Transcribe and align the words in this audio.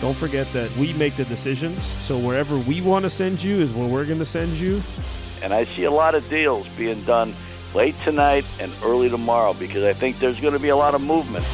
Don't 0.00 0.16
forget 0.16 0.46
that 0.54 0.74
we 0.78 0.94
make 0.94 1.16
the 1.16 1.26
decisions. 1.26 1.82
So 1.82 2.16
wherever 2.16 2.56
we 2.56 2.80
want 2.80 3.04
to 3.04 3.10
send 3.10 3.42
you 3.42 3.56
is 3.56 3.70
where 3.74 3.86
we're 3.86 4.06
going 4.06 4.18
to 4.18 4.24
send 4.24 4.52
you. 4.52 4.80
And 5.42 5.52
I 5.52 5.64
see 5.64 5.84
a 5.84 5.90
lot 5.90 6.14
of 6.14 6.26
deals 6.30 6.66
being 6.70 7.02
done 7.02 7.34
late 7.74 7.94
tonight 8.02 8.46
and 8.58 8.72
early 8.82 9.10
tomorrow 9.10 9.52
because 9.52 9.84
I 9.84 9.92
think 9.92 10.16
there's 10.16 10.40
going 10.40 10.54
to 10.54 10.60
be 10.60 10.70
a 10.70 10.76
lot 10.76 10.94
of 10.94 11.02
movement. 11.02 11.44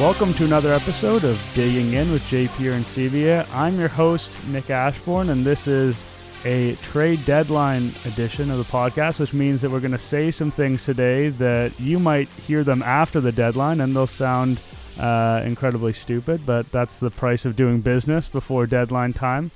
Welcome 0.00 0.32
to 0.34 0.46
another 0.46 0.72
episode 0.72 1.24
of 1.24 1.38
Digging 1.54 1.92
In 1.92 2.10
with 2.10 2.22
JP 2.22 2.48
Arencibia. 2.48 3.46
I'm 3.54 3.78
your 3.78 3.88
host, 3.88 4.32
Nick 4.48 4.70
Ashbourne, 4.70 5.28
and 5.28 5.44
this 5.44 5.66
is 5.66 6.02
a 6.46 6.74
trade 6.76 7.22
deadline 7.26 7.92
edition 8.06 8.50
of 8.50 8.56
the 8.56 8.64
podcast, 8.64 9.18
which 9.18 9.34
means 9.34 9.60
that 9.60 9.70
we're 9.70 9.80
going 9.80 9.92
to 9.92 9.98
say 9.98 10.30
some 10.30 10.50
things 10.50 10.86
today 10.86 11.28
that 11.28 11.78
you 11.78 11.98
might 11.98 12.28
hear 12.28 12.64
them 12.64 12.82
after 12.82 13.20
the 13.20 13.32
deadline 13.32 13.82
and 13.82 13.94
they'll 13.94 14.06
sound 14.06 14.58
uh, 14.98 15.42
incredibly 15.44 15.92
stupid, 15.92 16.46
but 16.46 16.70
that's 16.72 16.98
the 16.98 17.10
price 17.10 17.44
of 17.44 17.56
doing 17.56 17.80
business 17.80 18.28
before 18.28 18.66
deadline 18.66 19.12
time. 19.12 19.50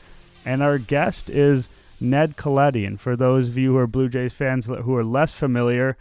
And 0.45 0.63
our 0.63 0.79
guest 0.79 1.31
is 1.31 1.69
Ned 2.01 2.37
Colletti. 2.37 2.87
And 2.87 3.01
for 3.01 3.17
those 3.17 3.49
of 3.49 3.59
you 3.59 3.73
who 3.73 3.79
are 3.79 3.87
Blue 3.87 4.09
Jays 4.09 4.33
fans 4.33 4.67
who 4.67 4.95
are 4.97 5.05
less 5.05 5.33
familiar, 5.33 5.97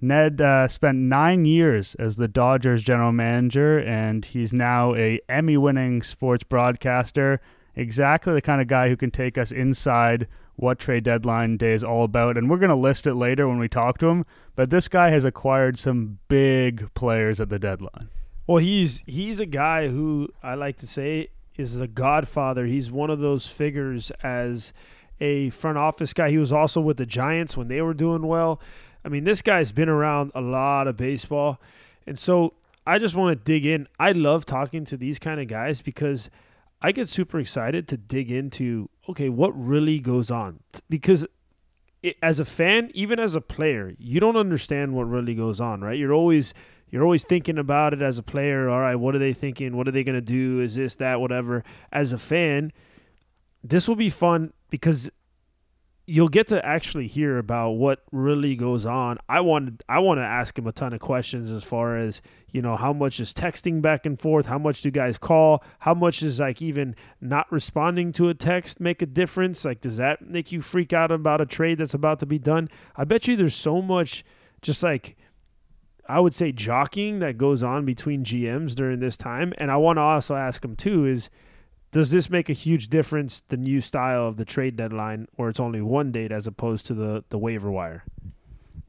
Ned 0.00 0.40
uh, 0.40 0.68
spent 0.68 0.98
nine 0.98 1.44
years 1.44 1.96
as 1.96 2.16
the 2.16 2.28
Dodgers 2.28 2.82
general 2.82 3.12
manager, 3.12 3.78
and 3.78 4.24
he's 4.24 4.52
now 4.52 4.94
a 4.94 5.20
Emmy-winning 5.28 6.02
sports 6.02 6.44
broadcaster. 6.44 7.40
Exactly 7.74 8.32
the 8.32 8.42
kind 8.42 8.60
of 8.60 8.68
guy 8.68 8.88
who 8.88 8.96
can 8.96 9.10
take 9.10 9.36
us 9.36 9.50
inside 9.50 10.28
what 10.54 10.78
trade 10.78 11.04
deadline 11.04 11.56
day 11.56 11.72
is 11.72 11.84
all 11.84 12.04
about, 12.04 12.36
and 12.36 12.50
we're 12.50 12.58
going 12.58 12.68
to 12.68 12.74
list 12.74 13.06
it 13.06 13.14
later 13.14 13.48
when 13.48 13.58
we 13.58 13.68
talk 13.68 13.98
to 13.98 14.08
him. 14.08 14.24
But 14.54 14.70
this 14.70 14.88
guy 14.88 15.10
has 15.10 15.24
acquired 15.24 15.78
some 15.78 16.18
big 16.28 16.92
players 16.94 17.40
at 17.40 17.48
the 17.48 17.58
deadline. 17.58 18.08
Well, 18.48 18.56
he's 18.56 19.04
he's 19.06 19.40
a 19.40 19.46
guy 19.46 19.88
who 19.88 20.30
I 20.42 20.54
like 20.54 20.78
to 20.78 20.86
say 20.86 21.28
is 21.58 21.76
the 21.76 21.86
godfather. 21.86 22.64
He's 22.64 22.90
one 22.90 23.10
of 23.10 23.20
those 23.20 23.46
figures 23.46 24.10
as 24.22 24.72
a 25.20 25.50
front 25.50 25.76
office 25.76 26.14
guy. 26.14 26.30
He 26.30 26.38
was 26.38 26.50
also 26.50 26.80
with 26.80 26.96
the 26.96 27.04
Giants 27.04 27.58
when 27.58 27.68
they 27.68 27.82
were 27.82 27.92
doing 27.92 28.26
well. 28.26 28.58
I 29.04 29.10
mean, 29.10 29.24
this 29.24 29.42
guy's 29.42 29.70
been 29.70 29.90
around 29.90 30.32
a 30.34 30.40
lot 30.40 30.88
of 30.88 30.96
baseball. 30.96 31.60
And 32.06 32.18
so 32.18 32.54
I 32.86 32.98
just 32.98 33.14
want 33.14 33.38
to 33.38 33.44
dig 33.44 33.66
in. 33.66 33.86
I 34.00 34.12
love 34.12 34.46
talking 34.46 34.86
to 34.86 34.96
these 34.96 35.18
kind 35.18 35.40
of 35.40 35.46
guys 35.46 35.82
because 35.82 36.30
I 36.80 36.92
get 36.92 37.06
super 37.06 37.38
excited 37.38 37.86
to 37.88 37.98
dig 37.98 38.30
into 38.30 38.88
okay, 39.10 39.28
what 39.28 39.50
really 39.50 39.98
goes 39.98 40.30
on? 40.30 40.60
Because 40.88 41.26
it, 42.02 42.16
as 42.22 42.40
a 42.40 42.46
fan, 42.46 42.90
even 42.94 43.18
as 43.18 43.34
a 43.34 43.42
player, 43.42 43.92
you 43.98 44.20
don't 44.20 44.36
understand 44.36 44.94
what 44.94 45.04
really 45.04 45.34
goes 45.34 45.60
on, 45.60 45.82
right? 45.82 45.98
You're 45.98 46.14
always 46.14 46.54
you're 46.90 47.04
always 47.04 47.24
thinking 47.24 47.58
about 47.58 47.92
it 47.92 48.02
as 48.02 48.18
a 48.18 48.22
player. 48.22 48.68
All 48.68 48.80
right, 48.80 48.96
what 48.96 49.14
are 49.14 49.18
they 49.18 49.32
thinking? 49.32 49.76
What 49.76 49.88
are 49.88 49.92
they 49.92 50.04
going 50.04 50.14
to 50.14 50.20
do? 50.20 50.60
Is 50.60 50.74
this 50.76 50.96
that 50.96 51.20
whatever? 51.20 51.64
As 51.92 52.12
a 52.12 52.18
fan, 52.18 52.72
this 53.62 53.88
will 53.88 53.96
be 53.96 54.10
fun 54.10 54.52
because 54.70 55.10
you'll 56.10 56.28
get 56.28 56.46
to 56.46 56.64
actually 56.64 57.06
hear 57.06 57.36
about 57.36 57.72
what 57.72 58.02
really 58.10 58.56
goes 58.56 58.86
on. 58.86 59.18
I 59.28 59.40
wanted 59.40 59.84
I 59.90 59.98
want 59.98 60.18
to 60.18 60.24
ask 60.24 60.58
him 60.58 60.66
a 60.66 60.72
ton 60.72 60.94
of 60.94 61.00
questions 61.00 61.50
as 61.50 61.64
far 61.64 61.98
as, 61.98 62.22
you 62.50 62.62
know, 62.62 62.76
how 62.76 62.94
much 62.94 63.20
is 63.20 63.34
texting 63.34 63.82
back 63.82 64.06
and 64.06 64.18
forth, 64.18 64.46
how 64.46 64.56
much 64.58 64.80
do 64.80 64.90
guys 64.90 65.18
call, 65.18 65.62
how 65.80 65.92
much 65.92 66.22
is 66.22 66.40
like 66.40 66.62
even 66.62 66.96
not 67.20 67.52
responding 67.52 68.12
to 68.12 68.30
a 68.30 68.34
text 68.34 68.80
make 68.80 69.02
a 69.02 69.06
difference? 69.06 69.66
Like 69.66 69.82
does 69.82 69.98
that 69.98 70.26
make 70.26 70.50
you 70.50 70.62
freak 70.62 70.94
out 70.94 71.10
about 71.10 71.42
a 71.42 71.46
trade 71.46 71.76
that's 71.76 71.92
about 71.92 72.20
to 72.20 72.26
be 72.26 72.38
done? 72.38 72.70
I 72.96 73.04
bet 73.04 73.28
you 73.28 73.36
there's 73.36 73.54
so 73.54 73.82
much 73.82 74.24
just 74.62 74.82
like 74.82 75.14
I 76.08 76.20
would 76.20 76.34
say 76.34 76.52
jockeying 76.52 77.18
that 77.18 77.36
goes 77.36 77.62
on 77.62 77.84
between 77.84 78.24
GMs 78.24 78.74
during 78.74 79.00
this 79.00 79.16
time. 79.16 79.52
And 79.58 79.70
I 79.70 79.76
want 79.76 79.98
to 79.98 80.02
also 80.02 80.34
ask 80.34 80.64
him 80.64 80.74
too 80.74 81.06
is 81.06 81.28
does 81.90 82.10
this 82.10 82.28
make 82.28 82.48
a 82.48 82.54
huge 82.54 82.88
difference 82.88 83.42
the 83.48 83.56
new 83.56 83.80
style 83.80 84.26
of 84.26 84.36
the 84.36 84.44
trade 84.44 84.76
deadline 84.76 85.26
where 85.36 85.48
it's 85.48 85.60
only 85.60 85.80
one 85.80 86.12
date 86.12 86.32
as 86.32 86.46
opposed 86.46 86.86
to 86.86 86.94
the, 86.94 87.24
the 87.28 87.38
waiver 87.38 87.70
wire? 87.70 88.04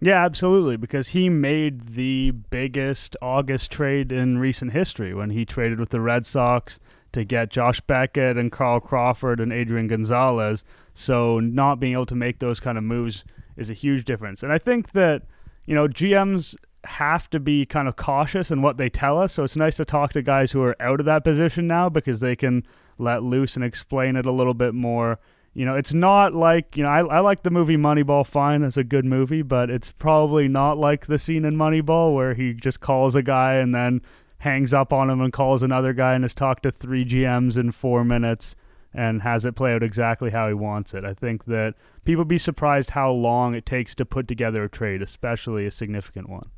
Yeah 0.02 0.24
absolutely 0.24 0.78
because 0.78 1.09
he 1.09 1.28
made 1.28 1.90
the 1.90 2.31
biggest 2.31 3.18
august 3.22 3.69
trade 3.69 4.13
in 4.13 4.38
recent 4.38 4.72
history 4.72 5.13
when 5.13 5.31
he 5.31 5.44
traded 5.44 5.79
with 5.79 5.90
the 5.90 6.00
red 6.00 6.25
sox 6.25 6.79
to 7.12 7.25
get 7.25 7.50
josh 7.50 7.81
beckett 7.81 8.38
and 8.38 8.52
carl 8.52 8.79
crawford 8.79 9.41
and 9.41 9.52
adrian 9.52 9.88
gonzalez. 9.88 10.63
So 10.94 11.41
not 11.41 11.81
being 11.81 11.94
able 11.94 12.06
to 12.06 12.16
make 12.16 12.40
those 12.40 12.62
kind 12.62 12.78
of 12.78 12.84
moves 12.85 13.25
is 13.58 13.69
a 13.69 13.74
huge 13.74 14.06
difference. 14.06 14.41
And 14.41 14.53
i 14.53 14.58
think 14.58 14.94
that 14.94 15.24
you 15.66 15.75
know 15.75 15.88
gms 15.88 16.56
have 16.85 17.29
to 17.29 17.40
be 17.40 17.66
kind 17.66 17.88
of 17.88 17.95
cautious 17.95 18.51
in 18.51 18.62
what 18.62 18.78
they 18.78 18.90
tell 18.90 19.17
us 19.17 19.34
so 19.34 19.44
it's 19.44 19.56
nice 19.56 19.75
to 19.75 19.84
talk 19.84 20.13
to 20.13 20.22
guys 20.22 20.51
who 20.51 20.62
are 20.62 20.75
out 20.79 21.00
of 21.00 21.06
that 21.06 21.23
position 21.23 21.67
now 21.67 21.90
because 21.90 22.19
they 22.19 22.35
can 22.35 22.63
let 23.00 23.23
loose 23.23 23.56
and 23.56 23.63
explain 23.63 24.16
it 24.16 24.25
a 24.25 24.31
little 24.31 24.53
bit 24.53 24.73
more. 24.73 25.19
You 25.53 25.66
know, 25.66 25.75
it's 25.75 25.94
not 25.94 26.34
like, 26.34 26.78
you 26.78 26.84
know, 26.84 26.90
I, 26.90 27.00
I 27.00 27.19
like 27.19 27.44
the 27.44 27.50
movie 27.50 27.78
Moneyball 27.78 28.25
fine. 28.25 28.62
It's 28.62 28.78
a 28.78 28.84
good 28.84 29.06
movie, 29.06 29.41
but 29.41 29.69
it's 29.69 29.91
probably 29.91 30.47
not 30.47 30.78
like 30.78 31.07
the 31.07 31.17
scene 31.17 31.44
in 31.44 31.56
Moneyball 31.56 32.13
where 32.13 32.34
he 32.35 32.53
just 32.53 32.81
calls 32.81 33.16
a 33.16 33.23
guy 33.23 33.56
and 33.56 33.73
then 33.73 34.01
hangs 34.40 34.73
up 34.73 34.94
on 34.94 35.09
him 35.09 35.22
and 35.22 35.34
calls 35.34 35.63
another 35.63 35.91
guy 35.91 36.13
and 36.13 36.23
has 36.23 36.34
talked 36.34 36.63
to 36.63 36.72
three 36.72 37.03
GMs 37.03 37.57
in 37.57 37.72
four 37.72 38.03
minutes 38.03 38.56
and 38.94 39.22
has 39.22 39.46
it 39.46 39.56
play 39.56 39.73
out 39.73 39.84
exactly 39.84 40.29
how 40.29 40.47
he 40.47 40.53
wants 40.53 40.94
it. 40.94 41.03
I 41.03 41.13
think 41.13 41.46
that 41.46 41.75
people 42.06 42.25
be 42.25 42.38
surprised 42.38 42.91
how 42.91 43.11
long 43.11 43.53
it 43.53 43.66
takes 43.66 43.96
to 43.96 44.06
put 44.06 44.28
together 44.28 44.63
a 44.63 44.69
trade, 44.69 45.01
especially 45.01 45.66
a 45.66 45.72
significant 45.72 46.29
one. 46.29 46.50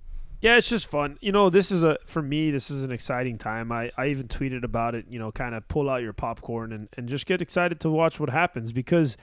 Yeah, 0.42 0.58
it's 0.58 0.70
just 0.70 0.88
fun. 0.88 1.20
You 1.22 1.32
know, 1.32 1.52
this 1.52 1.72
is 1.72 1.84
a 1.84 1.98
for 2.04 2.22
me, 2.22 2.50
this 2.50 2.72
is 2.72 2.84
an 2.84 2.92
exciting 2.92 3.38
time. 3.38 3.72
I, 3.72 3.92
I 3.96 4.08
even 4.08 4.28
tweeted 4.28 4.64
about 4.64 4.96
it, 4.96 5.06
you 5.08 5.20
know, 5.20 5.32
kind 5.32 5.54
of 5.54 5.68
pull 5.68 5.90
out 5.90 6.02
your 6.02 6.14
popcorn 6.14 6.74
and, 6.74 6.90
and 6.98 7.08
just 7.08 7.28
get 7.28 7.42
excited 7.42 7.80
to 7.82 7.90
watch 7.90 8.20
what 8.20 8.32
happens 8.32 8.72
because 8.72 9.18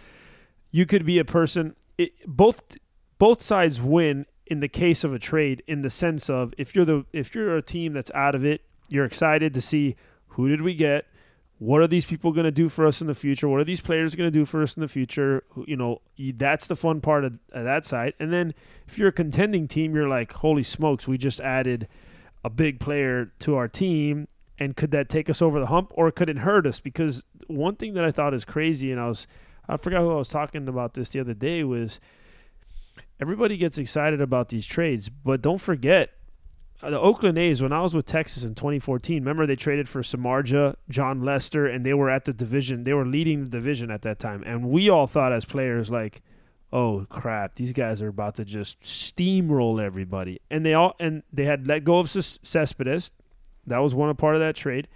you 0.71 0.87
could 0.87 1.05
be 1.05 1.19
a 1.19 1.25
person 1.25 1.75
it, 1.99 2.13
both 2.27 2.63
both 3.19 3.43
sides 3.43 3.83
win 3.83 4.27
in 4.47 4.61
the 4.61 4.69
case 4.69 5.03
of 5.05 5.13
a 5.13 5.19
trade 5.19 5.63
in 5.67 5.83
the 5.83 5.91
sense 5.91 6.31
of 6.31 6.55
if 6.57 6.75
you're 6.75 6.85
the 6.85 7.05
if 7.13 7.35
you're 7.35 7.57
a 7.57 7.63
team 7.63 7.93
that's 7.93 8.13
out 8.15 8.37
of 8.37 8.45
it, 8.45 8.63
you're 8.89 9.05
excited 9.05 9.53
to 9.55 9.61
see 9.61 9.97
who 10.29 10.49
did 10.49 10.63
we 10.63 10.73
get, 10.73 11.07
what 11.59 11.81
are 11.81 11.89
these 11.89 12.05
people 12.05 12.33
going 12.33 12.45
to 12.45 12.53
do 12.53 12.69
for 12.69 12.87
us 12.87 13.01
in 13.01 13.09
the 13.09 13.15
future? 13.15 13.49
What 13.49 13.61
are 13.61 13.65
these 13.65 13.81
players 13.81 14.15
going 14.15 14.29
to 14.29 14.39
do 14.39 14.45
for 14.45 14.63
us 14.63 14.77
in 14.77 14.81
the 14.81 14.89
future? 14.89 15.43
You 15.67 15.77
know, 15.77 16.01
that's 16.17 16.67
the 16.67 16.77
fun 16.77 17.01
part 17.01 17.25
of, 17.25 17.39
of, 17.53 17.65
that 17.65 17.85
side. 17.85 18.15
And 18.21 18.33
then 18.33 18.55
if 18.87 18.97
you're 18.97 19.09
a 19.09 19.13
contending 19.13 19.67
team, 19.67 19.95
you're 19.95 20.09
like, 20.09 20.33
holy 20.35 20.63
smokes, 20.63 21.09
we 21.09 21.19
just 21.19 21.41
added 21.41 21.89
a 22.45 22.51
big 22.51 22.79
player 22.79 23.33
to 23.41 23.57
our 23.57 23.67
team. 23.67 24.29
And 24.61 24.77
could 24.77 24.93
that 24.93 25.09
take 25.09 25.29
us 25.29 25.43
over 25.43 25.59
the 25.59 25.67
hump 25.67 25.93
or 25.95 26.11
could 26.13 26.29
it 26.29 26.39
hurt 26.39 26.65
us? 26.65 26.79
Because 26.79 27.25
one 27.49 27.75
thing 27.75 27.95
that 27.95 28.05
I 28.05 28.13
thought 28.13 28.35
is 28.35 28.45
crazy, 28.45 28.93
and 28.93 29.01
I 29.01 29.09
was, 29.09 29.27
I 29.69 29.77
forgot 29.77 30.01
who 30.01 30.13
I 30.13 30.17
was 30.17 30.29
talking 30.29 30.69
about 30.69 30.95
this 30.95 31.11
the 31.11 31.21
other 31.21 31.35
day, 31.35 31.65
was 31.65 31.99
everybody 33.21 33.57
gets 33.57 33.79
excited 33.79 34.21
about 34.21 34.51
these 34.51 34.67
trades, 34.67 35.09
but 35.09 35.43
don't 35.43 35.61
forget 35.61 36.11
Uh, 36.81 36.91
the 36.91 37.01
Oakland 37.01 37.39
A's, 37.39 37.61
when 37.61 37.73
I 37.73 37.83
was 37.83 37.95
with 37.95 38.07
Texas 38.07 38.45
in 38.45 38.55
2014, 38.55 39.23
remember 39.23 39.47
they 39.47 39.57
traded 39.57 39.89
for 39.89 40.03
Samardzija, 40.03 40.77
Jon 40.89 41.23
Lester, 41.23 41.67
and 41.67 41.85
they 41.85 41.95
were 41.95 42.09
at 42.09 42.25
the 42.25 42.33
division. 42.33 42.85
They 42.85 42.93
were 42.93 43.07
leading 43.07 43.45
the 43.45 43.51
division 43.51 43.91
at 43.91 44.03
that 44.03 44.21
time. 44.21 44.45
And 44.47 44.71
we 44.71 44.89
all 44.89 45.09
thought 45.09 45.33
as 45.33 45.45
players, 45.45 45.91
like, 45.91 46.23
oh 46.73 47.07
crap, 47.09 47.57
these 47.57 47.73
guys 47.73 48.01
are 48.01 48.09
about 48.09 48.37
to 48.37 48.45
just 48.45 48.81
steamroll 48.83 49.83
everybody. 49.83 50.41
And 50.51 50.65
they 50.65 50.75
all 50.75 50.95
and 51.01 51.23
they 51.33 51.45
had 51.45 51.67
let 51.67 51.85
go 51.85 51.99
of 51.99 52.11
Cespedes. 52.11 53.13
That 53.67 53.79
was 53.79 53.95
one 53.95 54.15
part 54.17 54.35
of 54.35 54.41
that 54.41 54.55
trade. 54.55 54.89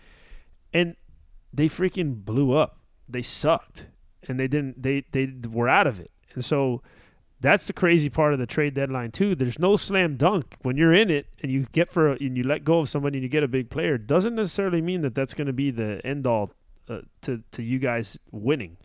And 0.73 0.97
they 1.53 1.69
freaking 1.69 2.25
blew 2.25 2.53
up. 2.53 2.79
They 3.09 3.23
sucked. 3.23 3.89
And 4.29 4.39
they 4.39 4.47
didn't 4.47 4.83
they 4.83 5.05
they 5.11 5.33
were 5.49 5.69
out 5.69 5.87
of 5.87 5.99
it. 5.99 6.11
And 6.35 6.45
so 6.45 6.83
that's 7.43 7.67
the 7.67 7.73
crazy 7.73 8.09
part 8.09 8.33
of 8.33 8.39
the 8.39 8.47
trade 8.47 8.75
deadline 8.75 9.11
too. 9.11 9.35
There's 9.35 9.59
no 9.59 9.77
slam 9.77 10.17
dunk 10.17 10.57
when 10.63 10.77
you're 10.77 10.95
in 10.95 11.11
it 11.11 11.27
and 11.43 11.51
you 11.51 11.67
get 11.73 11.89
for 11.89 12.13
a, 12.13 12.17
and 12.19 12.37
you 12.37 12.45
let 12.45 12.65
go 12.65 12.79
of 12.79 12.89
somebody 12.89 13.19
and 13.19 13.23
you 13.23 13.29
get 13.29 13.43
a 13.43 13.49
big 13.49 13.69
player. 13.69 13.99
Doesn't 13.99 14.37
necessarily 14.37 14.81
mean 14.81 15.03
that 15.03 15.15
that's 15.15 15.35
going 15.35 15.49
to 15.49 15.53
be 15.53 15.71
the 15.71 16.01
end 16.05 16.27
all 16.27 16.53
uh, 16.89 17.01
to 17.23 17.43
to 17.53 17.63
you 17.63 17.79
guys 17.79 18.19
winning. 18.31 18.77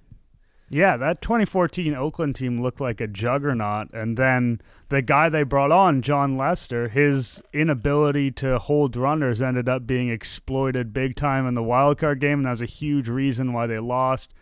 Yeah, 0.69 0.97
that 0.97 1.21
2014 1.21 1.95
Oakland 1.95 2.35
team 2.35 2.61
looked 2.61 2.81
like 2.81 2.99
a 2.99 3.07
juggernaut, 3.07 3.93
and 3.93 4.17
then 4.17 4.59
the 4.89 5.01
guy 5.01 5.29
they 5.29 5.43
brought 5.43 5.71
on, 5.71 6.01
Jon 6.01 6.35
Lester, 6.35 6.89
his 6.89 7.41
inability 7.53 8.31
to 8.31 8.59
hold 8.59 8.97
runners 8.97 9.41
ended 9.41 9.69
up 9.69 9.87
being 9.87 10.09
exploited 10.09 10.91
big 10.91 11.15
time 11.15 11.47
in 11.47 11.53
the 11.53 11.63
wild 11.63 11.99
card 11.99 12.19
game, 12.19 12.39
and 12.39 12.45
that 12.45 12.51
was 12.51 12.61
a 12.61 12.65
huge 12.65 13.07
reason 13.07 13.53
why 13.53 13.65
they 13.65 13.79
lost. 13.79 14.33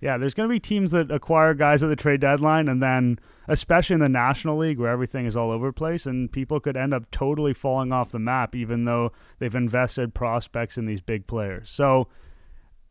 Yeah, 0.00 0.16
there's 0.16 0.32
going 0.32 0.48
to 0.48 0.52
be 0.52 0.60
teams 0.60 0.92
that 0.92 1.10
acquire 1.10 1.52
guys 1.52 1.82
at 1.82 1.90
the 1.90 1.96
trade 1.96 2.20
deadline, 2.20 2.68
and 2.68 2.82
then 2.82 3.18
especially 3.48 3.94
in 3.94 4.00
the 4.00 4.08
National 4.08 4.56
League 4.56 4.78
where 4.78 4.90
everything 4.90 5.26
is 5.26 5.36
all 5.36 5.50
over 5.50 5.66
the 5.66 5.72
place, 5.74 6.06
and 6.06 6.32
people 6.32 6.58
could 6.58 6.76
end 6.76 6.94
up 6.94 7.10
totally 7.10 7.52
falling 7.52 7.92
off 7.92 8.10
the 8.10 8.18
map, 8.18 8.56
even 8.56 8.86
though 8.86 9.12
they've 9.38 9.54
invested 9.54 10.14
prospects 10.14 10.78
in 10.78 10.86
these 10.86 11.02
big 11.02 11.26
players. 11.26 11.68
So 11.68 12.08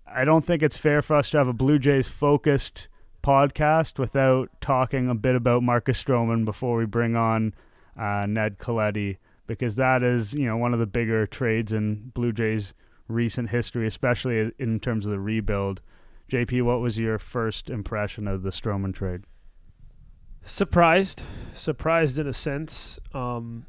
I 0.05 0.23
don't 0.23 0.45
think 0.45 0.61
it's 0.61 0.77
fair 0.77 1.01
for 1.01 1.15
us 1.15 1.31
to 1.31 1.37
have 1.39 1.47
a 1.47 1.53
Blue 1.53 1.79
Jays 1.79 2.07
focused 2.07 2.87
podcast 3.23 3.97
without 3.97 4.49
talking 4.61 5.09
a 5.09 5.15
bit 5.15 5.35
about 5.35 5.63
Marcus 5.63 6.01
Stroman 6.01 6.45
before 6.45 6.77
we 6.77 6.85
bring 6.85 7.15
on 7.15 7.53
uh, 7.99 8.25
Ned 8.27 8.59
Colletti, 8.59 9.17
because 9.47 9.75
that 9.77 10.03
is 10.03 10.33
you 10.33 10.45
know 10.45 10.57
one 10.57 10.73
of 10.73 10.79
the 10.79 10.85
bigger 10.85 11.25
trades 11.25 11.73
in 11.73 12.11
Blue 12.13 12.31
Jays 12.31 12.75
recent 13.07 13.49
history, 13.49 13.87
especially 13.87 14.51
in 14.59 14.79
terms 14.79 15.05
of 15.05 15.11
the 15.11 15.19
rebuild. 15.19 15.81
JP, 16.29 16.63
what 16.63 16.79
was 16.79 16.97
your 16.97 17.17
first 17.17 17.69
impression 17.69 18.27
of 18.27 18.43
the 18.43 18.51
Stroman 18.51 18.93
trade? 18.93 19.23
Surprised, 20.43 21.23
surprised 21.53 22.17
in 22.17 22.27
a 22.27 22.33
sense. 22.33 22.99
Um, 23.13 23.65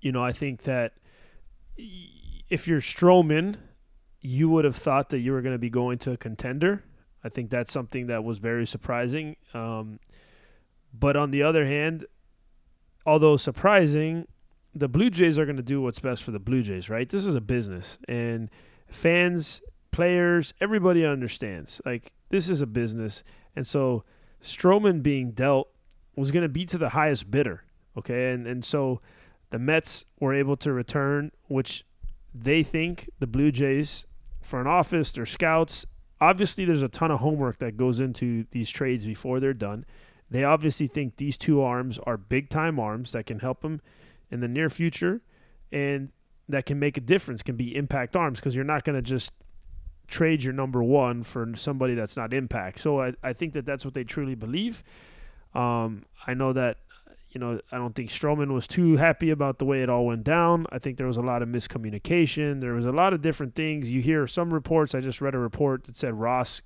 you 0.00 0.12
know, 0.12 0.22
I 0.22 0.32
think 0.32 0.62
that 0.62 0.94
if 1.76 2.68
you're 2.68 2.80
Stroman, 2.80 3.56
you 4.20 4.48
would 4.48 4.64
have 4.64 4.76
thought 4.76 5.10
that 5.10 5.20
you 5.20 5.32
were 5.32 5.40
going 5.40 5.54
to 5.54 5.58
be 5.58 5.70
going 5.70 5.98
to 5.98 6.12
a 6.12 6.16
contender. 6.16 6.84
I 7.22 7.28
think 7.28 7.50
that's 7.50 7.72
something 7.72 8.06
that 8.08 8.24
was 8.24 8.38
very 8.38 8.66
surprising. 8.66 9.36
Um, 9.54 10.00
but 10.92 11.16
on 11.16 11.30
the 11.30 11.42
other 11.42 11.66
hand, 11.66 12.06
although 13.06 13.36
surprising, 13.36 14.26
the 14.74 14.88
Blue 14.88 15.10
Jays 15.10 15.38
are 15.38 15.44
going 15.44 15.56
to 15.56 15.62
do 15.62 15.80
what's 15.80 15.98
best 15.98 16.22
for 16.22 16.30
the 16.30 16.38
Blue 16.38 16.62
Jays, 16.62 16.88
right? 16.90 17.08
This 17.08 17.24
is 17.24 17.34
a 17.34 17.40
business, 17.40 17.98
and 18.08 18.50
fans, 18.88 19.60
players, 19.90 20.54
everybody 20.60 21.04
understands. 21.04 21.80
Like 21.84 22.12
this 22.30 22.48
is 22.48 22.60
a 22.60 22.66
business, 22.66 23.22
and 23.56 23.66
so 23.66 24.04
Stroman 24.42 25.02
being 25.02 25.32
dealt 25.32 25.68
was 26.16 26.30
going 26.30 26.42
to 26.42 26.48
be 26.48 26.66
to 26.66 26.78
the 26.78 26.90
highest 26.90 27.30
bidder, 27.30 27.64
okay? 27.96 28.32
And 28.32 28.46
and 28.46 28.64
so 28.64 29.00
the 29.50 29.58
Mets 29.58 30.04
were 30.20 30.34
able 30.34 30.56
to 30.58 30.72
return, 30.72 31.32
which 31.46 31.84
they 32.34 32.62
think 32.62 33.08
the 33.18 33.26
Blue 33.26 33.50
Jays 33.50 34.06
front 34.40 34.68
office, 34.68 35.12
their 35.12 35.26
scouts. 35.26 35.86
Obviously, 36.20 36.64
there's 36.64 36.82
a 36.82 36.88
ton 36.88 37.10
of 37.10 37.20
homework 37.20 37.58
that 37.58 37.76
goes 37.76 38.00
into 38.00 38.44
these 38.50 38.70
trades 38.70 39.06
before 39.06 39.40
they're 39.40 39.54
done. 39.54 39.84
They 40.30 40.44
obviously 40.44 40.88
think 40.88 41.16
these 41.16 41.36
two 41.36 41.62
arms 41.62 41.98
are 42.00 42.16
big 42.16 42.50
time 42.50 42.78
arms 42.78 43.12
that 43.12 43.26
can 43.26 43.38
help 43.40 43.62
them 43.62 43.80
in 44.30 44.40
the 44.40 44.48
near 44.48 44.68
future 44.68 45.22
and 45.72 46.10
that 46.48 46.66
can 46.66 46.78
make 46.78 46.96
a 46.96 47.00
difference, 47.00 47.42
can 47.42 47.56
be 47.56 47.74
impact 47.74 48.16
arms 48.16 48.40
because 48.40 48.54
you're 48.54 48.64
not 48.64 48.84
going 48.84 48.96
to 48.96 49.02
just 49.02 49.32
trade 50.08 50.42
your 50.42 50.52
number 50.52 50.82
one 50.82 51.22
for 51.22 51.52
somebody 51.54 51.94
that's 51.94 52.16
not 52.16 52.32
impact. 52.32 52.80
So 52.80 53.00
I, 53.00 53.12
I 53.22 53.32
think 53.32 53.52
that 53.52 53.64
that's 53.64 53.84
what 53.84 53.94
they 53.94 54.04
truly 54.04 54.34
believe. 54.34 54.82
Um, 55.54 56.04
I 56.26 56.34
know 56.34 56.52
that 56.52 56.78
you 57.30 57.38
know, 57.38 57.60
I 57.70 57.76
don't 57.76 57.94
think 57.94 58.08
Stroman 58.08 58.52
was 58.52 58.66
too 58.66 58.96
happy 58.96 59.30
about 59.30 59.58
the 59.58 59.66
way 59.66 59.82
it 59.82 59.90
all 59.90 60.06
went 60.06 60.24
down. 60.24 60.66
I 60.72 60.78
think 60.78 60.96
there 60.96 61.06
was 61.06 61.18
a 61.18 61.22
lot 61.22 61.42
of 61.42 61.48
miscommunication. 61.48 62.60
There 62.60 62.72
was 62.72 62.86
a 62.86 62.92
lot 62.92 63.12
of 63.12 63.20
different 63.20 63.54
things. 63.54 63.90
You 63.90 64.00
hear 64.00 64.26
some 64.26 64.52
reports. 64.52 64.94
I 64.94 65.00
just 65.00 65.20
read 65.20 65.34
a 65.34 65.38
report 65.38 65.84
that 65.84 65.96
said 65.96 66.14
Ross 66.14 66.62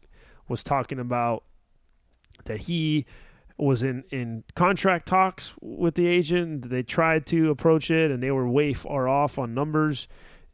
was 0.48 0.62
talking 0.62 1.00
about 1.00 1.42
that 2.44 2.62
he 2.62 3.06
was 3.58 3.82
in, 3.82 4.04
in 4.10 4.44
contract 4.54 5.06
talks 5.06 5.54
with 5.60 5.96
the 5.96 6.06
agent. 6.06 6.70
They 6.70 6.82
tried 6.82 7.26
to 7.26 7.50
approach 7.50 7.90
it 7.90 8.10
and 8.10 8.22
they 8.22 8.30
were 8.30 8.48
way 8.48 8.72
far 8.72 9.08
off 9.08 9.38
on 9.38 9.54
numbers. 9.54 10.06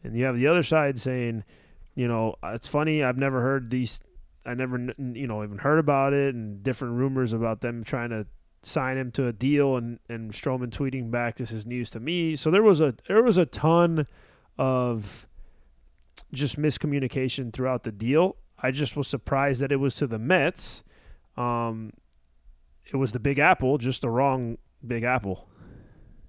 And 0.02 0.17
you 0.17 0.25
have 0.25 0.37
the 0.37 0.46
other 0.46 0.62
side 0.62 0.99
saying, 0.99 1.44
you 1.99 2.06
know, 2.06 2.37
it's 2.45 2.69
funny. 2.69 3.03
I've 3.03 3.19
never 3.19 3.43
heard 3.43 3.71
these. 3.71 3.99
I 4.47 4.55
never, 4.55 4.79
you 4.79 5.27
know, 5.27 5.43
even 5.43 5.59
heard 5.59 5.81
about 5.81 6.12
it 6.12 6.33
and 6.33 6.62
different 6.62 6.95
rumors 6.95 7.33
about 7.33 7.61
them 7.61 7.83
trying 7.83 8.11
to 8.11 8.25
sign 8.62 8.97
him 8.97 9.11
to 9.12 9.27
a 9.27 9.33
deal 9.33 9.77
and 9.77 9.99
and 10.09 10.31
Stroman 10.31 10.69
tweeting 10.69 11.11
back 11.11 11.37
this 11.37 11.50
is 11.50 11.67
news 11.67 11.91
to 11.91 11.99
me. 11.99 12.37
So 12.37 12.53
there 12.53 12.62
was 12.62 12.81
a 12.81 12.95
there 13.09 13.21
was 13.21 13.37
a 13.37 13.47
ton 13.47 14.06
of 14.56 15.27
just 16.33 16.56
miscommunication 16.56 17.53
throughout 17.53 17.83
the 17.83 17.91
deal. 17.91 18.37
I 18.62 18.71
just 18.71 18.97
was 18.97 19.09
surprised 19.09 19.61
that 19.61 19.73
it 19.73 19.81
was 19.81 19.97
to 19.97 20.06
the 20.06 20.21
Mets. 20.21 20.85
Um, 21.37 21.93
it 22.87 22.97
was 22.97 23.11
the 23.11 23.19
Big 23.19 23.41
Apple, 23.41 23.77
just 23.77 24.03
the 24.03 24.11
wrong 24.11 24.59
Big 24.87 25.03
Apple. 25.03 25.49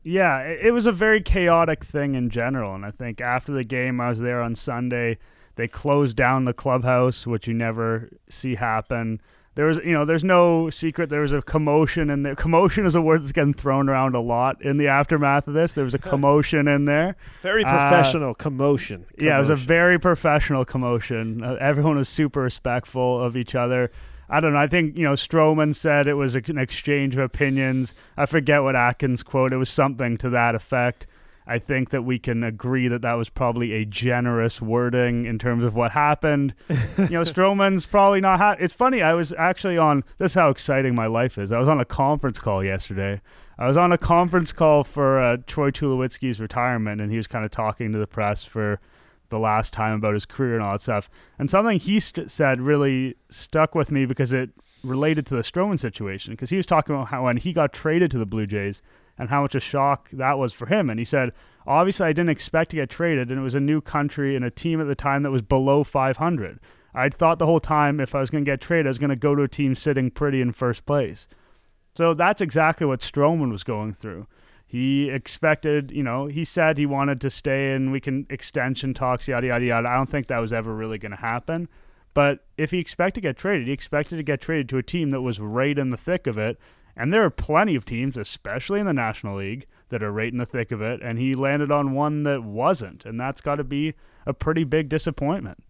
Yeah, 0.02 0.40
it 0.40 0.74
was 0.74 0.88
a 0.88 0.92
very 0.92 1.22
chaotic 1.22 1.86
thing 1.86 2.16
in 2.16 2.32
general, 2.32 2.74
and 2.74 2.84
I 2.84 2.90
think 2.90 3.22
after 3.22 3.52
the 3.52 3.64
game, 3.64 4.02
I 4.02 4.10
was 4.10 4.20
there 4.20 4.42
on 4.42 4.56
Sunday. 4.56 5.20
They 5.60 5.68
closed 5.68 6.16
down 6.16 6.46
the 6.46 6.54
clubhouse, 6.54 7.28
which 7.28 7.48
you 7.48 7.54
never 7.54 8.10
see 8.30 8.56
happen 8.56 9.22
there 9.60 9.66
was 9.66 9.78
you 9.84 9.92
know 9.92 10.06
there's 10.06 10.24
no 10.24 10.70
secret 10.70 11.10
there 11.10 11.20
was 11.20 11.34
a 11.34 11.42
commotion 11.42 12.10
and 12.10 12.26
the 12.26 12.34
commotion 12.34 12.86
is 12.86 12.96
a 12.96 13.02
word 13.02 13.22
that's 13.22 13.34
getting 13.34 13.54
thrown 13.54 13.90
around 13.90 14.16
a 14.16 14.20
lot 14.22 14.62
in 14.62 14.78
the 14.78 14.88
aftermath 14.88 15.50
of 15.50 15.54
this 15.54 15.74
there 15.74 15.84
was 15.84 15.94
a 15.94 15.98
commotion 16.14 16.66
in 16.66 16.86
there 16.86 17.18
very 17.42 17.66
uh, 17.66 17.70
professional 17.70 18.32
uh, 18.32 18.34
commotion. 18.36 19.04
commotion. 19.04 19.26
yeah 19.28 19.36
it 19.36 19.40
was 19.42 19.50
a 19.50 19.58
very 19.58 20.00
professional 20.00 20.64
commotion 20.64 21.44
uh, 21.44 21.58
everyone 21.60 21.98
was 21.98 22.08
super 22.08 22.42
respectful 22.42 23.22
of 23.22 23.36
each 23.36 23.54
other 23.54 23.92
I 24.32 24.42
don't 24.42 24.54
know. 24.54 24.60
I 24.60 24.68
think 24.68 24.96
you 24.96 25.04
know 25.04 25.14
Stroman 25.14 25.76
said 25.76 26.06
it 26.06 26.14
was 26.14 26.36
an 26.36 26.60
exchange 26.60 27.16
of 27.16 27.22
opinions. 27.22 27.96
I 28.16 28.28
forget 28.28 28.62
what 28.62 28.76
Atkins 28.76 29.24
quote. 29.24 29.54
It 29.54 29.58
was 29.58 29.72
something 29.72 30.18
to 30.18 30.30
that 30.30 30.54
effect. 30.54 31.08
I 31.50 31.58
think 31.58 31.90
that 31.90 32.04
we 32.04 32.20
can 32.20 32.44
agree 32.44 32.88
that 32.88 33.02
that 33.02 33.14
was 33.14 33.30
probably 33.30 33.74
a 33.74 33.84
generous 33.84 34.62
wording 34.62 35.26
in 35.26 35.40
terms 35.40 35.64
of 35.64 35.76
what 35.76 35.92
happened. 35.92 36.54
you 36.70 37.10
know, 37.10 37.22
Stroman's 37.24 37.88
probably 37.88 38.22
not. 38.22 38.40
Ha- 38.40 38.56
it's 38.60 38.74
funny. 38.74 39.02
I 39.02 39.14
was 39.14 39.34
actually 39.34 39.78
on. 39.78 40.04
This 40.20 40.34
is 40.34 40.36
how 40.36 40.52
exciting 40.52 40.94
my 40.94 41.08
life 41.08 41.40
is. 41.40 41.52
I 41.52 41.58
was 41.58 41.68
on 41.68 41.80
a 41.80 41.86
conference 41.86 42.38
call 42.38 42.64
yesterday. 42.64 43.20
I 43.58 43.68
was 43.68 43.76
on 43.76 43.92
a 43.92 43.98
conference 43.98 44.54
call 44.54 44.84
for 44.84 45.20
uh, 45.20 45.38
Troy 45.48 45.72
Tulowitzki's 45.72 46.40
retirement, 46.40 47.02
and 47.02 47.10
he 47.12 47.18
was 47.18 47.28
kind 47.28 47.44
of 47.44 47.52
talking 47.52 47.92
to 47.92 47.98
the 47.98 48.08
press 48.08 48.46
for 48.46 48.80
the 49.30 49.40
last 49.40 49.74
time 49.74 49.96
about 49.96 50.14
his 50.14 50.26
career 50.26 50.54
and 50.54 50.64
all 50.64 50.74
that 50.74 50.82
stuff. 50.82 51.10
And 51.40 51.50
something 51.50 51.80
he 51.80 52.00
st- 52.00 52.30
said 52.30 52.62
really 52.62 53.16
stuck 53.30 53.74
with 53.74 53.92
me 53.92 54.06
because 54.06 54.34
it 54.34 54.52
related 54.84 55.26
to 55.28 55.36
the 55.36 55.42
Stroman 55.42 55.80
situation. 55.80 56.34
Because 56.34 56.52
he 56.52 56.58
was 56.58 56.66
talking 56.66 56.96
about 56.96 57.08
how 57.08 57.26
when 57.26 57.38
he 57.38 57.54
got 57.54 57.74
traded 57.74 58.12
to 58.12 58.18
the 58.18 58.26
Blue 58.26 58.46
Jays, 58.46 58.82
and 59.20 59.30
how 59.30 59.42
much 59.42 59.54
a 59.54 59.60
shock 59.60 60.10
that 60.12 60.40
was 60.40 60.54
for 60.54 60.66
him. 60.66 60.90
And 60.90 60.98
he 60.98 61.06
said, 61.06 61.34
obviously, 61.68 62.08
I 62.08 62.14
didn't 62.14 62.30
expect 62.30 62.72
to 62.72 62.78
get 62.78 62.90
traded, 62.90 63.30
and 63.30 63.40
it 63.40 63.44
was 63.44 63.54
a 63.54 63.60
new 63.60 63.82
country 63.82 64.36
and 64.36 64.46
a 64.46 64.50
team 64.50 64.80
at 64.82 64.88
the 64.88 64.96
time 64.96 65.24
that 65.24 65.32
was 65.32 65.42
below 65.42 65.84
500. 65.84 66.60
I'd 66.96 67.14
thought 67.14 67.38
the 67.38 67.46
whole 67.46 67.60
time 67.60 68.00
if 68.00 68.16
I 68.16 68.22
was 68.22 68.30
going 68.30 68.44
to 68.44 68.50
get 68.50 68.62
traded, 68.62 68.88
I 68.88 68.90
was 68.90 68.98
going 68.98 69.12
to 69.12 69.16
go 69.16 69.36
to 69.36 69.44
a 69.44 69.48
team 69.48 69.76
sitting 69.76 70.10
pretty 70.10 70.42
in 70.42 70.54
first 70.54 70.86
place. 70.86 71.28
So 71.96 72.14
that's 72.14 72.42
exactly 72.42 72.88
what 72.88 73.02
Stroman 73.02 73.52
was 73.52 73.64
going 73.64 73.94
through. 73.94 74.26
He 74.66 75.10
expected, 75.10 75.92
you 75.92 76.04
know, 76.04 76.28
he 76.28 76.46
said 76.46 76.78
he 76.78 76.86
wanted 76.86 77.20
to 77.22 77.30
stay 77.30 77.74
and 77.74 77.92
we 77.92 78.00
can 78.00 78.26
extension 78.30 78.94
talks, 78.94 79.28
yada, 79.28 79.48
yada, 79.48 79.66
yada. 79.66 79.90
I 79.90 79.96
don't 79.96 80.10
think 80.10 80.28
that 80.28 80.38
was 80.38 80.54
ever 80.54 80.74
really 80.74 80.98
going 80.98 81.12
to 81.12 81.18
happen. 81.18 81.68
But 82.14 82.46
if 82.58 82.72
he 82.72 82.80
expected 82.80 83.22
to 83.22 83.28
get 83.28 83.38
traded, 83.38 83.68
he 83.68 83.74
expected 83.74 84.18
to 84.18 84.24
get 84.24 84.42
traded 84.42 84.70
to 84.70 84.78
a 84.78 84.84
team 84.84 85.10
that 85.12 85.22
was 85.22 85.40
right 85.40 85.78
in 85.78 85.90
the 85.90 85.98
thick 85.98 86.28
of 86.28 86.38
it 86.38 86.60
and 87.00 87.14
there 87.14 87.24
are 87.24 87.30
plenty 87.30 87.76
of 87.76 87.86
teams, 87.86 88.18
especially 88.18 88.82
in 88.82 88.86
the 88.86 88.94
National 88.94 89.38
League, 89.38 89.66
that 89.88 90.04
are 90.04 90.12
right 90.12 90.34
in 90.34 90.38
the 90.38 90.46
thick 90.46 90.70
of 90.70 90.82
it. 90.82 91.02
And 91.02 91.18
he 91.18 91.34
landed 91.34 91.72
on 91.72 91.94
one 91.94 92.24
that 92.24 92.44
wasn't. 92.44 93.06
And 93.06 93.18
that's 93.18 93.40
got 93.40 93.56
to 93.56 93.64
be 93.64 93.94
a 94.26 94.34
pretty 94.34 94.66
big 94.66 94.90
disappointment. 94.90 95.64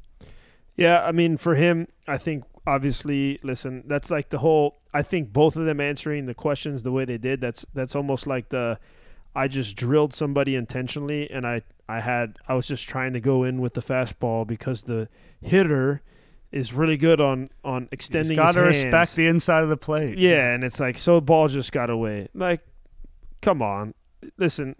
Yeah. 0.76 1.06
I 1.06 1.12
mean, 1.12 1.38
for 1.38 1.54
him, 1.54 1.88
I 2.08 2.18
think 2.18 2.46
obviously, 2.66 3.40
listen, 3.44 3.84
that's 3.86 4.10
like 4.10 4.32
the 4.32 4.40
whole, 4.40 4.80
I 4.92 5.04
think 5.04 5.32
both 5.32 5.56
of 5.56 5.66
them 5.66 5.80
answering 5.80 6.26
the 6.26 6.34
questions 6.34 6.82
the 6.82 6.92
way 6.92 7.06
they 7.06 7.20
did, 7.20 7.42
that's, 7.42 7.64
that's 7.76 7.96
almost 7.96 8.26
like 8.26 8.50
the, 8.50 8.80
I 9.36 9.48
just 9.48 9.76
drilled 9.76 10.16
somebody 10.16 10.56
intentionally 10.56 11.30
and 11.30 11.46
I, 11.46 11.62
I 11.88 12.00
had, 12.00 12.40
I 12.48 12.56
was 12.56 12.66
just 12.66 12.90
trying 12.90 13.14
to 13.14 13.20
go 13.20 13.44
in 13.44 13.62
with 13.62 13.76
the 13.76 13.82
fastball 13.82 14.48
because 14.48 14.84
the 14.84 15.08
hitter, 15.44 16.02
is 16.52 16.74
really 16.74 16.98
good 16.98 17.22
on 17.22 17.50
on 17.64 17.88
extending. 17.92 18.36
Got 18.36 18.54
to 18.54 18.62
respect 18.62 19.16
the 19.16 19.28
inside 19.28 19.64
of 19.64 19.70
the 19.70 19.78
plate. 19.78 20.18
Yeah, 20.18 20.54
and 20.54 20.64
it's 20.64 20.80
like 20.80 20.98
so 20.98 21.22
ball 21.22 21.48
just 21.48 21.72
got 21.72 21.90
away. 21.90 22.28
Like, 22.34 22.62
come 23.42 23.62
on, 23.62 23.94
listen. 24.38 24.76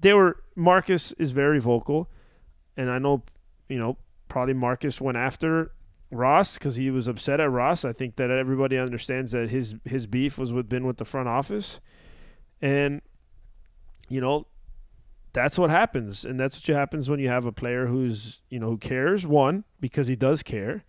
They 0.00 0.12
were 0.12 0.42
Marcus 0.54 1.12
is 1.12 1.32
very 1.32 1.60
vocal, 1.60 2.08
and 2.76 2.90
I 2.90 2.98
know 2.98 3.22
you 3.68 3.78
know 3.78 3.96
probably 4.28 4.54
Marcus 4.54 5.00
went 5.00 5.16
after 5.16 5.72
Ross 6.10 6.58
because 6.58 6.76
he 6.76 6.90
was 6.90 7.08
upset 7.08 7.40
at 7.40 7.50
Ross. 7.50 7.84
I 7.84 7.92
think 7.92 8.16
that 8.16 8.30
everybody 8.30 8.78
understands 8.78 9.32
that 9.32 9.50
his 9.50 9.76
his 9.84 10.06
beef 10.06 10.38
was 10.38 10.52
with 10.52 10.68
been 10.68 10.86
with 10.86 10.98
the 10.98 11.04
front 11.04 11.28
office, 11.28 11.80
and 12.60 13.02
you 14.08 14.20
know 14.20 14.46
that's 15.32 15.58
what 15.58 15.70
happens, 15.70 16.24
and 16.24 16.38
that's 16.38 16.56
what 16.56 16.76
happens 16.76 17.08
when 17.08 17.20
you 17.20 17.28
have 17.28 17.44
a 17.44 17.52
player 17.52 17.86
who's 17.86 18.40
you 18.48 18.58
know 18.58 18.70
who 18.70 18.78
cares. 18.78 19.26
One 19.26 19.64
because 19.80 20.06
he 20.06 20.16
does 20.16 20.42
care, 20.42 20.84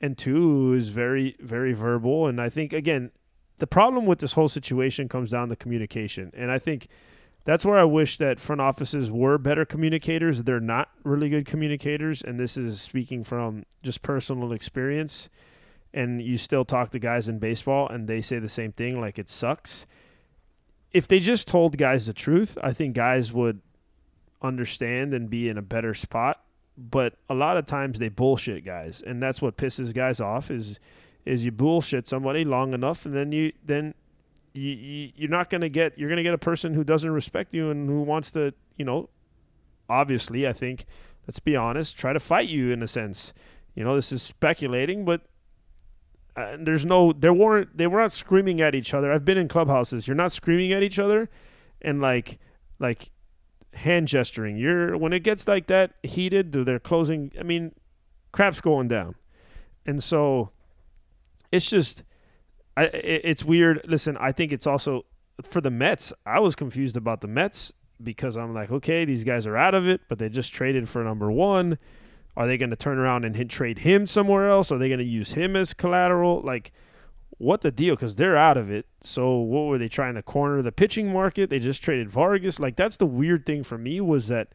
and 0.00 0.16
two 0.16 0.74
is 0.74 0.88
very 0.90 1.36
very 1.40 1.72
verbal. 1.72 2.26
And 2.26 2.40
I 2.40 2.48
think 2.48 2.72
again, 2.72 3.10
the 3.58 3.66
problem 3.66 4.06
with 4.06 4.20
this 4.20 4.34
whole 4.34 4.48
situation 4.48 5.08
comes 5.08 5.30
down 5.30 5.48
to 5.48 5.56
communication, 5.56 6.30
and 6.34 6.50
I 6.50 6.58
think 6.58 6.88
that's 7.44 7.64
where 7.64 7.78
I 7.78 7.84
wish 7.84 8.18
that 8.18 8.38
front 8.38 8.60
offices 8.60 9.10
were 9.10 9.36
better 9.36 9.64
communicators. 9.64 10.44
They're 10.44 10.60
not 10.60 10.90
really 11.02 11.28
good 11.28 11.44
communicators, 11.46 12.22
and 12.22 12.38
this 12.38 12.56
is 12.56 12.80
speaking 12.80 13.24
from 13.24 13.64
just 13.82 14.02
personal 14.02 14.52
experience. 14.52 15.28
And 15.94 16.22
you 16.22 16.38
still 16.38 16.64
talk 16.64 16.90
to 16.92 16.98
guys 16.98 17.28
in 17.28 17.38
baseball, 17.38 17.88
and 17.88 18.08
they 18.08 18.22
say 18.22 18.38
the 18.38 18.48
same 18.48 18.72
thing, 18.72 19.00
like 19.00 19.18
it 19.18 19.28
sucks. 19.28 19.86
If 20.92 21.08
they 21.08 21.20
just 21.20 21.48
told 21.48 21.76
guys 21.76 22.06
the 22.06 22.12
truth, 22.14 22.56
I 22.62 22.72
think 22.72 22.94
guys 22.94 23.32
would 23.32 23.60
understand 24.42 25.14
and 25.14 25.30
be 25.30 25.48
in 25.48 25.58
a 25.58 25.62
better 25.62 25.94
spot. 25.94 26.42
But 26.76 27.14
a 27.28 27.34
lot 27.34 27.56
of 27.56 27.66
times 27.66 27.98
they 27.98 28.08
bullshit 28.08 28.64
guys, 28.64 29.02
and 29.06 29.22
that's 29.22 29.42
what 29.42 29.56
pisses 29.56 29.94
guys 29.94 30.20
off. 30.20 30.50
Is 30.50 30.80
is 31.24 31.44
you 31.44 31.52
bullshit 31.52 32.08
somebody 32.08 32.44
long 32.44 32.72
enough, 32.72 33.04
and 33.04 33.14
then 33.14 33.30
you 33.32 33.52
then 33.64 33.94
you, 34.54 34.70
you 34.70 35.12
you're 35.14 35.30
not 35.30 35.50
gonna 35.50 35.68
get 35.68 35.98
you're 35.98 36.08
gonna 36.08 36.22
get 36.22 36.34
a 36.34 36.38
person 36.38 36.74
who 36.74 36.82
doesn't 36.82 37.10
respect 37.10 37.52
you 37.54 37.70
and 37.70 37.88
who 37.88 38.02
wants 38.02 38.30
to 38.32 38.54
you 38.76 38.84
know 38.84 39.08
obviously 39.88 40.46
I 40.46 40.52
think 40.54 40.86
let's 41.26 41.40
be 41.40 41.56
honest, 41.56 41.96
try 41.96 42.12
to 42.12 42.20
fight 42.20 42.48
you 42.48 42.70
in 42.70 42.82
a 42.82 42.88
sense. 42.88 43.32
You 43.74 43.84
know, 43.84 43.94
this 43.96 44.12
is 44.12 44.22
speculating, 44.22 45.04
but 45.04 45.22
uh, 46.36 46.56
there's 46.58 46.84
no 46.84 47.12
they 47.12 47.30
weren't 47.30 47.76
they 47.76 47.86
were 47.86 48.00
not 48.00 48.12
screaming 48.12 48.60
at 48.60 48.74
each 48.74 48.94
other. 48.94 49.12
I've 49.12 49.24
been 49.24 49.38
in 49.38 49.48
clubhouses. 49.48 50.06
You're 50.06 50.16
not 50.16 50.32
screaming 50.32 50.72
at 50.72 50.82
each 50.82 50.98
other 50.98 51.28
and 51.80 52.00
like 52.00 52.38
like 52.78 53.10
hand 53.74 54.08
gesturing. 54.08 54.56
You're 54.56 54.96
when 54.96 55.12
it 55.12 55.20
gets 55.20 55.46
like 55.48 55.66
that 55.68 55.92
heated, 56.02 56.52
they're 56.52 56.78
closing. 56.78 57.32
I 57.38 57.42
mean, 57.42 57.72
crap's 58.32 58.60
going 58.60 58.88
down, 58.88 59.14
and 59.86 60.02
so 60.02 60.50
it's 61.50 61.68
just 61.68 62.02
I, 62.76 62.84
it's 62.84 63.44
weird. 63.44 63.82
Listen, 63.86 64.16
I 64.18 64.32
think 64.32 64.52
it's 64.52 64.66
also 64.66 65.04
for 65.42 65.60
the 65.60 65.70
Mets. 65.70 66.12
I 66.24 66.40
was 66.40 66.54
confused 66.54 66.96
about 66.96 67.20
the 67.20 67.28
Mets 67.28 67.72
because 68.02 68.36
I'm 68.36 68.54
like, 68.54 68.70
okay, 68.70 69.04
these 69.04 69.24
guys 69.24 69.46
are 69.46 69.56
out 69.56 69.74
of 69.74 69.86
it, 69.86 70.02
but 70.08 70.18
they 70.18 70.28
just 70.28 70.52
traded 70.52 70.88
for 70.88 71.04
number 71.04 71.30
one. 71.30 71.78
Are 72.36 72.46
they 72.46 72.56
going 72.56 72.70
to 72.70 72.76
turn 72.76 72.98
around 72.98 73.24
and 73.24 73.36
hit, 73.36 73.50
trade 73.50 73.80
him 73.80 74.06
somewhere 74.06 74.48
else? 74.48 74.72
Are 74.72 74.78
they 74.78 74.88
going 74.88 74.98
to 74.98 75.04
use 75.04 75.32
him 75.32 75.54
as 75.54 75.74
collateral? 75.74 76.40
Like, 76.40 76.72
what 77.42 77.62
the 77.62 77.72
deal? 77.72 77.96
Because 77.96 78.14
they're 78.14 78.36
out 78.36 78.56
of 78.56 78.70
it. 78.70 78.86
So 79.00 79.36
what 79.36 79.62
were 79.62 79.76
they 79.76 79.88
trying 79.88 80.14
to 80.14 80.22
corner 80.22 80.62
the 80.62 80.70
pitching 80.70 81.12
market? 81.12 81.50
They 81.50 81.58
just 81.58 81.82
traded 81.82 82.08
Vargas. 82.08 82.60
Like 82.60 82.76
that's 82.76 82.96
the 82.96 83.06
weird 83.06 83.44
thing 83.44 83.64
for 83.64 83.76
me 83.76 84.00
was 84.00 84.28
that 84.28 84.48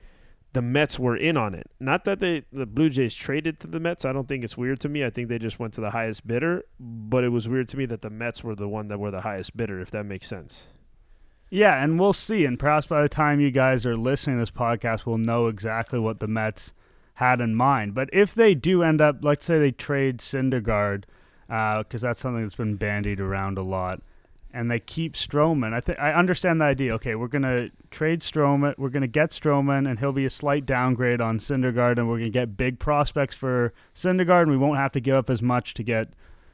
the 0.53 0.62
Mets 0.62 0.98
were 0.98 1.17
in 1.17 1.36
on 1.36 1.53
it. 1.53 1.70
Not 1.82 2.06
that 2.06 2.22
they 2.22 2.44
the 2.51 2.65
Blue 2.65 2.89
Jays 2.89 3.13
traded 3.13 3.60
to 3.60 3.67
the 3.67 3.82
Mets. 3.82 4.06
I 4.06 4.13
don't 4.13 4.29
think 4.29 4.46
it's 4.46 4.58
weird 4.58 4.79
to 4.79 4.89
me. 4.89 5.03
I 5.03 5.10
think 5.10 5.27
they 5.27 5.38
just 5.38 5.60
went 5.60 5.74
to 5.74 5.82
the 5.82 5.89
highest 5.89 6.25
bidder. 6.25 6.63
But 6.79 7.25
it 7.25 7.29
was 7.29 7.50
weird 7.50 7.67
to 7.70 7.77
me 7.77 7.86
that 7.88 8.01
the 8.01 8.10
Mets 8.10 8.41
were 8.41 8.56
the 8.56 8.70
one 8.70 8.88
that 8.88 9.00
were 9.00 9.12
the 9.12 9.22
highest 9.22 9.58
bidder. 9.58 9.82
If 9.82 9.91
that 9.91 10.06
makes 10.06 10.27
sense. 10.27 10.67
Yeah, 11.50 11.82
and 11.82 12.00
we'll 12.00 12.13
see. 12.13 12.46
And 12.46 12.58
perhaps 12.58 12.88
by 12.88 13.01
the 13.01 13.10
time 13.10 13.41
you 13.41 13.51
guys 13.51 13.86
are 13.86 13.98
listening 13.98 14.38
to 14.38 14.41
this 14.41 14.51
podcast, 14.51 15.06
we'll 15.06 15.17
know 15.17 15.48
exactly 15.48 16.00
what 16.00 16.20
the 16.20 16.27
Mets 16.27 16.74
had 17.15 17.41
in 17.41 17.53
mind. 17.53 17.94
But 17.94 18.10
if 18.13 18.34
they 18.34 18.56
do 18.56 18.82
end 18.82 19.01
up, 19.01 19.17
let's 19.24 19.46
say 19.46 19.60
they 19.60 19.72
trade 19.72 20.20
Syndergaard, 20.20 21.03
because 21.48 22.04
uh, 22.04 22.08
that's 22.08 22.20
something 22.20 22.44
that's 22.44 22.56
been 22.56 22.75
bandied 22.75 23.20
around 23.20 23.58
a 23.58 23.63
lot, 23.63 24.01
and 24.54 24.70
they 24.70 24.80
keep 24.80 25.13
Stroman. 25.13 25.74
I 25.74 25.80
think 25.80 26.00
I 26.00 26.13
understand 26.13 26.62
the 26.62 26.66
idea. 26.66 26.94
Okay, 26.96 27.16
we're 27.16 27.27
gonna 27.27 27.70
trade 27.92 28.22
Stroman. 28.22 28.77
We're 28.77 28.89
gonna 28.89 29.08
get 29.08 29.32
Stroman, 29.32 29.89
and 29.89 30.00
he'll 30.00 30.12
be 30.12 30.25
a 30.25 30.30
slight 30.30 30.66
downgrade 30.66 31.22
on 31.22 31.39
Syndergaard, 31.39 31.98
and 31.98 32.10
we're 32.10 32.20
gonna 32.20 32.30
get 32.30 32.58
big 32.58 32.80
prospects 32.80 33.36
for 33.36 33.74
Syndergaard, 33.96 34.44
and 34.44 34.51
we 34.51 34.58
won't 34.58 34.77
have 34.77 34.92
to 34.94 35.00
give 35.00 35.16
up 35.16 35.30
as 35.30 35.42
much 35.42 35.74
to 35.75 35.84
get 35.84 36.10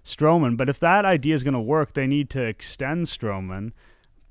Stroman. 0.06 0.58
But 0.58 0.70
if 0.70 0.80
that 0.80 1.06
idea 1.06 1.34
is 1.36 1.44
gonna 1.44 1.62
work, 1.62 1.94
they 1.94 2.08
need 2.08 2.30
to 2.32 2.42
extend 2.42 3.08
Stroman 3.08 3.72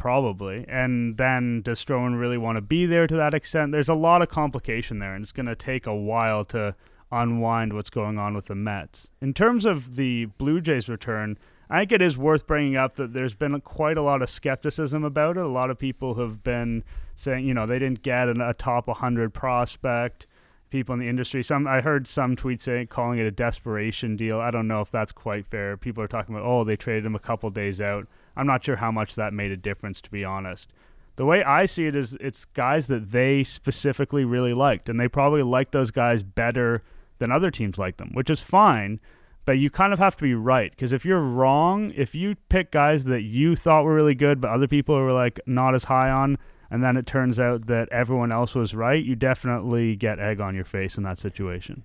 probably. 0.02 0.64
And 0.66 1.16
then 1.16 1.62
does 1.62 1.84
Stroman 1.84 2.18
really 2.18 2.36
want 2.36 2.56
to 2.56 2.60
be 2.60 2.86
there 2.86 3.06
to 3.06 3.14
that 3.14 3.34
extent? 3.34 3.70
There's 3.70 3.88
a 3.88 3.94
lot 3.94 4.20
of 4.20 4.28
complication 4.28 4.98
there, 4.98 5.14
and 5.14 5.22
it's 5.22 5.30
to 5.30 5.54
take 5.54 5.86
a 5.86 5.94
while 5.94 6.44
to 6.46 6.74
unwind 7.12 7.74
what's 7.74 7.90
going 7.90 8.18
on 8.18 8.34
with 8.34 8.46
the 8.46 8.54
Mets. 8.54 9.08
In 9.20 9.34
terms 9.34 9.64
of 9.64 9.96
the 9.96 10.24
Blue 10.24 10.60
Jays' 10.60 10.88
return, 10.88 11.38
I 11.70 11.80
think 11.80 11.92
it 11.92 12.02
is 12.02 12.18
worth 12.18 12.46
bringing 12.46 12.76
up 12.76 12.96
that 12.96 13.12
there's 13.12 13.34
been 13.34 13.60
quite 13.60 13.96
a 13.96 14.02
lot 14.02 14.22
of 14.22 14.28
skepticism 14.28 15.04
about 15.04 15.36
it. 15.36 15.44
A 15.44 15.48
lot 15.48 15.70
of 15.70 15.78
people 15.78 16.14
have 16.14 16.42
been 16.42 16.84
saying, 17.14 17.46
you 17.46 17.54
know, 17.54 17.66
they 17.66 17.78
didn't 17.78 18.02
get 18.02 18.28
a 18.28 18.54
top 18.58 18.88
100 18.88 19.32
prospect. 19.32 20.26
People 20.70 20.94
in 20.94 21.00
the 21.00 21.08
industry, 21.08 21.42
some 21.42 21.66
I 21.66 21.82
heard 21.82 22.08
some 22.08 22.34
tweets 22.34 22.62
saying 22.62 22.86
calling 22.86 23.18
it 23.18 23.26
a 23.26 23.30
desperation 23.30 24.16
deal. 24.16 24.40
I 24.40 24.50
don't 24.50 24.66
know 24.66 24.80
if 24.80 24.90
that's 24.90 25.12
quite 25.12 25.46
fair. 25.46 25.76
People 25.76 26.02
are 26.02 26.08
talking 26.08 26.34
about, 26.34 26.46
oh, 26.46 26.64
they 26.64 26.76
traded 26.76 27.04
him 27.04 27.14
a 27.14 27.18
couple 27.18 27.50
days 27.50 27.78
out. 27.78 28.08
I'm 28.36 28.46
not 28.46 28.64
sure 28.64 28.76
how 28.76 28.90
much 28.90 29.14
that 29.16 29.34
made 29.34 29.50
a 29.50 29.56
difference, 29.56 30.00
to 30.00 30.10
be 30.10 30.24
honest. 30.24 30.72
The 31.16 31.26
way 31.26 31.44
I 31.44 31.66
see 31.66 31.86
it 31.86 31.94
is 31.94 32.16
it's 32.20 32.46
guys 32.46 32.86
that 32.86 33.12
they 33.12 33.44
specifically 33.44 34.24
really 34.24 34.54
liked, 34.54 34.88
and 34.88 34.98
they 34.98 35.08
probably 35.08 35.42
liked 35.42 35.72
those 35.72 35.90
guys 35.90 36.22
better 36.22 36.82
than 37.22 37.30
other 37.30 37.50
teams 37.50 37.78
like 37.78 37.96
them, 37.96 38.10
which 38.12 38.28
is 38.28 38.40
fine. 38.40 39.00
But 39.44 39.52
you 39.52 39.70
kind 39.70 39.92
of 39.92 39.98
have 39.98 40.16
to 40.16 40.22
be 40.22 40.34
right 40.34 40.70
because 40.70 40.92
if 40.92 41.04
you're 41.04 41.22
wrong, 41.22 41.92
if 41.96 42.14
you 42.14 42.36
pick 42.48 42.70
guys 42.70 43.04
that 43.04 43.22
you 43.22 43.56
thought 43.56 43.84
were 43.84 43.94
really 43.94 44.14
good, 44.14 44.40
but 44.40 44.50
other 44.50 44.68
people 44.68 44.94
were 44.94 45.12
like 45.12 45.40
not 45.46 45.74
as 45.74 45.84
high 45.84 46.10
on, 46.10 46.36
and 46.70 46.82
then 46.82 46.96
it 46.96 47.06
turns 47.06 47.38
out 47.38 47.66
that 47.66 47.88
everyone 47.90 48.32
else 48.32 48.54
was 48.54 48.74
right, 48.74 49.04
you 49.04 49.14
definitely 49.14 49.96
get 49.96 50.18
egg 50.18 50.40
on 50.40 50.54
your 50.54 50.64
face 50.64 50.96
in 50.96 51.04
that 51.04 51.18
situation. 51.18 51.82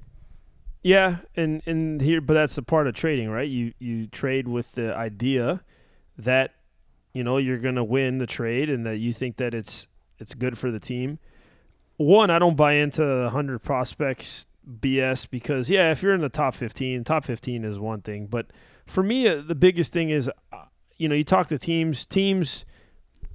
Yeah, 0.83 1.17
and 1.35 1.61
and 1.65 2.01
here, 2.01 2.21
but 2.21 2.35
that's 2.35 2.55
the 2.55 2.61
part 2.61 2.87
of 2.87 2.93
trading, 2.93 3.29
right? 3.29 3.49
You 3.49 3.73
you 3.79 4.07
trade 4.07 4.47
with 4.47 4.73
the 4.73 4.95
idea 4.95 5.61
that 6.17 6.55
you 7.13 7.23
know 7.23 7.37
you're 7.37 7.57
going 7.57 7.75
to 7.75 7.83
win 7.83 8.19
the 8.19 8.27
trade 8.27 8.69
and 8.69 8.85
that 8.85 8.97
you 8.97 9.13
think 9.13 9.37
that 9.37 9.53
it's 9.53 9.87
it's 10.19 10.33
good 10.33 10.57
for 10.57 10.71
the 10.71 10.79
team. 10.79 11.19
One, 11.97 12.29
I 12.29 12.37
don't 12.37 12.55
buy 12.55 12.73
into 12.73 13.03
100 13.03 13.59
prospects 13.59 14.45
BS 14.67 15.29
because 15.29 15.69
yeah, 15.69 15.91
if 15.91 16.01
you're 16.03 16.13
in 16.13 16.21
the 16.21 16.29
top 16.29 16.55
15, 16.55 17.03
top 17.03 17.23
15 17.23 17.63
is 17.63 17.79
one 17.79 18.01
thing, 18.01 18.27
but 18.27 18.47
for 18.85 19.03
me 19.03 19.27
uh, 19.27 19.41
the 19.41 19.55
biggest 19.55 19.93
thing 19.93 20.09
is 20.09 20.29
uh, 20.51 20.65
you 20.97 21.07
know, 21.07 21.15
you 21.15 21.23
talk 21.23 21.47
to 21.47 21.57
teams, 21.57 22.05
teams 22.05 22.65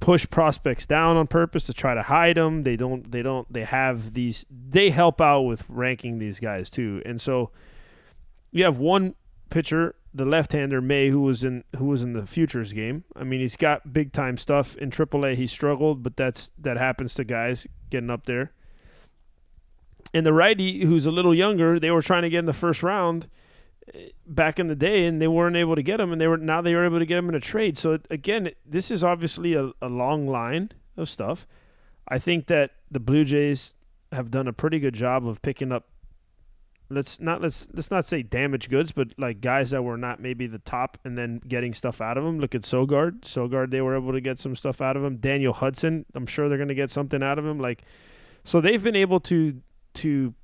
push 0.00 0.28
prospects 0.28 0.84
down 0.84 1.16
on 1.16 1.28
purpose 1.28 1.64
to 1.66 1.72
try 1.72 1.94
to 1.94 2.02
hide 2.02 2.36
them. 2.36 2.64
They 2.64 2.76
don't 2.76 3.10
they 3.10 3.22
don't 3.22 3.50
they 3.52 3.64
have 3.64 4.14
these 4.14 4.44
they 4.50 4.90
help 4.90 5.20
out 5.20 5.42
with 5.42 5.62
ranking 5.68 6.18
these 6.18 6.40
guys 6.40 6.68
too. 6.68 7.00
And 7.06 7.20
so 7.20 7.50
you 8.50 8.64
have 8.64 8.78
one 8.78 9.14
pitcher 9.48 9.94
the 10.14 10.26
left-hander 10.26 10.82
May, 10.82 11.08
who 11.08 11.22
was 11.22 11.42
in 11.42 11.64
who 11.78 11.86
was 11.86 12.02
in 12.02 12.12
the 12.12 12.26
futures 12.26 12.72
game. 12.72 13.04
I 13.16 13.24
mean, 13.24 13.40
he's 13.40 13.56
got 13.56 13.92
big 13.92 14.12
time 14.12 14.36
stuff 14.36 14.76
in 14.76 14.90
AAA. 14.90 15.36
He 15.36 15.46
struggled, 15.46 16.02
but 16.02 16.16
that's 16.16 16.50
that 16.58 16.76
happens 16.76 17.14
to 17.14 17.24
guys 17.24 17.66
getting 17.88 18.10
up 18.10 18.26
there. 18.26 18.52
And 20.14 20.26
the 20.26 20.32
righty, 20.32 20.84
who's 20.84 21.06
a 21.06 21.10
little 21.10 21.34
younger, 21.34 21.78
they 21.78 21.90
were 21.90 22.02
trying 22.02 22.22
to 22.22 22.28
get 22.28 22.40
in 22.40 22.46
the 22.46 22.52
first 22.52 22.82
round 22.82 23.28
eh, 23.94 24.08
back 24.26 24.58
in 24.58 24.66
the 24.66 24.74
day, 24.74 25.06
and 25.06 25.20
they 25.20 25.28
weren't 25.28 25.56
able 25.56 25.74
to 25.74 25.82
get 25.82 26.00
him. 26.00 26.12
And 26.12 26.20
they 26.20 26.26
were 26.26 26.36
now 26.36 26.60
they 26.60 26.74
were 26.74 26.84
able 26.84 26.98
to 26.98 27.06
get 27.06 27.18
him 27.18 27.28
in 27.28 27.34
a 27.34 27.40
trade. 27.40 27.78
So 27.78 27.98
again, 28.10 28.50
this 28.66 28.90
is 28.90 29.02
obviously 29.02 29.54
a, 29.54 29.72
a 29.80 29.88
long 29.88 30.26
line 30.26 30.72
of 30.96 31.08
stuff. 31.08 31.46
I 32.08 32.18
think 32.18 32.46
that 32.48 32.72
the 32.90 33.00
Blue 33.00 33.24
Jays 33.24 33.74
have 34.12 34.30
done 34.30 34.46
a 34.46 34.52
pretty 34.52 34.78
good 34.78 34.94
job 34.94 35.26
of 35.26 35.40
picking 35.40 35.72
up 35.72 35.88
let's 36.92 37.20
not 37.20 37.40
let's 37.40 37.68
let's 37.72 37.90
not 37.90 38.04
say 38.04 38.22
damaged 38.22 38.70
goods, 38.70 38.92
but 38.92 39.08
like 39.18 39.40
guys 39.40 39.70
that 39.70 39.82
were 39.82 39.96
not 39.96 40.20
maybe 40.20 40.46
the 40.46 40.58
top, 40.58 40.98
and 41.04 41.16
then 41.16 41.40
getting 41.46 41.74
stuff 41.74 42.00
out 42.00 42.18
of 42.18 42.24
them. 42.24 42.38
Look 42.38 42.54
at 42.54 42.62
Sogard. 42.62 43.22
Sogard, 43.22 43.70
they 43.70 43.80
were 43.80 43.96
able 43.96 44.12
to 44.12 44.20
get 44.20 44.38
some 44.38 44.54
stuff 44.54 44.80
out 44.80 44.96
of 44.96 45.04
him. 45.04 45.16
Daniel 45.16 45.52
Hudson, 45.52 46.04
I'm 46.14 46.26
sure 46.26 46.48
they're 46.48 46.58
going 46.58 46.68
to 46.68 46.74
get 46.74 46.90
something 46.90 47.22
out 47.22 47.38
of 47.38 47.46
him. 47.46 47.58
Like, 47.58 47.82
so 48.44 48.60
they've 48.60 48.82
been 48.82 48.96
able 48.96 49.20
to 49.20 49.60
to 49.94 50.34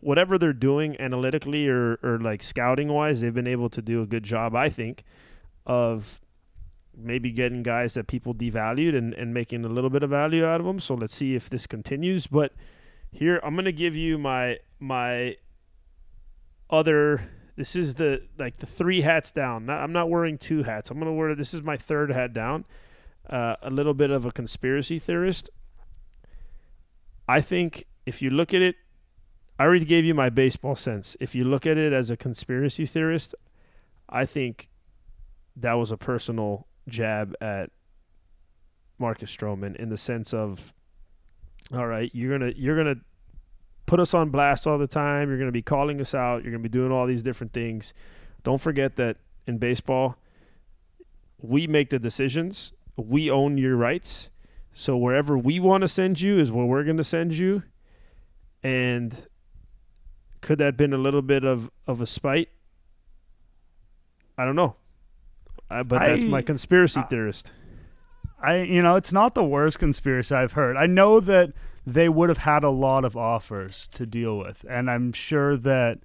whatever 0.00 0.38
they're 0.38 0.52
doing 0.52 0.98
analytically 1.00 1.68
or 1.68 1.98
or 2.02 2.18
like 2.18 2.42
scouting 2.42 2.88
wise, 2.88 3.20
they've 3.20 3.34
been 3.34 3.46
able 3.46 3.68
to 3.70 3.82
do 3.82 4.02
a 4.02 4.06
good 4.06 4.22
job, 4.22 4.54
I 4.54 4.68
think, 4.68 5.04
of 5.66 6.20
maybe 6.96 7.30
getting 7.30 7.62
guys 7.62 7.94
that 7.94 8.06
people 8.06 8.34
devalued 8.34 8.96
and, 8.96 9.12
and 9.14 9.34
making 9.34 9.64
a 9.64 9.68
little 9.68 9.90
bit 9.90 10.02
of 10.02 10.10
value 10.10 10.44
out 10.44 10.60
of 10.60 10.66
them. 10.66 10.80
So 10.80 10.94
let's 10.94 11.14
see 11.14 11.34
if 11.34 11.50
this 11.50 11.66
continues. 11.66 12.26
But 12.26 12.52
here 13.10 13.40
I'm 13.42 13.54
gonna 13.54 13.72
give 13.72 13.96
you 13.96 14.18
my 14.18 14.58
my 14.80 15.36
other 16.70 17.28
this 17.56 17.74
is 17.74 17.94
the 17.94 18.22
like 18.38 18.58
the 18.58 18.66
three 18.66 19.00
hats 19.00 19.32
down. 19.32 19.66
Not, 19.66 19.82
I'm 19.82 19.92
not 19.92 20.10
wearing 20.10 20.38
two 20.38 20.62
hats. 20.62 20.90
I'm 20.90 20.98
gonna 20.98 21.12
wear 21.12 21.34
this 21.34 21.54
is 21.54 21.62
my 21.62 21.76
third 21.76 22.12
hat 22.12 22.32
down. 22.32 22.64
Uh, 23.28 23.56
a 23.62 23.70
little 23.70 23.94
bit 23.94 24.10
of 24.10 24.24
a 24.24 24.30
conspiracy 24.30 24.98
theorist. 24.98 25.50
I 27.28 27.40
think 27.40 27.86
if 28.04 28.22
you 28.22 28.30
look 28.30 28.54
at 28.54 28.62
it, 28.62 28.76
I 29.58 29.64
already 29.64 29.84
gave 29.84 30.04
you 30.04 30.14
my 30.14 30.28
baseball 30.28 30.76
sense. 30.76 31.16
If 31.20 31.34
you 31.34 31.44
look 31.44 31.66
at 31.66 31.78
it 31.78 31.92
as 31.92 32.10
a 32.10 32.16
conspiracy 32.16 32.84
theorist, 32.86 33.34
I 34.08 34.26
think 34.26 34.68
that 35.56 35.74
was 35.74 35.90
a 35.90 35.96
personal 35.96 36.66
jab 36.88 37.34
at 37.40 37.70
Marcus 38.98 39.34
Stroman 39.34 39.74
in 39.76 39.88
the 39.88 39.96
sense 39.96 40.34
of, 40.34 40.74
all 41.72 41.86
right, 41.86 42.10
you're 42.14 42.38
gonna 42.38 42.52
you're 42.56 42.76
gonna 42.76 43.00
put 43.86 44.00
us 44.00 44.12
on 44.12 44.30
blast 44.30 44.66
all 44.66 44.78
the 44.78 44.86
time. 44.86 45.30
You're 45.30 45.38
to 45.46 45.52
be 45.52 45.62
calling 45.62 46.00
us 46.00 46.14
out. 46.14 46.42
You're 46.42 46.52
to 46.52 46.58
be 46.58 46.68
doing 46.68 46.92
all 46.92 47.06
these 47.06 47.22
different 47.22 47.52
things. 47.52 47.94
Don't 48.42 48.60
forget 48.60 48.96
that 48.96 49.16
in 49.46 49.58
baseball, 49.58 50.16
we 51.40 51.66
make 51.66 51.90
the 51.90 51.98
decisions. 51.98 52.72
We 52.96 53.30
own 53.30 53.58
your 53.58 53.76
rights. 53.76 54.30
So 54.72 54.96
wherever 54.96 55.38
we 55.38 55.58
want 55.60 55.82
to 55.82 55.88
send 55.88 56.20
you 56.20 56.38
is 56.38 56.52
where 56.52 56.66
we're 56.66 56.84
going 56.84 56.96
to 56.96 57.04
send 57.04 57.38
you. 57.38 57.62
And 58.62 59.26
could 60.46 60.58
that 60.58 60.64
have 60.64 60.76
been 60.76 60.92
a 60.92 60.98
little 60.98 61.22
bit 61.22 61.42
of, 61.42 61.72
of 61.88 62.00
a 62.00 62.06
spite? 62.06 62.50
I 64.38 64.44
don't 64.44 64.54
know. 64.54 64.76
Uh, 65.68 65.82
but 65.82 65.98
that's 65.98 66.22
I, 66.22 66.26
my 66.26 66.40
conspiracy 66.40 67.02
theorist. 67.10 67.50
I, 68.40 68.58
you 68.58 68.80
know, 68.80 68.94
it's 68.94 69.12
not 69.12 69.34
the 69.34 69.42
worst 69.42 69.80
conspiracy 69.80 70.32
I've 70.32 70.52
heard. 70.52 70.76
I 70.76 70.86
know 70.86 71.18
that 71.18 71.52
they 71.84 72.08
would 72.08 72.28
have 72.28 72.38
had 72.38 72.62
a 72.62 72.70
lot 72.70 73.04
of 73.04 73.16
offers 73.16 73.88
to 73.94 74.06
deal 74.06 74.38
with. 74.38 74.64
And 74.70 74.88
I'm 74.88 75.12
sure 75.12 75.56
that 75.56 75.98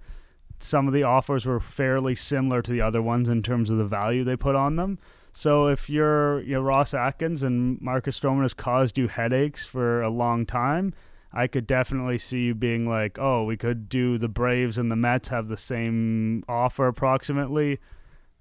some 0.60 0.88
of 0.88 0.93
the 0.93 1.03
offers 1.03 1.45
were 1.45 1.60
fairly 1.60 2.15
similar 2.15 2.63
to 2.63 2.71
the 2.71 2.81
other 2.81 3.01
ones 3.01 3.29
in 3.29 3.43
terms 3.43 3.69
of 3.69 3.77
the 3.77 3.86
value 3.86 4.24
they 4.24 4.36
put 4.36 4.55
on 4.55 4.75
them. 4.75 4.98
So 5.33 5.67
if 5.67 5.88
you're 5.88 6.41
you 6.41 6.55
know, 6.55 6.62
Ross 6.62 6.95
Atkins 6.95 7.43
and 7.43 7.79
Marcus 7.79 8.19
Stroman 8.19 8.41
has 8.41 8.55
caused 8.55 8.98
you 8.98 9.07
headaches 9.07 9.67
for 9.67 10.01
a 10.01 10.10
long 10.10 10.48
time, 10.48 10.95
I 11.33 11.47
could 11.47 11.65
definitely 11.65 12.17
see 12.17 12.39
you 12.41 12.55
being 12.55 12.85
like, 12.85 13.17
oh, 13.17 13.43
we 13.43 13.55
could 13.55 13.88
do 13.88 14.17
the 14.17 14.27
Braves 14.27 14.77
and 14.77 14.91
the 14.91 14.95
Mets 14.95 15.29
have 15.29 15.47
the 15.47 15.57
same 15.57 16.43
offer 16.47 16.88
approximately. 16.88 17.79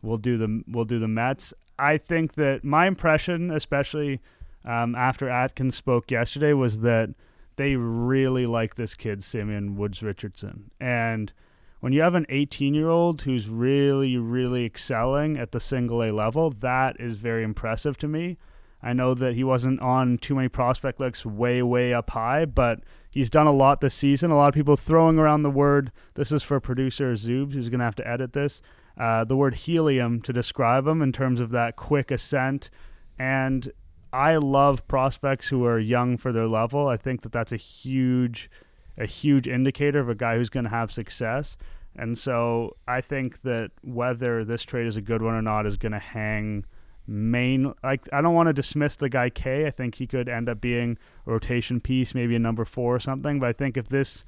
We'll 0.03 0.19
do 0.19 0.37
the 0.37 0.63
we'll 0.67 0.85
do 0.85 0.99
the 0.99 1.09
Mets. 1.09 1.55
I 1.79 1.99
think 1.99 2.35
that 2.35 2.65
my 2.65 2.87
impression, 2.87 3.51
especially 3.51 4.21
um, 4.65 4.95
after 4.95 5.29
Atkins 5.29 5.77
spoke 5.77 6.11
yesterday, 6.11 6.53
was 6.53 6.81
that 6.81 7.11
they 7.57 7.77
really 7.77 8.47
like 8.47 8.75
this 8.75 8.95
kid, 8.95 9.23
Simeon 9.23 9.77
Woods 9.77 10.03
Richardson. 10.03 10.71
And 10.81 11.33
when 11.81 11.93
you 11.93 12.03
have 12.03 12.15
an 12.15 12.27
18 12.29 12.75
year 12.75 12.89
old 12.89 13.23
who's 13.23 13.49
really, 13.49 14.17
really 14.17 14.65
excelling 14.65 15.39
at 15.39 15.53
the 15.53 15.61
single 15.61 16.03
A 16.03 16.11
level, 16.11 16.51
that 16.51 16.99
is 17.01 17.15
very 17.15 17.43
impressive 17.43 17.97
to 17.99 18.09
me. 18.09 18.37
I 18.83 18.93
know 18.93 19.15
that 19.15 19.35
he 19.35 19.45
wasn't 19.45 19.81
on 19.81 20.19
too 20.19 20.35
many 20.35 20.49
prospect 20.49 21.01
lists 21.01 21.27
way, 21.27 21.63
way 21.63 21.93
up 21.93 22.11
high, 22.11 22.47
but 22.47 22.81
he's 23.11 23.29
done 23.29 23.47
a 23.47 23.53
lot 23.53 23.81
this 23.81 23.95
season. 23.95 24.31
A 24.31 24.37
lot 24.37 24.49
of 24.49 24.55
people 24.55 24.77
throwing 24.77 25.19
around 25.19 25.43
the 25.43 25.51
word, 25.51 25.93
this 26.15 26.33
is 26.33 26.43
for 26.43 26.61
producer 26.61 27.13
Zoobs, 27.13 27.53
who's 27.53 27.69
going 27.69 27.81
to 27.81 27.85
have 27.85 27.97
to 27.97 28.09
edit 28.09 28.33
this, 28.33 28.63
uh, 28.97 29.25
the 29.25 29.37
word 29.37 29.55
helium 29.55 30.21
to 30.23 30.33
describe 30.33 30.87
him 30.87 31.03
in 31.03 31.13
terms 31.13 31.41
of 31.41 31.51
that 31.51 31.77
quick 31.77 32.11
ascent. 32.11 32.71
And 33.19 33.71
I 34.13 34.37
love 34.37 34.89
prospects 34.89 35.49
who 35.49 35.65
are 35.67 35.79
young 35.79 36.17
for 36.17 36.33
their 36.33 36.49
level. 36.49 36.89
I 36.89 36.97
think 36.97 37.23
that 37.23 37.33
that's 37.33 37.53
a 37.53 37.57
huge, 37.57 38.51
a 38.97 39.07
huge 39.07 39.47
indicator 39.47 40.01
of 40.01 40.09
a 40.09 40.15
guy 40.15 40.37
who's 40.37 40.49
going 40.49 40.65
to 40.65 40.71
have 40.71 40.91
success. 40.91 41.57
And 41.95 42.17
so 42.17 42.77
I 42.89 43.01
think 43.01 43.43
that 43.43 43.73
whether 43.83 44.45
this 44.45 44.63
trade 44.63 44.87
is 44.87 44.97
a 44.97 45.03
good 45.03 45.23
one 45.23 45.35
or 45.35 45.43
not 45.43 45.67
is 45.67 45.77
going 45.77 45.93
to 45.93 45.99
hang 45.99 46.65
main 47.07 47.73
like 47.83 48.09
I 48.13 48.21
don't 48.21 48.35
want 48.35 48.49
to 48.49 48.53
dismiss 48.53 48.97
the 48.97 49.09
guy 49.09 49.31
Kay. 49.31 49.67
I 49.67 49.71
think 49.71 49.97
he 49.97 50.07
could 50.07 50.29
end 50.29 50.49
up 50.49 50.61
being 50.61 50.99
a 51.27 51.31
rotation 51.31 51.81
piece, 51.81 52.15
maybe 52.15 52.37
a 52.37 52.39
number 52.39 52.65
four 52.65 52.95
or 52.95 53.01
something. 53.01 53.41
But 53.41 53.49
I 53.49 53.53
think 53.53 53.77
if 53.77 53.89
this 53.89 54.25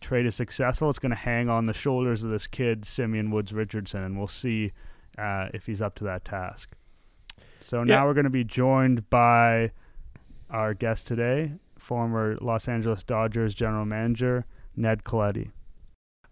trade 0.00 0.26
is 0.26 0.34
successful, 0.34 0.90
it's 0.90 0.98
going 0.98 1.10
to 1.10 1.16
hang 1.16 1.48
on 1.48 1.64
the 1.64 1.72
shoulders 1.72 2.24
of 2.24 2.30
this 2.30 2.46
kid 2.46 2.84
Simeon 2.84 3.30
Woods 3.30 3.52
Richardson, 3.52 4.02
and 4.02 4.18
we'll 4.18 4.26
see 4.26 4.72
uh, 5.18 5.48
if 5.54 5.66
he's 5.66 5.80
up 5.80 5.94
to 5.96 6.04
that 6.04 6.24
task. 6.24 6.72
So 7.60 7.82
now 7.82 8.06
we're 8.06 8.14
going 8.14 8.24
to 8.24 8.30
be 8.30 8.44
joined 8.44 9.10
by 9.10 9.72
our 10.50 10.74
guest 10.74 11.06
today, 11.06 11.52
former 11.78 12.38
Los 12.40 12.68
Angeles 12.68 13.02
Dodgers 13.02 13.54
general 13.54 13.84
manager 13.84 14.46
Ned 14.76 15.02
Colletti. 15.02 15.50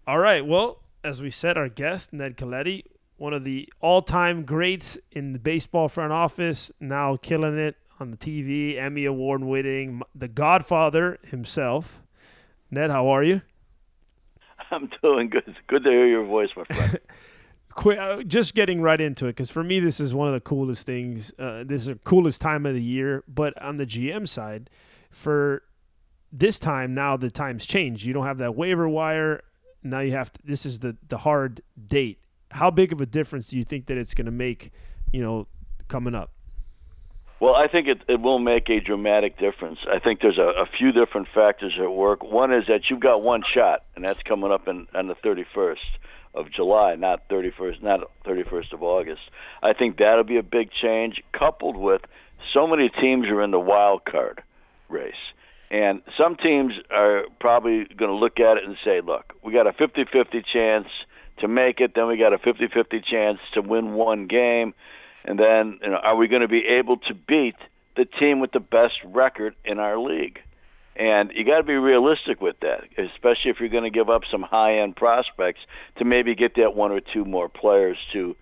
All 0.07 0.19
right. 0.19 0.45
Well, 0.45 0.81
as 1.03 1.21
we 1.21 1.31
said, 1.31 1.57
our 1.57 1.67
guest 1.67 2.13
Ned 2.13 2.37
Colletti 2.37 2.83
one 3.17 3.33
of 3.33 3.43
the 3.43 3.71
all-time 3.79 4.43
greats 4.43 4.97
in 5.11 5.33
the 5.33 5.39
baseball 5.39 5.87
front 5.87 6.11
office, 6.11 6.71
now 6.79 7.15
killing 7.15 7.57
it 7.57 7.75
on 7.99 8.11
the 8.11 8.17
TV, 8.17 8.77
Emmy 8.77 9.05
award 9.05 9.43
winning, 9.43 10.01
the 10.13 10.27
Godfather 10.27 11.17
himself. 11.23 12.01
Ned, 12.69 12.91
how 12.91 13.07
are 13.07 13.23
you? 13.23 13.41
I'm 14.71 14.89
doing 15.01 15.29
good. 15.29 15.43
It's 15.47 15.57
good 15.67 15.83
to 15.83 15.89
hear 15.89 16.07
your 16.07 16.25
voice, 16.25 16.49
my 16.55 16.63
friend. 16.65 16.99
Quick, 17.75 17.99
uh, 17.99 18.23
just 18.23 18.53
getting 18.53 18.81
right 18.81 18.99
into 19.01 19.25
it 19.25 19.31
because 19.31 19.51
for 19.51 19.63
me 19.63 19.81
this 19.81 19.99
is 19.99 20.13
one 20.13 20.29
of 20.29 20.33
the 20.33 20.39
coolest 20.39 20.85
things. 20.85 21.33
Uh, 21.37 21.63
this 21.65 21.81
is 21.81 21.87
the 21.87 21.95
coolest 21.95 22.39
time 22.39 22.65
of 22.65 22.73
the 22.73 22.81
year. 22.81 23.23
But 23.27 23.61
on 23.61 23.77
the 23.77 23.85
GM 23.85 24.27
side, 24.27 24.69
for 25.09 25.63
this 26.31 26.57
time 26.57 26.93
now 26.93 27.17
the 27.17 27.29
times 27.29 27.65
change. 27.65 28.05
You 28.05 28.13
don't 28.13 28.25
have 28.25 28.37
that 28.37 28.55
waiver 28.55 28.87
wire. 28.87 29.43
Now 29.83 29.99
you 29.99 30.13
have 30.13 30.31
to, 30.31 30.39
this 30.43 30.65
is 30.65 30.79
the 30.79 30.95
the 31.07 31.17
hard 31.17 31.61
date 31.87 32.19
how 32.51 32.71
big 32.71 32.91
of 32.93 33.01
a 33.01 33.05
difference 33.05 33.47
do 33.47 33.57
you 33.57 33.63
think 33.63 33.87
that 33.87 33.97
it's 33.97 34.13
going 34.13 34.25
to 34.25 34.31
make, 34.31 34.71
you 35.11 35.21
know, 35.21 35.47
coming 35.87 36.15
up? 36.15 36.31
Well, 37.39 37.55
I 37.55 37.67
think 37.67 37.87
it, 37.87 38.01
it 38.07 38.21
will 38.21 38.39
make 38.39 38.69
a 38.69 38.79
dramatic 38.79 39.37
difference. 39.37 39.79
I 39.91 39.99
think 39.99 40.21
there's 40.21 40.37
a, 40.37 40.63
a 40.63 40.65
few 40.65 40.91
different 40.91 41.27
factors 41.33 41.73
at 41.81 41.91
work. 41.91 42.23
One 42.23 42.53
is 42.53 42.65
that 42.67 42.89
you've 42.89 43.01
got 43.01 43.21
one 43.21 43.43
shot, 43.43 43.83
and 43.95 44.05
that's 44.05 44.21
coming 44.23 44.51
up 44.51 44.67
in, 44.67 44.87
on 44.95 45.07
the 45.07 45.15
31st 45.15 45.75
of 46.33 46.49
July, 46.51 46.95
not 46.95 47.27
31st, 47.29 47.83
not 47.83 48.09
31st 48.25 48.73
of 48.73 48.83
August. 48.83 49.21
I 49.61 49.73
think 49.73 49.97
that'll 49.97 50.23
be 50.23 50.37
a 50.37 50.43
big 50.43 50.71
change, 50.71 51.21
coupled 51.33 51.77
with 51.77 52.01
so 52.53 52.67
many 52.67 52.89
teams 52.89 53.27
are 53.27 53.41
in 53.41 53.51
the 53.51 53.59
wild 53.59 54.05
card 54.05 54.41
race. 54.87 55.13
And 55.69 56.03
some 56.17 56.37
teams 56.37 56.73
are 56.89 57.23
probably 57.39 57.85
going 57.85 58.11
to 58.11 58.15
look 58.15 58.39
at 58.39 58.57
it 58.57 58.63
and 58.63 58.77
say, 58.85 59.01
look, 59.01 59.33
we 59.43 59.51
got 59.51 59.67
a 59.67 59.73
50 59.73 60.05
50 60.05 60.41
chance– 60.41 60.87
to 61.37 61.47
make 61.47 61.79
it. 61.79 61.93
Then 61.95 62.07
we 62.07 62.17
got 62.17 62.33
a 62.33 62.37
50-50 62.37 63.03
chance 63.03 63.39
to 63.53 63.61
win 63.61 63.93
one 63.93 64.27
game, 64.27 64.73
and 65.23 65.39
then 65.39 65.79
you 65.81 65.89
know, 65.89 65.97
are 65.97 66.15
we 66.15 66.27
going 66.27 66.41
to 66.41 66.47
be 66.47 66.65
able 66.65 66.97
to 66.97 67.13
beat 67.13 67.55
the 67.95 68.05
team 68.05 68.39
with 68.39 68.51
the 68.51 68.59
best 68.59 68.95
record 69.03 69.55
in 69.63 69.79
our 69.79 69.97
league? 69.97 70.39
And 70.95 71.31
you 71.35 71.43
got 71.43 71.57
to 71.57 71.63
be 71.63 71.73
realistic 71.73 72.39
with 72.39 72.55
that, 72.61 72.85
especially 72.97 73.51
if 73.51 73.59
you're 73.59 73.69
going 73.69 73.83
to 73.83 73.89
give 73.89 74.09
up 74.09 74.21
some 74.31 74.43
high-end 74.43 74.95
prospects 74.95 75.59
to 75.97 76.05
maybe 76.05 76.35
get 76.35 76.55
that 76.55 76.73
one 76.73 76.91
or 76.91 77.01
two 77.01 77.25
more 77.25 77.49
players 77.49 77.97
to 78.13 78.35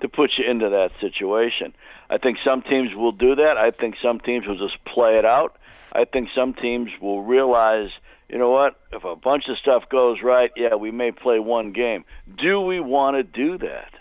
to 0.00 0.08
put 0.08 0.30
you 0.38 0.50
into 0.50 0.70
that 0.70 0.90
situation. 1.00 1.74
I 2.08 2.16
think 2.16 2.38
some 2.42 2.62
teams 2.62 2.94
will 2.94 3.12
do 3.12 3.34
that. 3.34 3.58
I 3.58 3.70
think 3.70 3.96
some 4.02 4.18
teams 4.18 4.46
will 4.46 4.56
just 4.56 4.82
play 4.84 5.18
it 5.18 5.26
out. 5.26 5.56
I 5.92 6.04
think 6.04 6.30
some 6.34 6.54
teams 6.54 6.90
will 7.00 7.22
realize 7.22 7.90
you 8.30 8.38
know 8.38 8.50
what? 8.50 8.78
If 8.92 9.02
a 9.04 9.16
bunch 9.16 9.48
of 9.48 9.58
stuff 9.58 9.88
goes 9.90 10.18
right, 10.22 10.52
yeah, 10.56 10.76
we 10.76 10.92
may 10.92 11.10
play 11.10 11.40
one 11.40 11.72
game. 11.72 12.04
Do 12.38 12.60
we 12.60 12.78
want 12.78 13.16
to 13.16 13.24
do 13.24 13.58
that? 13.58 13.92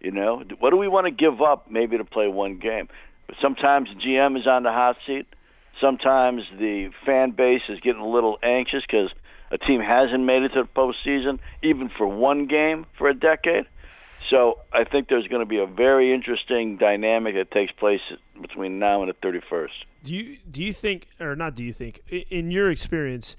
You 0.00 0.12
know, 0.12 0.42
what 0.60 0.70
do 0.70 0.76
we 0.76 0.88
want 0.88 1.06
to 1.06 1.10
give 1.10 1.42
up 1.42 1.70
maybe 1.70 1.98
to 1.98 2.04
play 2.04 2.28
one 2.28 2.58
game? 2.58 2.88
But 3.26 3.36
sometimes 3.40 3.88
GM 4.04 4.38
is 4.38 4.46
on 4.46 4.62
the 4.62 4.70
hot 4.70 4.96
seat. 5.06 5.26
Sometimes 5.80 6.42
the 6.58 6.90
fan 7.04 7.32
base 7.32 7.62
is 7.68 7.80
getting 7.80 8.00
a 8.00 8.08
little 8.08 8.38
anxious 8.42 8.82
because 8.82 9.10
a 9.50 9.58
team 9.58 9.80
hasn't 9.80 10.22
made 10.22 10.42
it 10.42 10.50
to 10.50 10.62
the 10.62 10.68
postseason, 10.68 11.40
even 11.62 11.88
for 11.88 12.06
one 12.06 12.46
game 12.46 12.86
for 12.96 13.08
a 13.08 13.14
decade. 13.14 13.64
So 14.30 14.60
I 14.72 14.84
think 14.84 15.08
there's 15.08 15.26
going 15.26 15.40
to 15.40 15.46
be 15.46 15.58
a 15.58 15.66
very 15.66 16.14
interesting 16.14 16.76
dynamic 16.76 17.34
that 17.34 17.50
takes 17.50 17.72
place 17.72 18.00
between 18.40 18.78
now 18.78 19.02
and 19.02 19.12
the 19.12 19.26
31st. 19.26 19.70
Do 20.04 20.14
you 20.14 20.38
do 20.48 20.62
you 20.62 20.72
think, 20.72 21.08
or 21.20 21.34
not? 21.34 21.56
Do 21.56 21.64
you 21.64 21.72
think, 21.72 22.00
in 22.08 22.52
your 22.52 22.70
experience? 22.70 23.36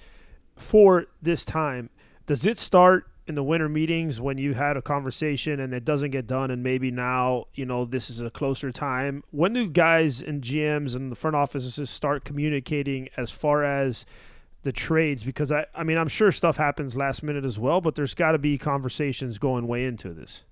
For 0.63 1.05
this 1.21 1.45
time, 1.45 1.89
does 2.25 2.45
it 2.45 2.57
start 2.57 3.07
in 3.25 3.35
the 3.35 3.43
winter 3.43 3.69
meetings 3.69 4.19
when 4.19 4.37
you 4.37 4.53
had 4.53 4.75
a 4.75 4.81
conversation 4.81 5.59
and 5.59 5.73
it 5.73 5.85
doesn't 5.85 6.11
get 6.11 6.27
done 6.27 6.51
and 6.51 6.61
maybe 6.61 6.91
now 6.91 7.45
you 7.53 7.65
know 7.65 7.85
this 7.85 8.09
is 8.09 8.21
a 8.21 8.29
closer 8.29 8.71
time? 8.71 9.23
When 9.31 9.53
do 9.53 9.67
guys 9.67 10.21
and 10.21 10.41
gms 10.41 10.95
and 10.95 11.11
the 11.11 11.15
front 11.15 11.35
offices 11.35 11.89
start 11.89 12.25
communicating 12.25 13.09
as 13.15 13.31
far 13.31 13.63
as 13.63 14.05
the 14.63 14.71
trades? 14.71 15.23
Because 15.23 15.51
i 15.51 15.65
i 15.73 15.83
mean 15.83 15.97
i'm 15.97 16.07
sure 16.07 16.31
stuff 16.31 16.57
happens 16.57 16.95
last 16.95 17.23
minute 17.23 17.45
as 17.45 17.57
well 17.57 17.81
but 17.81 17.95
there's 17.95 18.13
got 18.13 18.33
to 18.33 18.37
be 18.37 18.57
conversations 18.57 19.37
going 19.37 19.67
way 19.67 19.85
into 19.85 20.13
this. 20.13 20.43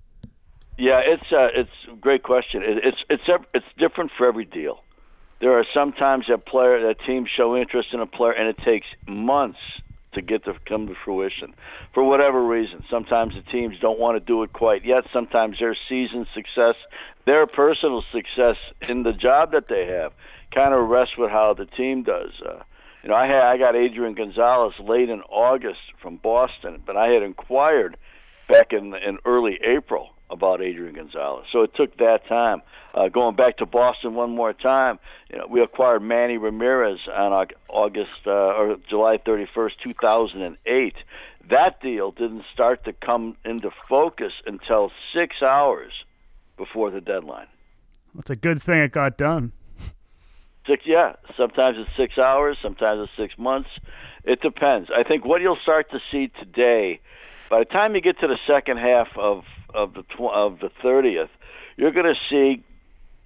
Yeah 0.77 1.01
it's 1.03 1.31
uh, 1.31 1.47
it's 1.53 1.71
a 1.91 1.95
great 1.95 2.23
question. 2.23 2.63
It, 2.63 2.85
it's 2.85 3.03
it's 3.09 3.43
it's 3.53 3.65
different 3.77 4.11
for 4.17 4.27
every 4.27 4.45
deal. 4.45 4.83
There 5.41 5.57
are 5.57 5.65
sometimes 5.73 6.27
that 6.29 6.45
player 6.45 6.87
that 6.87 6.97
teams 7.05 7.29
show 7.35 7.57
interest 7.57 7.89
in 7.93 7.99
a 7.99 8.05
player 8.05 8.31
and 8.31 8.47
it 8.47 8.57
takes 8.59 8.87
months 9.07 9.59
to 10.13 10.21
get 10.21 10.43
to 10.45 10.53
come 10.67 10.87
to 10.87 10.93
fruition 11.05 11.53
for 11.93 12.03
whatever 12.03 12.45
reason. 12.45 12.83
Sometimes 12.89 13.33
the 13.35 13.41
teams 13.51 13.75
don't 13.81 13.99
want 13.99 14.15
to 14.15 14.25
do 14.25 14.43
it 14.43 14.53
quite 14.53 14.85
yet. 14.85 15.03
Sometimes 15.13 15.59
their 15.59 15.75
season 15.87 16.27
success, 16.33 16.75
their 17.25 17.47
personal 17.47 18.03
success 18.11 18.57
in 18.87 19.03
the 19.03 19.13
job 19.13 19.51
that 19.51 19.67
they 19.69 19.85
have, 19.85 20.11
kind 20.53 20.73
of 20.73 20.89
rests 20.89 21.17
with 21.17 21.31
how 21.31 21.53
the 21.53 21.65
team 21.65 22.03
does. 22.03 22.31
Uh, 22.45 22.63
you 23.03 23.09
know, 23.09 23.15
I 23.15 23.25
had 23.25 23.41
I 23.41 23.57
got 23.57 23.75
Adrian 23.75 24.13
Gonzalez 24.13 24.73
late 24.79 25.09
in 25.09 25.21
August 25.21 25.79
from 26.01 26.17
Boston, 26.17 26.81
but 26.85 26.95
I 26.95 27.07
had 27.07 27.23
inquired 27.23 27.97
back 28.47 28.73
in 28.73 28.93
in 28.95 29.17
early 29.25 29.59
April 29.65 30.09
about 30.31 30.61
Adrian 30.61 30.95
Gonzalez. 30.95 31.45
So 31.51 31.61
it 31.61 31.75
took 31.75 31.97
that 31.97 32.25
time. 32.27 32.61
Uh, 32.93 33.09
going 33.09 33.35
back 33.35 33.57
to 33.57 33.65
Boston 33.65 34.15
one 34.15 34.31
more 34.31 34.53
time, 34.53 34.99
you 35.29 35.37
know, 35.37 35.45
we 35.47 35.61
acquired 35.61 36.01
Manny 36.01 36.37
Ramirez 36.37 36.99
on 37.13 37.47
August 37.69 38.19
uh, 38.25 38.31
or 38.31 38.77
July 38.89 39.17
31st, 39.17 39.71
2008. 39.83 40.95
That 41.49 41.81
deal 41.81 42.11
didn't 42.11 42.43
start 42.53 42.85
to 42.85 42.93
come 42.93 43.37
into 43.45 43.71
focus 43.89 44.33
until 44.45 44.91
six 45.13 45.41
hours 45.41 45.91
before 46.57 46.91
the 46.91 47.01
deadline. 47.01 47.47
It's 48.17 48.29
a 48.29 48.35
good 48.35 48.61
thing 48.61 48.79
it 48.79 48.91
got 48.91 49.17
done. 49.17 49.51
Six, 50.67 50.83
yeah. 50.85 51.13
Sometimes 51.37 51.77
it's 51.79 51.89
six 51.97 52.17
hours. 52.17 52.57
Sometimes 52.61 53.07
it's 53.07 53.17
six 53.17 53.37
months. 53.37 53.69
It 54.23 54.41
depends. 54.41 54.89
I 54.95 55.03
think 55.03 55.25
what 55.25 55.41
you'll 55.41 55.57
start 55.61 55.89
to 55.91 55.99
see 56.11 56.27
today, 56.39 56.99
by 57.49 57.59
the 57.59 57.65
time 57.65 57.95
you 57.95 58.01
get 58.01 58.19
to 58.19 58.27
the 58.27 58.37
second 58.45 58.77
half 58.77 59.07
of 59.17 59.43
of 59.73 59.93
the 59.93 60.03
tw- 60.03 60.33
of 60.33 60.59
the 60.59 60.69
thirtieth, 60.81 61.29
you're 61.77 61.91
going 61.91 62.13
to 62.13 62.19
see 62.29 62.63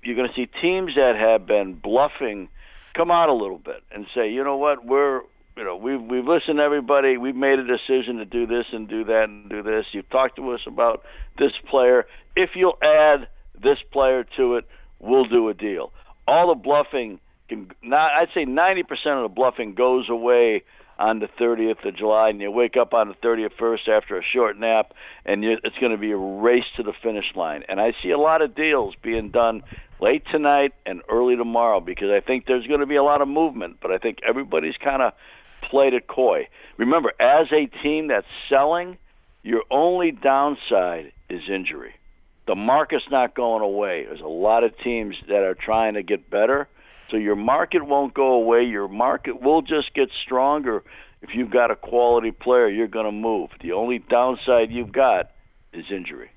you're 0.04 0.16
going 0.16 0.30
to 0.30 0.36
see 0.36 0.48
teams 0.62 0.96
that 0.96 1.16
have 1.16 1.48
been 1.48 1.74
bluffing 1.74 2.48
come 2.96 3.12
out 3.12 3.30
a 3.30 3.34
little 3.34 3.58
bit 3.58 3.84
and 3.92 4.06
say, 4.14 4.32
you 4.32 4.44
know 4.44 4.58
what, 4.58 4.86
we're 4.86 5.22
you 5.58 5.64
know 5.64 5.76
we've 5.76 6.02
we've 6.02 6.26
listened 6.26 6.58
to 6.58 6.64
everybody. 6.64 7.18
We've 7.18 7.36
made 7.36 7.60
a 7.60 7.66
decision 7.66 8.18
to 8.18 8.26
do 8.26 8.46
this 8.46 8.66
and 8.72 8.88
do 8.88 9.04
that 9.06 9.26
and 9.30 9.50
do 9.50 9.64
this. 9.64 9.86
You've 9.92 10.10
talked 10.10 10.36
to 10.38 10.52
us 10.52 10.62
about 10.68 11.04
this 11.38 11.54
player. 11.70 12.06
If 12.36 12.52
you'll 12.56 12.78
add 12.82 13.28
this 13.62 13.78
player 13.92 14.26
to 14.38 14.56
it, 14.56 14.66
we'll 15.00 15.26
do 15.26 15.50
a 15.50 15.54
deal. 15.54 15.92
All 16.28 16.50
the 16.50 16.56
bluffing 16.56 17.20
can 17.48 17.72
not. 17.84 18.12
I'd 18.12 18.30
say 18.34 18.46
90% 18.46 18.82
of 19.18 19.24
the 19.30 19.34
bluffing 19.34 19.76
goes 19.76 20.10
away 20.10 20.64
on 20.98 21.20
the 21.20 21.28
30th 21.40 21.86
of 21.86 21.96
July, 21.96 22.30
and 22.30 22.40
you 22.40 22.50
wake 22.52 22.78
up 22.78 22.94
on 22.94 23.10
the 23.10 23.16
31st 23.16 23.90
after 23.90 24.18
a 24.18 24.24
short 24.24 24.58
nap, 24.58 24.94
and 25.26 25.44
it's 25.44 25.78
going 25.80 25.92
to 25.92 25.98
be 25.98 26.12
a 26.12 26.18
race 26.18 26.66
to 26.78 26.84
the 26.84 26.94
finish 27.04 27.26
line. 27.36 27.64
And 27.68 27.80
I 27.80 27.94
see 28.02 28.12
a 28.12 28.18
lot 28.18 28.42
of 28.42 28.56
deals 28.56 28.96
being 29.02 29.30
done 29.30 29.64
late 30.00 30.24
tonight 30.32 30.74
and 30.86 31.02
early 31.10 31.36
tomorrow 31.36 31.80
because 31.80 32.10
I 32.10 32.26
think 32.26 32.46
there's 32.46 32.68
going 32.68 32.80
to 32.80 32.86
be 32.86 32.96
a 32.96 33.04
lot 33.04 33.22
of 33.22 33.28
movement. 33.28 33.78
But 33.82 33.92
I 33.92 33.98
think 33.98 34.20
everybody's 34.28 34.78
kind 34.82 35.02
of 35.02 35.14
played 35.70 35.94
it 35.94 36.08
coy. 36.08 36.48
Remember, 36.78 37.12
as 37.20 37.48
a 37.52 37.66
team 37.84 38.08
that's 38.08 38.28
selling, 38.50 38.98
your 39.44 39.64
only 39.70 40.12
downside 40.12 41.12
is 41.30 41.42
injury. 41.50 41.96
The 42.48 42.56
market's 42.56 43.06
not 43.10 43.36
going 43.36 43.64
away. 43.64 44.06
There's 44.06 44.22
a 44.22 44.28
lot 44.28 44.64
of 44.64 44.78
teams 44.84 45.16
that 45.28 45.44
are 45.44 45.56
trying 45.56 45.96
to 45.96 46.04
get 46.04 46.30
better 46.30 46.68
so 47.16 47.20
your 47.20 47.38
market 47.38 47.86
won't 47.86 48.14
go 48.14 48.34
away. 48.34 48.64
Your 48.64 48.90
market 48.90 49.42
will 49.42 49.62
just 49.62 49.94
get 49.94 50.10
stronger. 50.26 50.84
If 51.22 51.30
you've 51.34 51.50
got 51.50 51.72
a 51.72 51.76
quality 51.78 52.32
player, 52.32 52.68
you're 52.68 52.90
going 52.90 53.06
to 53.06 53.12
move. 53.12 53.52
The 53.62 53.72
only 53.72 54.00
downside 54.00 54.70
you've 54.70 54.92
got 54.92 55.32
is 55.72 55.86
injury. 55.90 56.32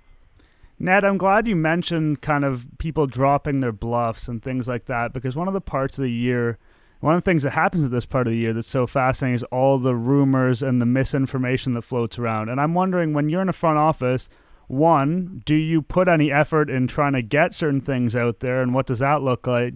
Ned, 0.79 1.05
I'm 1.05 1.19
glad 1.19 1.49
you 1.49 1.57
mentioned 1.57 2.23
kind 2.23 2.45
of 2.45 2.65
people 2.79 3.09
dropping 3.09 3.59
their 3.59 3.73
bluffs 3.73 4.29
and 4.29 4.41
things 4.41 4.69
like 4.69 4.87
that 4.87 5.13
because 5.13 5.35
one 5.35 5.49
of 5.49 5.55
the 5.55 5.61
parts 5.61 5.99
of 5.99 6.05
the 6.05 6.13
year, 6.13 6.59
one 7.01 7.17
of 7.17 7.25
the 7.25 7.29
things 7.29 7.43
that 7.43 7.51
happens 7.51 7.85
at 7.85 7.91
this 7.91 8.07
part 8.07 8.29
of 8.29 8.33
the 8.33 8.39
year 8.39 8.53
that's 8.53 8.71
so 8.71 8.87
fascinating 8.87 9.35
is 9.35 9.43
all 9.45 9.79
the 9.79 9.97
rumors 9.97 10.63
and 10.63 10.81
the 10.81 10.87
misinformation 10.87 11.75
that 11.75 11.83
floats 11.83 12.21
around. 12.21 12.51
And 12.51 12.61
I'm 12.61 12.75
wondering 12.75 13.15
when 13.15 13.29
you're 13.29 13.43
in 13.43 13.49
a 13.49 13.53
front 13.53 13.79
office, 13.79 14.29
one, 14.69 15.43
do 15.45 15.57
you 15.57 15.83
put 15.83 16.07
any 16.07 16.31
effort 16.31 16.71
in 16.71 16.87
trying 16.87 17.15
to 17.15 17.23
get 17.23 17.53
certain 17.53 17.81
things 17.81 18.15
out 18.15 18.39
there 18.39 18.63
and 18.63 18.73
what 18.73 18.87
does 18.87 19.01
that 19.01 19.23
look 19.23 19.45
like? 19.49 19.75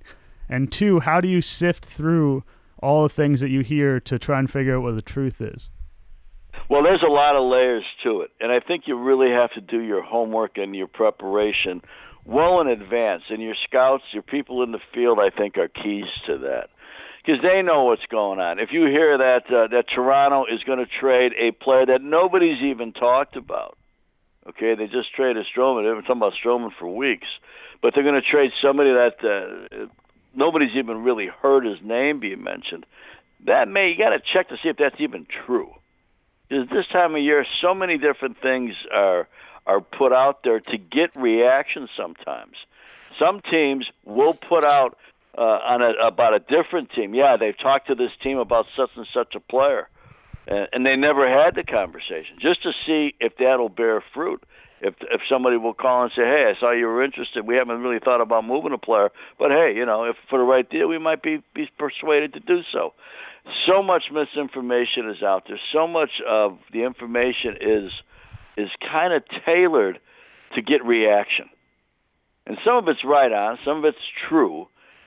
And 0.52 0.70
two, 0.70 1.00
how 1.00 1.22
do 1.22 1.28
you 1.28 1.40
sift 1.40 1.82
through 1.82 2.44
all 2.82 3.04
the 3.04 3.08
things 3.08 3.40
that 3.40 3.48
you 3.48 3.60
hear 3.60 3.98
to 4.00 4.18
try 4.18 4.38
and 4.38 4.50
figure 4.50 4.76
out 4.76 4.82
what 4.82 4.96
the 4.96 5.00
truth 5.00 5.40
is? 5.40 5.70
Well, 6.68 6.82
there's 6.82 7.02
a 7.02 7.10
lot 7.10 7.36
of 7.36 7.50
layers 7.50 7.84
to 8.04 8.20
it, 8.20 8.32
and 8.38 8.52
I 8.52 8.60
think 8.60 8.84
you 8.86 8.98
really 8.98 9.30
have 9.30 9.50
to 9.52 9.62
do 9.62 9.80
your 9.80 10.02
homework 10.02 10.58
and 10.58 10.76
your 10.76 10.88
preparation 10.88 11.80
well 12.26 12.60
in 12.60 12.68
advance. 12.68 13.22
And 13.30 13.40
your 13.40 13.54
scouts, 13.64 14.04
your 14.12 14.22
people 14.22 14.62
in 14.62 14.72
the 14.72 14.80
field, 14.92 15.18
I 15.18 15.30
think, 15.30 15.56
are 15.56 15.68
keys 15.68 16.04
to 16.26 16.36
that 16.38 16.68
because 17.24 17.40
they 17.42 17.62
know 17.62 17.84
what's 17.84 18.04
going 18.10 18.38
on. 18.38 18.58
If 18.58 18.72
you 18.72 18.84
hear 18.84 19.16
that 19.16 19.44
uh, 19.46 19.68
that 19.68 19.86
Toronto 19.94 20.44
is 20.52 20.62
going 20.64 20.80
to 20.80 20.86
trade 21.00 21.32
a 21.38 21.52
player 21.52 21.86
that 21.86 22.02
nobody's 22.02 22.60
even 22.62 22.92
talked 22.92 23.36
about, 23.36 23.78
okay, 24.50 24.74
they 24.74 24.86
just 24.86 25.14
traded 25.14 25.46
Stroman. 25.46 25.84
They've 25.84 25.94
been 25.94 26.02
talking 26.02 26.16
about 26.18 26.34
Stroman 26.44 26.70
for 26.78 26.94
weeks, 26.94 27.28
but 27.80 27.94
they're 27.94 28.04
going 28.04 28.20
to 28.20 28.30
trade 28.30 28.50
somebody 28.60 28.90
that 28.90 29.14
uh, 29.24 29.86
nobody's 30.34 30.74
even 30.74 31.02
really 31.02 31.26
heard 31.26 31.64
his 31.64 31.78
name 31.82 32.20
being 32.20 32.42
mentioned. 32.42 32.86
That 33.46 33.68
may 33.68 33.90
you 33.90 33.98
got 33.98 34.10
to 34.10 34.20
check 34.20 34.48
to 34.48 34.56
see 34.62 34.68
if 34.68 34.76
that's 34.76 35.00
even 35.00 35.26
true. 35.46 35.72
Because 36.48 36.68
this 36.68 36.86
time 36.92 37.14
of 37.14 37.22
year, 37.22 37.46
so 37.60 37.74
many 37.74 37.98
different 37.98 38.40
things 38.40 38.74
are 38.92 39.28
are 39.66 39.80
put 39.80 40.12
out 40.12 40.42
there 40.42 40.60
to 40.60 40.76
get 40.76 41.14
reaction. 41.14 41.88
Sometimes, 41.96 42.56
some 43.18 43.40
teams 43.40 43.86
will 44.04 44.34
put 44.34 44.64
out 44.64 44.98
uh, 45.36 45.40
on 45.40 45.82
a, 45.82 45.92
about 46.06 46.34
a 46.34 46.40
different 46.40 46.90
team. 46.90 47.14
Yeah, 47.14 47.36
they've 47.36 47.58
talked 47.58 47.88
to 47.88 47.94
this 47.94 48.10
team 48.22 48.38
about 48.38 48.66
such 48.76 48.90
and 48.96 49.06
such 49.14 49.34
a 49.34 49.40
player, 49.40 49.88
and, 50.46 50.68
and 50.72 50.86
they 50.86 50.96
never 50.96 51.28
had 51.28 51.54
the 51.54 51.64
conversation 51.64 52.36
just 52.40 52.62
to 52.64 52.72
see 52.86 53.14
if 53.20 53.36
that'll 53.38 53.68
bear 53.68 54.02
fruit 54.12 54.42
if 54.82 54.94
if 55.00 55.20
somebody 55.28 55.56
will 55.56 55.74
call 55.74 56.02
and 56.02 56.12
say, 56.12 56.22
"Hey, 56.22 56.52
I 56.54 56.58
saw 56.58 56.72
you 56.72 56.86
were 56.86 57.02
interested. 57.02 57.46
We 57.46 57.56
haven't 57.56 57.80
really 57.80 58.00
thought 58.00 58.20
about 58.20 58.44
moving 58.44 58.72
a 58.72 58.78
player, 58.78 59.10
but 59.38 59.50
hey, 59.50 59.72
you 59.74 59.86
know, 59.86 60.04
if 60.04 60.16
for 60.28 60.38
the 60.38 60.44
right 60.44 60.68
deal, 60.68 60.88
we 60.88 60.98
might 60.98 61.22
be 61.22 61.42
be 61.54 61.70
persuaded 61.78 62.34
to 62.34 62.40
do 62.40 62.62
so." 62.72 62.92
So 63.66 63.82
much 63.82 64.10
misinformation 64.12 65.08
is 65.08 65.22
out 65.22 65.44
there. 65.46 65.60
So 65.72 65.86
much 65.86 66.20
of 66.28 66.58
the 66.72 66.82
information 66.82 67.56
is 67.60 67.92
is 68.56 68.70
kind 68.80 69.12
of 69.12 69.22
tailored 69.46 70.00
to 70.54 70.62
get 70.62 70.84
reaction, 70.84 71.48
and 72.46 72.58
some 72.64 72.76
of 72.76 72.88
it's 72.88 73.04
right 73.04 73.32
on, 73.32 73.58
some 73.64 73.78
of 73.78 73.84
it's 73.84 74.06
true, 74.28 74.66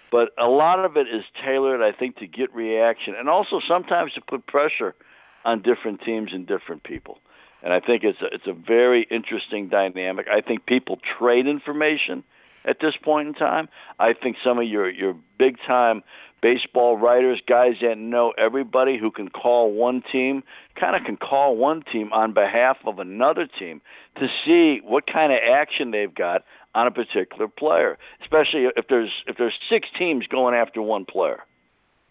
but 0.09 0.29
a 0.39 0.47
lot 0.47 0.83
of 0.83 0.95
it 0.95 1.07
is 1.07 1.23
tailored, 1.43 1.81
I 1.81 1.91
think, 1.91 2.17
to 2.17 2.27
get 2.27 2.53
reaction, 2.55 3.13
and 3.13 3.27
also 3.29 3.59
sometimes 3.67 4.13
to 4.13 4.21
put 4.21 4.47
pressure 4.47 4.95
on 5.43 5.61
different 5.61 6.01
teams 6.01 6.31
and 6.33 6.47
different 6.47 6.83
people 6.83 7.19
and 7.65 7.73
I 7.73 7.79
think 7.79 8.03
it's 8.03 8.21
a, 8.21 8.27
it's 8.27 8.47
a 8.47 8.53
very 8.53 9.07
interesting 9.09 9.69
dynamic. 9.69 10.27
I 10.31 10.39
think 10.39 10.67
people 10.67 10.99
trade 11.17 11.47
information 11.47 12.23
at 12.63 12.77
this 12.79 12.93
point 12.95 13.27
in 13.27 13.33
time. 13.33 13.67
I 13.99 14.13
think 14.13 14.37
some 14.43 14.59
of 14.59 14.65
your 14.65 14.89
your 14.89 15.15
big 15.39 15.57
time 15.67 16.03
baseball 16.43 16.95
writers, 16.95 17.41
guys 17.49 17.73
that 17.81 17.97
know 17.97 18.31
everybody 18.37 18.99
who 18.99 19.09
can 19.09 19.29
call 19.29 19.71
one 19.71 20.03
team, 20.11 20.43
kind 20.79 20.95
of 20.95 21.03
can 21.03 21.17
call 21.17 21.57
one 21.57 21.83
team 21.91 22.13
on 22.13 22.33
behalf 22.33 22.77
of 22.85 22.99
another 22.99 23.47
team 23.47 23.81
to 24.19 24.27
see 24.45 24.79
what 24.83 25.07
kind 25.11 25.33
of 25.33 25.39
action 25.51 25.89
they've 25.89 26.13
got 26.13 26.43
on 26.75 26.85
a 26.85 26.91
particular 26.91 27.47
player, 27.47 27.97
especially 28.21 28.67
if 28.75 28.87
there's 28.89 29.11
if 29.25 29.37
there's 29.37 29.55
six 29.69 29.87
teams 29.97 30.27
going 30.27 30.53
after 30.53 30.83
one 30.83 31.03
player 31.03 31.43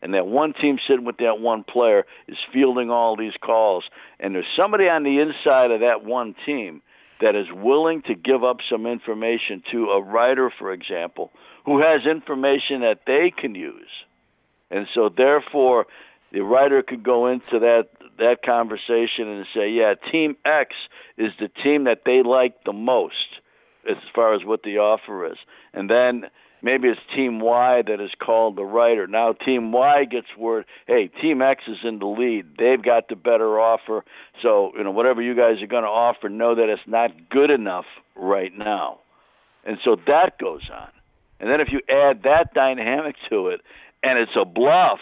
and 0.04 0.12
that 0.12 0.26
one 0.26 0.52
team 0.52 0.78
sitting 0.86 1.06
with 1.06 1.16
that 1.16 1.40
one 1.40 1.64
player 1.64 2.04
is 2.28 2.36
fielding 2.52 2.90
all 2.90 3.16
these 3.16 3.32
calls, 3.40 3.84
and 4.20 4.34
there's 4.34 4.44
somebody 4.54 4.86
on 4.86 5.02
the 5.02 5.18
inside 5.18 5.70
of 5.70 5.80
that 5.80 6.04
one 6.04 6.36
team 6.44 6.82
that 7.22 7.34
is 7.34 7.46
willing 7.50 8.02
to 8.02 8.14
give 8.14 8.44
up 8.44 8.58
some 8.68 8.84
information 8.86 9.62
to 9.72 9.86
a 9.86 10.02
writer, 10.02 10.52
for 10.58 10.72
example, 10.72 11.32
who 11.64 11.80
has 11.80 12.04
information 12.04 12.82
that 12.82 13.00
they 13.06 13.32
can 13.34 13.54
use. 13.54 13.88
And 14.70 14.86
so, 14.92 15.08
therefore, 15.08 15.86
the 16.32 16.40
writer 16.40 16.82
could 16.82 17.02
go 17.02 17.26
into 17.26 17.58
that 17.60 17.88
that 18.18 18.42
conversation 18.42 19.26
and 19.26 19.46
say, 19.54 19.70
"Yeah, 19.70 19.94
Team 19.94 20.36
X 20.44 20.74
is 21.16 21.32
the 21.40 21.48
team 21.48 21.84
that 21.84 22.04
they 22.04 22.22
like 22.22 22.62
the 22.64 22.74
most, 22.74 23.40
as 23.88 23.96
far 24.14 24.34
as 24.34 24.44
what 24.44 24.64
the 24.64 24.78
offer 24.78 25.24
is," 25.32 25.38
and 25.72 25.88
then 25.88 26.28
maybe 26.64 26.88
it's 26.88 27.00
Team 27.14 27.40
Y 27.40 27.82
that 27.86 28.00
is 28.00 28.10
called 28.18 28.56
the 28.56 28.64
writer. 28.64 29.06
Now 29.06 29.34
Team 29.34 29.70
Y 29.70 30.06
gets 30.06 30.26
word, 30.36 30.64
hey, 30.86 31.08
Team 31.20 31.42
X 31.42 31.64
is 31.68 31.76
in 31.84 31.98
the 31.98 32.06
lead. 32.06 32.56
They've 32.58 32.82
got 32.82 33.08
the 33.08 33.16
better 33.16 33.60
offer. 33.60 34.02
So, 34.42 34.72
you 34.76 34.82
know, 34.82 34.90
whatever 34.90 35.20
you 35.20 35.36
guys 35.36 35.62
are 35.62 35.66
going 35.66 35.84
to 35.84 35.90
offer, 35.90 36.28
know 36.28 36.54
that 36.54 36.70
it's 36.70 36.82
not 36.86 37.10
good 37.28 37.50
enough 37.50 37.84
right 38.16 38.56
now. 38.56 39.00
And 39.64 39.78
so 39.84 39.96
that 40.06 40.38
goes 40.38 40.68
on. 40.72 40.88
And 41.38 41.50
then 41.50 41.60
if 41.60 41.68
you 41.70 41.80
add 41.88 42.22
that 42.24 42.54
dynamic 42.54 43.16
to 43.28 43.48
it, 43.48 43.60
and 44.02 44.18
it's 44.18 44.32
a 44.34 44.46
bluff, 44.46 45.00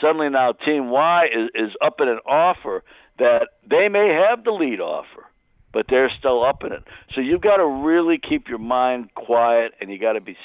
suddenly 0.00 0.30
now 0.30 0.52
Team 0.52 0.88
Y 0.88 1.26
is, 1.26 1.50
is 1.54 1.76
up 1.84 2.00
in 2.00 2.08
an 2.08 2.20
offer 2.26 2.82
that 3.18 3.48
they 3.68 3.88
may 3.88 4.08
have 4.08 4.42
the 4.42 4.50
lead 4.50 4.80
offer 4.80 5.26
but 5.72 5.86
they're 5.88 6.10
still 6.16 6.44
up 6.44 6.62
in 6.62 6.70
it. 6.70 6.84
So 7.16 7.20
you've 7.20 7.40
got 7.40 7.56
to 7.56 7.66
really 7.66 8.16
keep 8.16 8.46
your 8.46 8.58
mind 8.58 9.12
quiet 9.16 9.72
and 9.80 9.90
you 9.90 9.98
got 9.98 10.12
to 10.12 10.20
be 10.20 10.36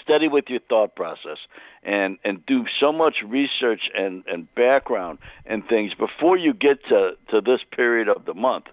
study 0.00 0.28
with 0.28 0.44
your 0.48 0.60
thought 0.68 0.94
process 0.94 1.38
and 1.82 2.18
and 2.24 2.44
do 2.46 2.64
so 2.80 2.92
much 2.92 3.16
research 3.26 3.90
and 3.94 4.24
and 4.26 4.52
background 4.54 5.18
and 5.46 5.66
things 5.66 5.92
before 5.94 6.36
you 6.36 6.52
get 6.52 6.84
to 6.88 7.12
to 7.30 7.40
this 7.40 7.60
period 7.70 8.08
of 8.08 8.24
the 8.24 8.34
month 8.34 8.66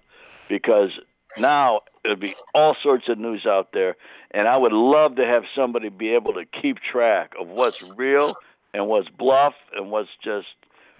because 0.48 0.90
now 1.38 1.80
there'll 2.02 2.18
be 2.18 2.34
all 2.54 2.76
sorts 2.82 3.08
of 3.08 3.18
news 3.18 3.46
out 3.46 3.68
there 3.72 3.96
and 4.30 4.48
I 4.48 4.56
would 4.56 4.72
love 4.72 5.16
to 5.16 5.24
have 5.24 5.44
somebody 5.54 5.88
be 5.88 6.14
able 6.14 6.34
to 6.34 6.44
keep 6.44 6.78
track 6.78 7.32
of 7.38 7.48
what's 7.48 7.82
real 7.82 8.34
and 8.74 8.86
what's 8.88 9.08
bluff 9.08 9.54
and 9.74 9.90
what's 9.90 10.10
just 10.22 10.48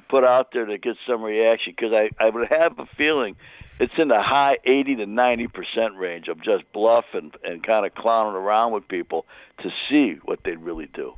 put 0.08 0.24
out 0.24 0.48
there 0.52 0.66
to 0.66 0.78
get 0.78 0.96
some 1.06 1.22
reaction 1.22 1.74
because 1.76 1.92
I 1.92 2.10
I 2.22 2.30
would 2.30 2.48
have 2.48 2.78
a 2.78 2.86
feeling 2.96 3.36
it's 3.80 3.94
in 3.98 4.08
the 4.08 4.20
high 4.20 4.58
80 4.64 4.96
to 4.96 5.06
90 5.06 5.46
percent 5.48 5.96
range 5.96 6.28
of 6.28 6.42
just 6.42 6.70
bluff 6.72 7.06
and, 7.14 7.32
kind 7.64 7.86
of 7.86 7.94
clowning 7.94 8.36
around 8.36 8.72
with 8.72 8.86
people 8.86 9.26
to 9.62 9.70
see 9.88 10.18
what 10.24 10.40
they 10.44 10.52
really 10.52 10.88
do. 10.92 11.14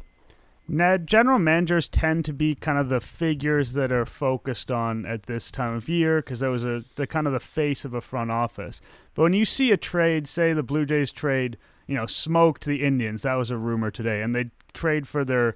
Ned, 0.68 1.08
general 1.08 1.40
managers 1.40 1.88
tend 1.88 2.24
to 2.24 2.32
be 2.32 2.54
kind 2.54 2.78
of 2.78 2.88
the 2.88 3.00
figures 3.00 3.72
that 3.72 3.90
are 3.90 4.06
focused 4.06 4.70
on 4.70 5.04
at 5.04 5.24
this 5.24 5.50
time 5.50 5.74
of 5.74 5.88
year 5.88 6.20
because 6.20 6.40
that 6.40 6.48
was 6.48 6.64
a 6.64 6.84
the 6.94 7.06
kind 7.06 7.26
of 7.26 7.32
the 7.32 7.40
face 7.40 7.84
of 7.84 7.94
a 7.94 8.00
front 8.00 8.30
office. 8.30 8.80
But 9.14 9.22
when 9.22 9.32
you 9.32 9.44
see 9.44 9.72
a 9.72 9.76
trade, 9.76 10.28
say 10.28 10.52
the 10.52 10.62
Blue 10.62 10.86
Jays 10.86 11.10
trade, 11.10 11.58
you 11.88 11.96
know, 11.96 12.04
Smoak 12.04 12.58
to 12.60 12.70
the 12.70 12.84
Indians, 12.84 13.22
that 13.22 13.34
was 13.34 13.50
a 13.50 13.58
rumor 13.58 13.90
today, 13.90 14.22
and 14.22 14.34
they 14.34 14.50
trade 14.72 15.08
for 15.08 15.24
their 15.24 15.54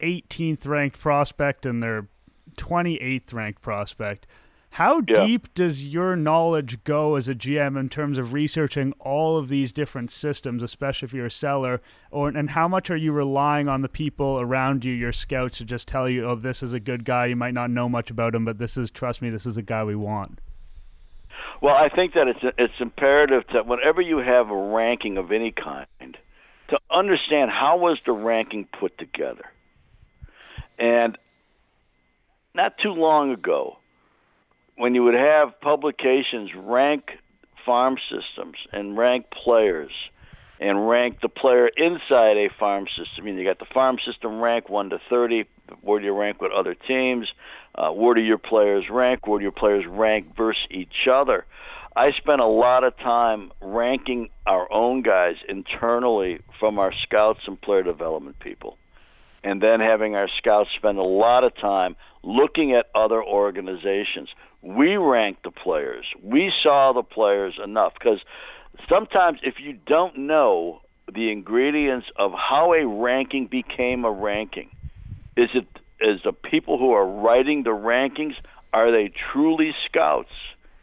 18th 0.00 0.66
ranked 0.66 1.00
prospect 1.00 1.64
and 1.64 1.82
their 1.82 2.08
28th 2.58 3.32
ranked 3.32 3.62
prospect. 3.62 4.26
How 4.76 5.02
yeah. 5.06 5.26
deep 5.26 5.52
does 5.52 5.84
your 5.84 6.16
knowledge 6.16 6.82
go 6.82 7.16
as 7.16 7.28
a 7.28 7.34
GM 7.34 7.78
in 7.78 7.90
terms 7.90 8.16
of 8.16 8.32
researching 8.32 8.94
all 9.00 9.36
of 9.36 9.50
these 9.50 9.70
different 9.70 10.10
systems, 10.10 10.62
especially 10.62 11.04
if 11.04 11.12
you're 11.12 11.26
a 11.26 11.30
seller? 11.30 11.82
Or 12.10 12.28
and 12.28 12.48
how 12.48 12.68
much 12.68 12.90
are 12.90 12.96
you 12.96 13.12
relying 13.12 13.68
on 13.68 13.82
the 13.82 13.88
people 13.90 14.40
around 14.40 14.82
you, 14.82 14.94
your 14.94 15.12
scouts, 15.12 15.58
to 15.58 15.66
just 15.66 15.88
tell 15.88 16.08
you, 16.08 16.24
"Oh, 16.24 16.36
this 16.36 16.62
is 16.62 16.72
a 16.72 16.80
good 16.80 17.04
guy. 17.04 17.26
You 17.26 17.36
might 17.36 17.52
not 17.52 17.70
know 17.70 17.86
much 17.86 18.10
about 18.10 18.34
him, 18.34 18.46
but 18.46 18.56
this 18.56 18.78
is 18.78 18.90
trust 18.90 19.20
me, 19.20 19.28
this 19.28 19.44
is 19.44 19.58
a 19.58 19.62
guy 19.62 19.84
we 19.84 19.94
want." 19.94 20.40
Well, 21.60 21.74
I 21.74 21.90
think 21.90 22.14
that 22.14 22.26
it's 22.28 22.54
it's 22.56 22.80
imperative 22.80 23.44
that 23.52 23.66
whenever 23.66 24.00
you 24.00 24.18
have 24.18 24.48
a 24.48 24.56
ranking 24.56 25.18
of 25.18 25.32
any 25.32 25.50
kind, 25.50 26.16
to 26.68 26.78
understand 26.90 27.50
how 27.50 27.76
was 27.76 27.98
the 28.06 28.12
ranking 28.12 28.64
put 28.80 28.96
together, 28.96 29.44
and 30.78 31.18
not 32.54 32.78
too 32.78 32.92
long 32.92 33.32
ago 33.32 33.76
when 34.82 34.96
you 34.96 35.04
would 35.04 35.14
have 35.14 35.60
publications 35.60 36.50
rank 36.56 37.12
farm 37.64 37.96
systems 38.10 38.56
and 38.72 38.98
rank 38.98 39.26
players 39.30 39.92
and 40.58 40.88
rank 40.88 41.20
the 41.22 41.28
player 41.28 41.68
inside 41.68 42.36
a 42.36 42.48
farm 42.58 42.86
system. 42.88 43.18
I 43.18 43.20
mean, 43.20 43.38
you 43.38 43.44
got 43.44 43.60
the 43.60 43.72
farm 43.72 43.98
system 44.04 44.40
rank 44.40 44.68
1 44.68 44.90
to 44.90 44.98
30. 45.08 45.44
Where 45.82 46.00
do 46.00 46.06
you 46.06 46.12
rank 46.12 46.42
with 46.42 46.50
other 46.50 46.74
teams? 46.74 47.28
Uh, 47.76 47.90
where 47.90 48.14
do 48.14 48.20
your 48.22 48.38
players 48.38 48.86
rank? 48.90 49.28
Where 49.28 49.38
do 49.38 49.44
your 49.44 49.52
players 49.52 49.84
rank 49.86 50.36
versus 50.36 50.66
each 50.68 51.06
other? 51.08 51.46
I 51.94 52.10
spent 52.10 52.40
a 52.40 52.46
lot 52.46 52.82
of 52.82 52.96
time 52.96 53.52
ranking 53.60 54.30
our 54.48 54.66
own 54.72 55.02
guys 55.02 55.36
internally 55.48 56.40
from 56.58 56.80
our 56.80 56.92
scouts 57.04 57.42
and 57.46 57.60
player 57.60 57.84
development 57.84 58.40
people. 58.40 58.78
And 59.44 59.60
then 59.60 59.80
having 59.80 60.14
our 60.14 60.28
scouts 60.38 60.70
spend 60.76 60.98
a 60.98 61.02
lot 61.02 61.44
of 61.44 61.54
time 61.56 61.96
looking 62.22 62.72
at 62.72 62.86
other 62.94 63.22
organizations. 63.22 64.28
We 64.62 64.96
ranked 64.96 65.42
the 65.42 65.50
players. 65.50 66.04
We 66.22 66.52
saw 66.62 66.92
the 66.92 67.02
players 67.02 67.54
enough 67.62 67.94
because 67.94 68.20
sometimes 68.88 69.40
if 69.42 69.54
you 69.58 69.72
don't 69.86 70.16
know 70.16 70.80
the 71.12 71.32
ingredients 71.32 72.06
of 72.16 72.32
how 72.32 72.72
a 72.72 72.86
ranking 72.86 73.46
became 73.46 74.04
a 74.04 74.12
ranking, 74.12 74.70
is 75.36 75.50
it 75.54 75.66
is 76.00 76.20
the 76.24 76.32
people 76.32 76.78
who 76.78 76.92
are 76.92 77.06
writing 77.06 77.62
the 77.62 77.70
rankings 77.70 78.34
are 78.72 78.90
they 78.90 79.12
truly 79.32 79.74
scouts? 79.86 80.30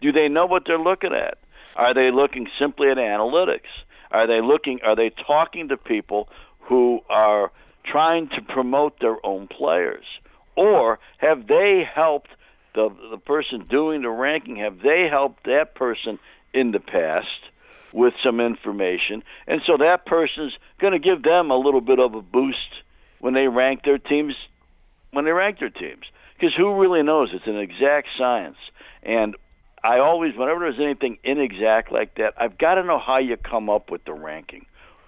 Do 0.01 0.11
they 0.11 0.29
know 0.29 0.45
what 0.45 0.63
they're 0.65 0.79
looking 0.79 1.13
at? 1.13 1.37
Are 1.75 1.93
they 1.93 2.11
looking 2.11 2.47
simply 2.59 2.89
at 2.89 2.97
analytics? 2.97 3.69
Are 4.11 4.27
they 4.27 4.41
looking 4.41 4.79
are 4.83 4.95
they 4.95 5.09
talking 5.09 5.69
to 5.69 5.77
people 5.77 6.29
who 6.59 6.99
are 7.09 7.51
trying 7.91 8.29
to 8.29 8.41
promote 8.41 8.99
their 8.99 9.23
own 9.25 9.47
players? 9.47 10.05
Or 10.55 10.99
have 11.17 11.47
they 11.47 11.83
helped 11.93 12.29
the 12.75 12.89
the 13.11 13.17
person 13.17 13.65
doing 13.69 14.01
the 14.01 14.09
ranking? 14.09 14.57
Have 14.57 14.81
they 14.81 15.07
helped 15.09 15.45
that 15.45 15.75
person 15.75 16.19
in 16.53 16.71
the 16.71 16.79
past 16.79 17.27
with 17.93 18.13
some 18.23 18.39
information? 18.39 19.23
And 19.47 19.61
so 19.65 19.77
that 19.77 20.05
person's 20.05 20.53
going 20.79 20.93
to 20.93 20.99
give 20.99 21.23
them 21.23 21.51
a 21.51 21.57
little 21.57 21.81
bit 21.81 21.99
of 21.99 22.13
a 22.13 22.21
boost 22.21 22.83
when 23.19 23.33
they 23.33 23.47
rank 23.47 23.83
their 23.83 23.97
teams 23.97 24.35
when 25.11 25.25
they 25.25 25.31
rank 25.31 25.59
their 25.59 25.69
teams. 25.69 26.05
Because 26.35 26.55
who 26.55 26.79
really 26.79 27.03
knows? 27.03 27.29
It's 27.33 27.47
an 27.47 27.57
exact 27.57 28.09
science. 28.17 28.57
And 29.03 29.35
I 29.83 29.99
always 29.99 30.35
whenever 30.35 30.59
there's 30.59 30.79
anything 30.79 31.17
inexact 31.23 31.91
like 31.91 32.15
that 32.15 32.33
I've 32.37 32.57
got 32.57 32.75
to 32.75 32.83
know 32.83 32.99
how 32.99 33.17
you 33.17 33.37
come 33.37 33.69
up 33.69 33.91
with 33.91 34.03
the 34.05 34.13
ranking. 34.13 34.65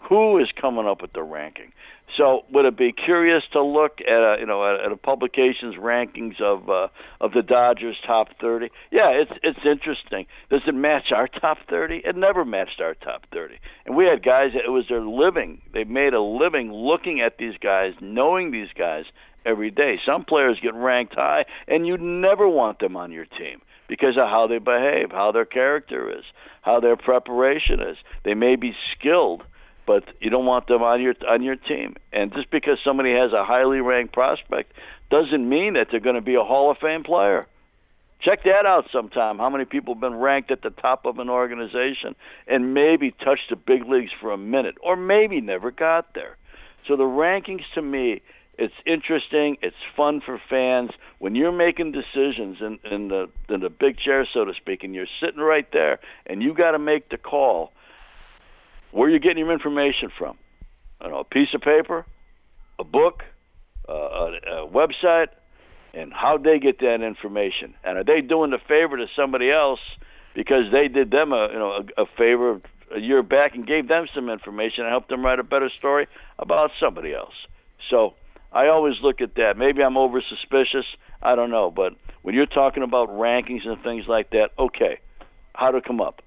Who 0.09 0.39
is 0.39 0.49
coming 0.59 0.87
up 0.87 1.01
with 1.01 1.13
the 1.13 1.23
ranking 1.23 1.73
so 2.17 2.43
would 2.51 2.65
it 2.65 2.77
be 2.77 2.91
curious 2.91 3.43
to 3.53 3.63
look 3.63 3.99
at 4.01 4.07
a, 4.07 4.37
you 4.39 4.45
know 4.45 4.63
at, 4.65 4.91
a 4.91 4.97
publication's 4.97 5.75
rankings 5.75 6.41
of 6.41 6.69
uh, 6.69 6.87
of 7.19 7.33
the 7.33 7.41
Dodgers 7.41 7.97
top 8.05 8.29
30? 8.39 8.69
Yeah, 8.91 9.09
it's 9.09 9.31
it's 9.43 9.65
interesting. 9.65 10.25
Does 10.49 10.61
it 10.67 10.75
match 10.75 11.11
our 11.11 11.27
top 11.27 11.57
30? 11.69 12.01
It 12.05 12.15
never 12.15 12.45
matched 12.45 12.81
our 12.81 12.93
top 12.93 13.25
30. 13.33 13.55
And 13.85 13.95
we 13.95 14.05
had 14.05 14.23
guys 14.23 14.51
that 14.53 14.65
it 14.65 14.71
was 14.71 14.85
their 14.89 15.01
living. 15.01 15.61
They 15.73 15.83
made 15.83 16.13
a 16.13 16.21
living 16.21 16.71
looking 16.71 17.21
at 17.21 17.37
these 17.37 17.55
guys, 17.61 17.93
knowing 18.01 18.51
these 18.51 18.69
guys 18.77 19.05
every 19.45 19.71
day. 19.71 19.99
Some 20.05 20.25
players 20.25 20.59
get 20.61 20.73
ranked 20.73 21.15
high 21.15 21.45
and 21.67 21.87
you 21.87 21.97
never 21.97 22.47
want 22.47 22.79
them 22.79 22.95
on 22.95 23.11
your 23.11 23.25
team 23.25 23.61
because 23.87 24.17
of 24.17 24.27
how 24.29 24.47
they 24.47 24.57
behave, 24.57 25.11
how 25.11 25.31
their 25.31 25.45
character 25.45 26.09
is, 26.09 26.23
how 26.61 26.79
their 26.79 26.95
preparation 26.95 27.81
is. 27.81 27.97
They 28.23 28.33
may 28.33 28.55
be 28.55 28.75
skilled 28.93 29.43
but 29.85 30.03
you 30.19 30.29
don't 30.29 30.45
want 30.45 30.67
them 30.67 30.81
on 30.81 31.01
your 31.01 31.15
on 31.27 31.41
your 31.41 31.55
team. 31.55 31.95
And 32.11 32.33
just 32.33 32.49
because 32.51 32.77
somebody 32.83 33.13
has 33.13 33.33
a 33.33 33.43
highly 33.43 33.79
ranked 33.79 34.13
prospect 34.13 34.73
doesn't 35.09 35.47
mean 35.47 35.73
that 35.73 35.87
they're 35.91 35.99
going 35.99 36.15
to 36.15 36.21
be 36.21 36.35
a 36.35 36.43
Hall 36.43 36.71
of 36.71 36.77
Fame 36.77 37.03
player. 37.03 37.47
Check 38.21 38.43
that 38.43 38.65
out 38.67 38.85
sometime. 38.91 39.39
How 39.39 39.49
many 39.49 39.65
people 39.65 39.95
have 39.95 40.01
been 40.01 40.15
ranked 40.15 40.51
at 40.51 40.61
the 40.61 40.69
top 40.69 41.05
of 41.05 41.17
an 41.17 41.29
organization 41.29 42.15
and 42.47 42.73
maybe 42.73 43.11
touched 43.11 43.49
the 43.49 43.55
big 43.55 43.85
leagues 43.87 44.11
for 44.19 44.31
a 44.31 44.37
minute 44.37 44.75
or 44.83 44.95
maybe 44.95 45.41
never 45.41 45.71
got 45.71 46.13
there? 46.13 46.37
So 46.87 46.95
the 46.95 47.03
rankings 47.03 47.63
to 47.73 47.81
me, 47.81 48.21
it's 48.59 48.73
interesting, 48.85 49.57
it's 49.63 49.75
fun 49.97 50.21
for 50.23 50.39
fans. 50.49 50.91
When 51.17 51.33
you're 51.33 51.51
making 51.51 51.93
decisions 51.93 52.57
in, 52.61 52.79
in 52.91 53.07
the 53.07 53.27
in 53.49 53.61
the 53.61 53.69
big 53.69 53.97
chair, 53.97 54.27
so 54.31 54.45
to 54.45 54.53
speak, 54.53 54.83
and 54.83 54.93
you're 54.93 55.07
sitting 55.19 55.41
right 55.41 55.67
there 55.73 55.99
and 56.27 56.43
you 56.43 56.53
got 56.53 56.71
to 56.71 56.79
make 56.79 57.09
the 57.09 57.17
call 57.17 57.71
where 58.91 59.07
are 59.07 59.09
you're 59.09 59.19
getting 59.19 59.39
your 59.39 59.51
information 59.51 60.11
from. 60.17 60.37
I 60.99 61.07
know, 61.07 61.19
a 61.19 61.23
piece 61.23 61.53
of 61.53 61.61
paper, 61.61 62.05
a 62.77 62.83
book, 62.83 63.23
uh, 63.89 63.93
a, 63.93 64.65
a 64.65 64.69
website, 64.69 65.27
and 65.93 66.13
how 66.13 66.37
they 66.37 66.59
get 66.59 66.79
that 66.79 67.01
information. 67.01 67.73
And 67.83 67.97
are 67.97 68.03
they 68.03 68.21
doing 68.21 68.51
the 68.51 68.59
favor 68.67 68.97
to 68.97 69.07
somebody 69.15 69.51
else 69.51 69.79
because 70.35 70.71
they 70.71 70.87
did 70.87 71.11
them 71.11 71.33
a 71.33 71.47
you 71.51 71.59
know 71.59 71.83
a, 71.97 72.03
a 72.03 72.05
favor 72.17 72.61
a 72.95 72.99
year 72.99 73.23
back 73.23 73.55
and 73.55 73.65
gave 73.65 73.87
them 73.87 74.05
some 74.13 74.29
information 74.29 74.83
and 74.83 74.91
helped 74.91 75.09
them 75.09 75.25
write 75.25 75.39
a 75.39 75.43
better 75.43 75.69
story 75.77 76.07
about 76.39 76.71
somebody 76.79 77.13
else. 77.13 77.33
So 77.89 78.15
I 78.51 78.67
always 78.67 78.95
look 79.01 79.21
at 79.21 79.35
that. 79.35 79.57
Maybe 79.57 79.81
I'm 79.81 79.97
over 79.97 80.21
suspicious. 80.21 80.85
I 81.21 81.35
don't 81.35 81.51
know, 81.51 81.71
but 81.71 81.93
when 82.21 82.35
you're 82.35 82.45
talking 82.45 82.83
about 82.83 83.09
rankings 83.09 83.67
and 83.67 83.81
things 83.81 84.05
like 84.07 84.31
that, 84.31 84.49
okay, 84.59 84.99
how 85.53 85.71
to 85.71 85.81
come 85.81 86.01
up? 86.01 86.21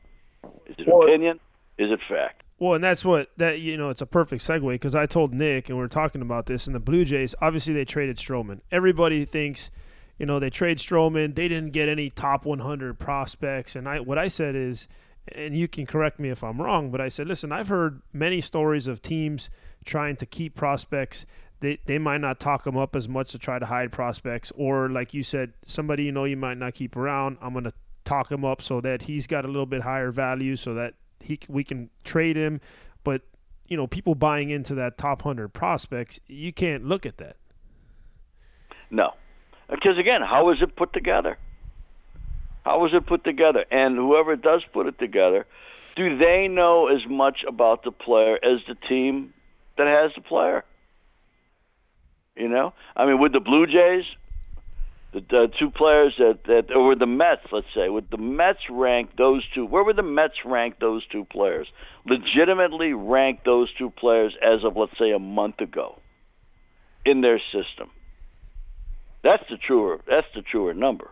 Is 0.67 0.77
it 0.79 0.87
well, 0.87 1.03
opinion? 1.03 1.41
Is 1.79 1.91
it 1.91 2.01
fact? 2.09 2.44
Well, 2.59 2.75
and 2.75 2.85
that's 2.85 3.05
what 3.05 3.31
that 3.37 3.61
you 3.61 3.77
know 3.77 3.91
it's 3.91 4.01
a 4.01 4.07
perfect 4.07 4.43
segue 4.43 4.71
because 4.71 4.95
I 4.95 5.07
told 5.07 5.35
Nick 5.35 5.69
and 5.69 5.77
we 5.77 5.85
are 5.85 5.89
talking 5.89 6.23
about 6.23 6.47
this 6.47 6.67
and 6.67 6.75
the 6.75 6.81
Blue 6.81 7.05
Jays. 7.05 7.35
Obviously, 7.41 7.75
they 7.75 7.85
traded 7.85 8.17
Stroman. 8.17 8.61
Everybody 8.71 9.25
thinks, 9.25 9.71
you 10.19 10.27
know, 10.27 10.39
they 10.39 10.51
trade 10.51 10.79
Stroman. 10.79 11.35
They 11.35 11.49
didn't 11.49 11.73
get 11.73 11.89
any 11.89 12.11
top 12.11 12.45
100 12.45 12.99
prospects. 12.99 13.75
And 13.75 13.89
I 13.89 13.99
what 13.99 14.19
I 14.19 14.29
said 14.29 14.55
is, 14.55 14.87
and 15.33 15.57
you 15.57 15.67
can 15.67 15.85
correct 15.85 16.21
me 16.21 16.31
if 16.31 16.45
I'm 16.45 16.61
wrong, 16.61 16.91
but 16.91 17.01
I 17.01 17.09
said, 17.09 17.27
listen, 17.27 17.51
I've 17.51 17.69
heard 17.69 18.03
many 18.13 18.41
stories 18.41 18.87
of 18.87 19.03
teams 19.03 19.51
trying 19.85 20.17
to 20.17 20.27
keep 20.27 20.55
prospects. 20.55 21.27
They, 21.61 21.79
they 21.87 21.99
might 21.99 22.21
not 22.21 22.41
talk 22.41 22.65
them 22.65 22.77
up 22.77 22.95
as 22.95 23.09
much 23.09 23.31
to 23.33 23.39
try 23.39 23.59
to 23.59 23.67
hide 23.67 23.91
prospects, 23.91 24.53
or 24.55 24.89
like 24.89 25.13
you 25.13 25.23
said, 25.23 25.55
somebody 25.65 26.05
you 26.05 26.13
know 26.13 26.25
you 26.25 26.37
might 26.37 26.59
not 26.59 26.75
keep 26.75 26.95
around. 26.95 27.39
I'm 27.41 27.55
gonna 27.55 27.73
talk 28.05 28.31
him 28.31 28.45
up 28.45 28.63
so 28.63 28.81
that 28.83 29.03
he's 29.03 29.27
got 29.27 29.45
a 29.45 29.49
little 29.49 29.67
bit 29.67 29.83
higher 29.83 30.13
value, 30.13 30.57
so 30.57 30.75
that 30.75 30.95
he 31.25 31.39
we 31.49 31.65
can 31.65 31.91
trade 32.05 32.37
him, 32.37 32.61
but 33.03 33.23
you 33.67 33.77
know, 33.77 33.87
people 33.87 34.15
buying 34.15 34.51
into 34.51 34.75
that 34.75 34.99
top 34.99 35.23
hundred 35.23 35.49
prospects, 35.49 36.21
you 36.27 36.53
can't 36.53 36.85
look 36.85 37.07
at 37.07 37.17
that. 37.19 37.37
No, 38.91 39.13
because 39.71 39.99
again, 39.99 40.21
how 40.23 40.51
is 40.51 40.59
it 40.61 40.77
put 40.77 40.93
together? 40.93 41.39
How 42.65 42.85
is 42.87 42.93
it 42.95 43.07
put 43.07 43.25
together? 43.25 43.65
And 43.71 43.97
whoever 43.97 44.37
does 44.37 44.63
put 44.73 44.87
it 44.87 44.99
together, 44.99 45.47
do 45.97 46.17
they 46.17 46.49
know 46.49 46.89
as 46.89 47.01
much 47.09 47.45
about 47.47 47.85
the 47.85 47.91
player 47.91 48.37
as 48.43 48.61
the 48.67 48.75
team 48.75 49.33
that 49.77 49.87
has 49.87 50.13
the 50.15 50.23
player? 50.23 50.65
You 52.37 52.49
know, 52.49 52.73
I 52.97 53.07
mean, 53.07 53.21
with 53.21 53.33
the 53.33 53.41
Blue 53.41 53.67
Jays, 53.67 54.05
the, 55.15 55.49
two 55.59 55.71
players 55.71 56.15
that 56.19 56.41
that 56.47 56.75
or 56.75 56.97
the 56.97 57.07
Mets, 57.07 57.43
let's 57.53 57.67
say, 57.75 57.89
would 57.89 58.11
the 58.11 58.19
Mets 58.19 58.59
rank 58.69 59.11
those 59.17 59.45
two? 59.55 59.65
Where 59.65 59.85
would 59.85 59.97
the 59.97 60.03
Mets 60.03 60.45
rank 60.45 60.77
those 60.81 61.07
two 61.07 61.25
players? 61.25 61.69
Legitimately 62.05 62.93
rank 62.93 63.41
those 63.45 63.73
two 63.79 63.91
players 63.91 64.35
as 64.43 64.65
of 64.65 64.77
let's 64.77 64.99
say 64.99 65.13
a 65.13 65.19
month 65.19 65.61
ago 65.61 66.01
in 67.05 67.21
their 67.21 67.39
system. 67.39 67.91
That's 69.23 69.45
the 69.49 69.57
truer. 69.57 70.01
That's 70.07 70.27
the 70.35 70.43
truer 70.43 70.75
number. 70.75 71.11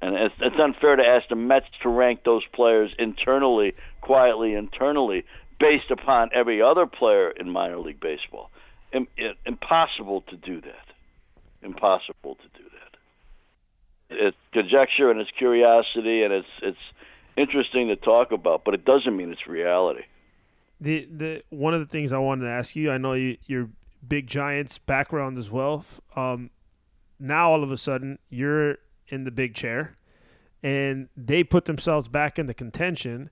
And 0.00 0.14
it's, 0.14 0.34
it's 0.40 0.56
unfair 0.58 0.96
to 0.96 1.04
ask 1.04 1.28
the 1.28 1.36
Mets 1.36 1.66
to 1.82 1.88
rank 1.88 2.20
those 2.24 2.42
players 2.54 2.90
internally, 2.98 3.74
quietly 4.00 4.54
internally, 4.54 5.24
based 5.60 5.90
upon 5.90 6.30
every 6.32 6.62
other 6.62 6.86
player 6.86 7.30
in 7.30 7.50
minor 7.50 7.78
league 7.78 8.00
baseball. 8.00 8.50
impossible 9.44 10.22
to 10.22 10.36
do 10.36 10.60
that 10.60 10.87
impossible 11.62 12.36
to 12.36 12.62
do 12.62 12.68
that. 12.70 12.96
It's 14.10 14.36
conjecture 14.52 15.10
and 15.10 15.20
it's 15.20 15.30
curiosity 15.36 16.22
and 16.22 16.32
it's 16.32 16.48
it's 16.62 16.78
interesting 17.36 17.88
to 17.88 17.96
talk 17.96 18.32
about, 18.32 18.64
but 18.64 18.74
it 18.74 18.84
doesn't 18.84 19.16
mean 19.16 19.30
it's 19.30 19.46
reality. 19.46 20.02
The 20.80 21.08
the 21.10 21.42
one 21.50 21.74
of 21.74 21.80
the 21.80 21.86
things 21.86 22.12
I 22.12 22.18
wanted 22.18 22.44
to 22.44 22.50
ask 22.50 22.76
you, 22.76 22.90
I 22.90 22.98
know 22.98 23.12
you 23.14 23.36
your 23.46 23.68
big 24.06 24.26
Giants 24.26 24.78
background 24.78 25.38
as 25.38 25.50
well. 25.50 25.84
Um, 26.16 26.50
now 27.18 27.50
all 27.50 27.62
of 27.62 27.70
a 27.70 27.76
sudden 27.76 28.18
you're 28.30 28.76
in 29.08 29.24
the 29.24 29.30
big 29.30 29.54
chair, 29.54 29.96
and 30.62 31.08
they 31.16 31.42
put 31.42 31.64
themselves 31.64 32.08
back 32.08 32.38
in 32.38 32.46
the 32.46 32.54
contention 32.54 33.30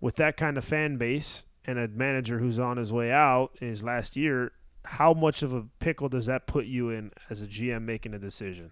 with 0.00 0.16
that 0.16 0.36
kind 0.36 0.56
of 0.56 0.64
fan 0.64 0.96
base 0.96 1.44
and 1.66 1.78
a 1.78 1.88
manager 1.88 2.38
who's 2.38 2.58
on 2.58 2.76
his 2.76 2.92
way 2.92 3.10
out 3.10 3.50
his 3.58 3.82
last 3.82 4.16
year 4.16 4.52
how 4.84 5.14
much 5.14 5.42
of 5.42 5.52
a 5.52 5.64
pickle 5.80 6.08
does 6.08 6.26
that 6.26 6.46
put 6.46 6.66
you 6.66 6.90
in 6.90 7.10
as 7.30 7.42
a 7.42 7.46
GM 7.46 7.82
making 7.82 8.14
a 8.14 8.18
decision? 8.18 8.70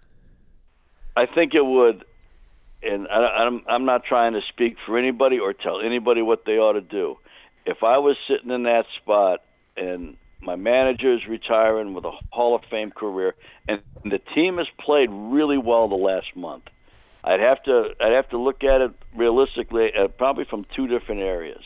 I 1.16 1.27
think 1.27 1.55
it 1.55 1.64
would, 1.64 2.05
and 2.83 3.09
I, 3.09 3.46
am 3.46 3.62
I'm 3.68 3.85
not 3.85 4.05
trying 4.05 4.33
to 4.33 4.40
speak 4.48 4.77
for 4.87 4.98
anybody 4.98 5.38
or 5.38 5.53
tell 5.53 5.81
anybody 5.81 6.22
what 6.22 6.44
they 6.46 6.59
ought 6.59 6.75
to 6.75 6.81
do. 6.81 7.16
If 7.66 7.83
I 7.83 7.98
was 7.98 8.16
sitting 8.27 8.51
in 8.51 8.64
that 8.64 8.87
spot 9.01 9.40
and 9.77 10.16
My 10.42 10.57
manager 10.57 11.14
is 11.14 11.20
retiring 11.29 11.94
with 11.94 12.05
a 12.05 12.11
Hall 12.31 12.57
of 12.57 12.62
Fame 12.68 12.90
career, 12.90 13.35
and 13.68 13.81
the 14.05 14.18
team 14.35 14.59
has 14.59 14.66
played 14.85 15.09
really 15.11 15.57
well 15.57 15.88
the 15.88 15.94
last 15.94 16.35
month. 16.35 16.64
I'd 17.22 17.38
have 17.38 17.62
to 17.64 17.90
I'd 18.01 18.12
have 18.12 18.29
to 18.31 18.38
look 18.38 18.64
at 18.64 18.81
it 18.81 18.90
realistically, 19.14 19.92
uh, 19.96 20.09
probably 20.09 20.44
from 20.44 20.66
two 20.75 20.88
different 20.88 21.20
areas. 21.20 21.62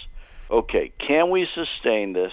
Okay, 0.50 0.92
can 0.98 1.30
we 1.30 1.48
sustain 1.54 2.12
this? 2.12 2.32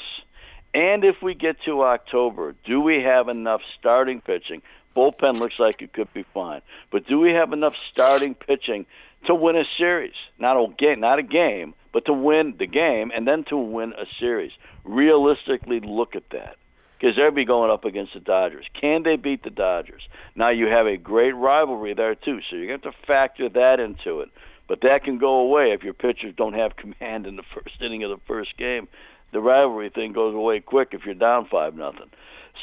And 0.74 1.04
if 1.04 1.22
we 1.22 1.36
get 1.36 1.58
to 1.66 1.84
October, 1.84 2.56
do 2.66 2.82
we 2.82 3.04
have 3.04 3.30
enough 3.30 3.62
starting 3.80 4.22
pitching? 4.22 4.62
Bullpen 4.96 5.40
looks 5.40 5.60
like 5.60 5.82
it 5.82 5.94
could 5.94 6.12
be 6.14 6.26
fine, 6.34 6.62
but 6.92 7.08
do 7.08 7.20
we 7.20 7.32
have 7.32 7.52
enough 7.52 7.76
starting 7.92 8.36
pitching 8.36 8.86
to 9.26 9.34
win 9.34 9.56
a 9.56 9.66
series? 9.78 10.14
Not 10.38 10.58
a 10.58 10.68
game, 10.78 11.00
not 11.00 11.20
a 11.20 11.24
game, 11.24 11.74
but 11.92 12.06
to 12.06 12.14
win 12.14 12.56
the 12.58 12.68
game 12.68 13.12
and 13.14 13.28
then 13.28 13.44
to 13.46 13.58
win 13.58 13.94
a 13.94 14.06
series. 14.20 14.52
Realistically, 14.84 15.80
look 15.80 16.16
at 16.16 16.30
that 16.32 16.58
because 17.00 17.16
they'll 17.16 17.32
be 17.32 17.46
going 17.46 17.72
up 17.72 17.86
against 17.86 18.14
the 18.14 18.20
Dodgers. 18.20 18.66
Can 18.80 19.04
they 19.04 19.16
beat 19.16 19.44
the 19.44 19.50
Dodgers? 19.50 20.08
Now 20.36 20.50
you 20.50 20.68
have 20.68 20.88
a 20.88 20.98
great 20.98 21.34
rivalry 21.34 21.94
there 21.94 22.16
too, 22.16 22.40
so 22.50 22.56
to 22.56 22.68
have 22.70 22.82
to 22.84 22.94
factor 23.06 23.50
that 23.50 23.80
into 23.80 24.22
it. 24.22 24.30
But 24.68 24.82
that 24.82 25.04
can 25.04 25.18
go 25.18 25.36
away 25.36 25.74
if 25.74 25.84
your 25.84 25.94
pitchers 25.94 26.34
don't 26.36 26.54
have 26.54 26.76
command 26.78 27.28
in 27.28 27.36
the 27.36 27.44
first 27.54 27.82
inning 27.82 28.04
of 28.04 28.10
the 28.10 28.26
first 28.26 28.58
game. 28.58 28.88
The 29.34 29.42
rivalry 29.42 29.90
thing 29.90 30.14
goes 30.14 30.36
away 30.36 30.60
quick 30.60 30.90
if 30.92 31.02
you're 31.06 31.16
down 31.16 31.48
five 31.52 31.76
nothing. 31.76 32.10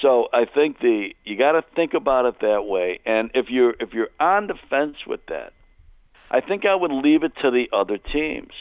So 0.00 0.28
I 0.32 0.44
think 0.44 0.78
the 0.78 1.08
you 1.24 1.36
got 1.36 1.52
to 1.52 1.64
think 1.74 1.94
about 1.94 2.26
it 2.26 2.36
that 2.40 2.64
way. 2.64 3.00
And 3.04 3.30
if 3.34 3.46
you're 3.50 3.74
if 3.80 3.92
you're 3.92 4.10
on 4.18 4.46
the 4.46 4.54
fence 4.68 4.96
with 5.06 5.20
that, 5.28 5.52
I 6.30 6.40
think 6.40 6.64
I 6.64 6.74
would 6.74 6.92
leave 6.92 7.24
it 7.24 7.32
to 7.42 7.50
the 7.50 7.68
other 7.72 7.98
teams. 7.98 8.52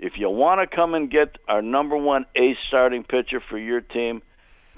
If 0.00 0.14
you 0.16 0.28
want 0.30 0.68
to 0.68 0.74
come 0.74 0.94
and 0.94 1.10
get 1.10 1.36
our 1.48 1.62
number 1.62 1.96
one 1.96 2.26
ace 2.34 2.56
starting 2.66 3.04
pitcher 3.04 3.40
for 3.48 3.58
your 3.58 3.80
team, 3.80 4.22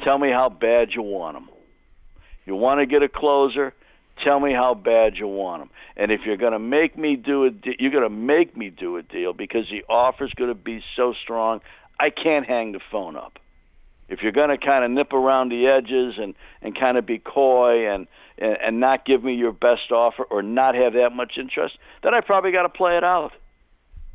tell 0.05 0.19
me 0.19 0.31
how 0.31 0.49
bad 0.49 0.89
you 0.95 1.03
want 1.03 1.37
him. 1.37 1.49
You 2.45 2.55
want 2.55 2.81
to 2.81 2.87
get 2.87 3.03
a 3.03 3.09
closer, 3.09 3.73
tell 4.23 4.39
me 4.39 4.53
how 4.53 4.75
bad 4.75 5.17
you 5.17 5.27
want 5.27 5.63
him. 5.63 5.71
And 5.97 6.13
if 6.13 6.21
you're 6.27 6.37
going 6.37 6.53
to 6.53 6.59
make 6.59 6.99
me 6.99 7.17
do 7.17 7.45
a 7.45 7.51
de- 7.51 7.77
you're 7.79 7.91
going 7.91 8.03
to 8.03 8.11
make 8.11 8.57
me 8.57 8.71
do 8.71 8.97
a 8.97 9.03
deal 9.03 9.33
because 9.33 9.67
the 9.71 9.85
offer's 9.93 10.33
going 10.35 10.51
to 10.51 10.55
be 10.55 10.83
so 10.97 11.15
strong, 11.23 11.61
I 11.99 12.11
can't 12.11 12.47
hang 12.47 12.73
the 12.73 12.81
phone 12.91 13.17
up. 13.17 13.39
If 14.09 14.23
you're 14.23 14.33
going 14.33 14.51
to 14.51 14.59
kind 14.59 14.85
of 14.85 14.91
nip 14.91 15.13
around 15.13 15.49
the 15.49 15.67
edges 15.67 16.15
and 16.19 16.35
and 16.63 16.79
kind 16.79 16.97
of 16.97 17.07
be 17.07 17.19
coy 17.19 17.93
and, 17.93 18.07
and 18.39 18.57
and 18.63 18.81
not 18.81 19.05
give 19.05 19.25
me 19.25 19.35
your 19.35 19.53
best 19.53 19.91
offer 19.91 20.23
or 20.23 20.43
not 20.43 20.75
have 20.75 20.93
that 20.93 21.11
much 21.11 21.33
interest, 21.39 21.77
then 22.03 22.15
I 22.15 22.21
probably 22.21 22.53
got 22.53 22.63
to 22.63 22.69
play 22.69 22.97
it 22.97 23.05
out. 23.05 23.33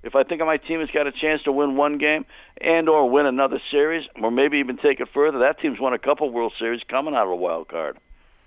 If 0.03 0.15
I 0.15 0.23
think 0.23 0.41
my 0.41 0.57
team 0.57 0.79
has 0.79 0.89
got 0.89 1.05
a 1.05 1.11
chance 1.11 1.43
to 1.43 1.51
win 1.51 1.75
one 1.75 1.97
game 1.97 2.25
and 2.59 2.89
or 2.89 3.07
win 3.09 3.27
another 3.27 3.59
series, 3.69 4.07
or 4.19 4.31
maybe 4.31 4.57
even 4.57 4.77
take 4.77 4.99
it 4.99 5.09
further, 5.13 5.39
that 5.39 5.59
team's 5.59 5.79
won 5.79 5.93
a 5.93 5.99
couple 5.99 6.31
World 6.31 6.53
Series 6.57 6.81
coming 6.89 7.13
out 7.13 7.25
of 7.25 7.29
a 7.29 7.35
wild 7.35 7.67
card, 7.67 7.99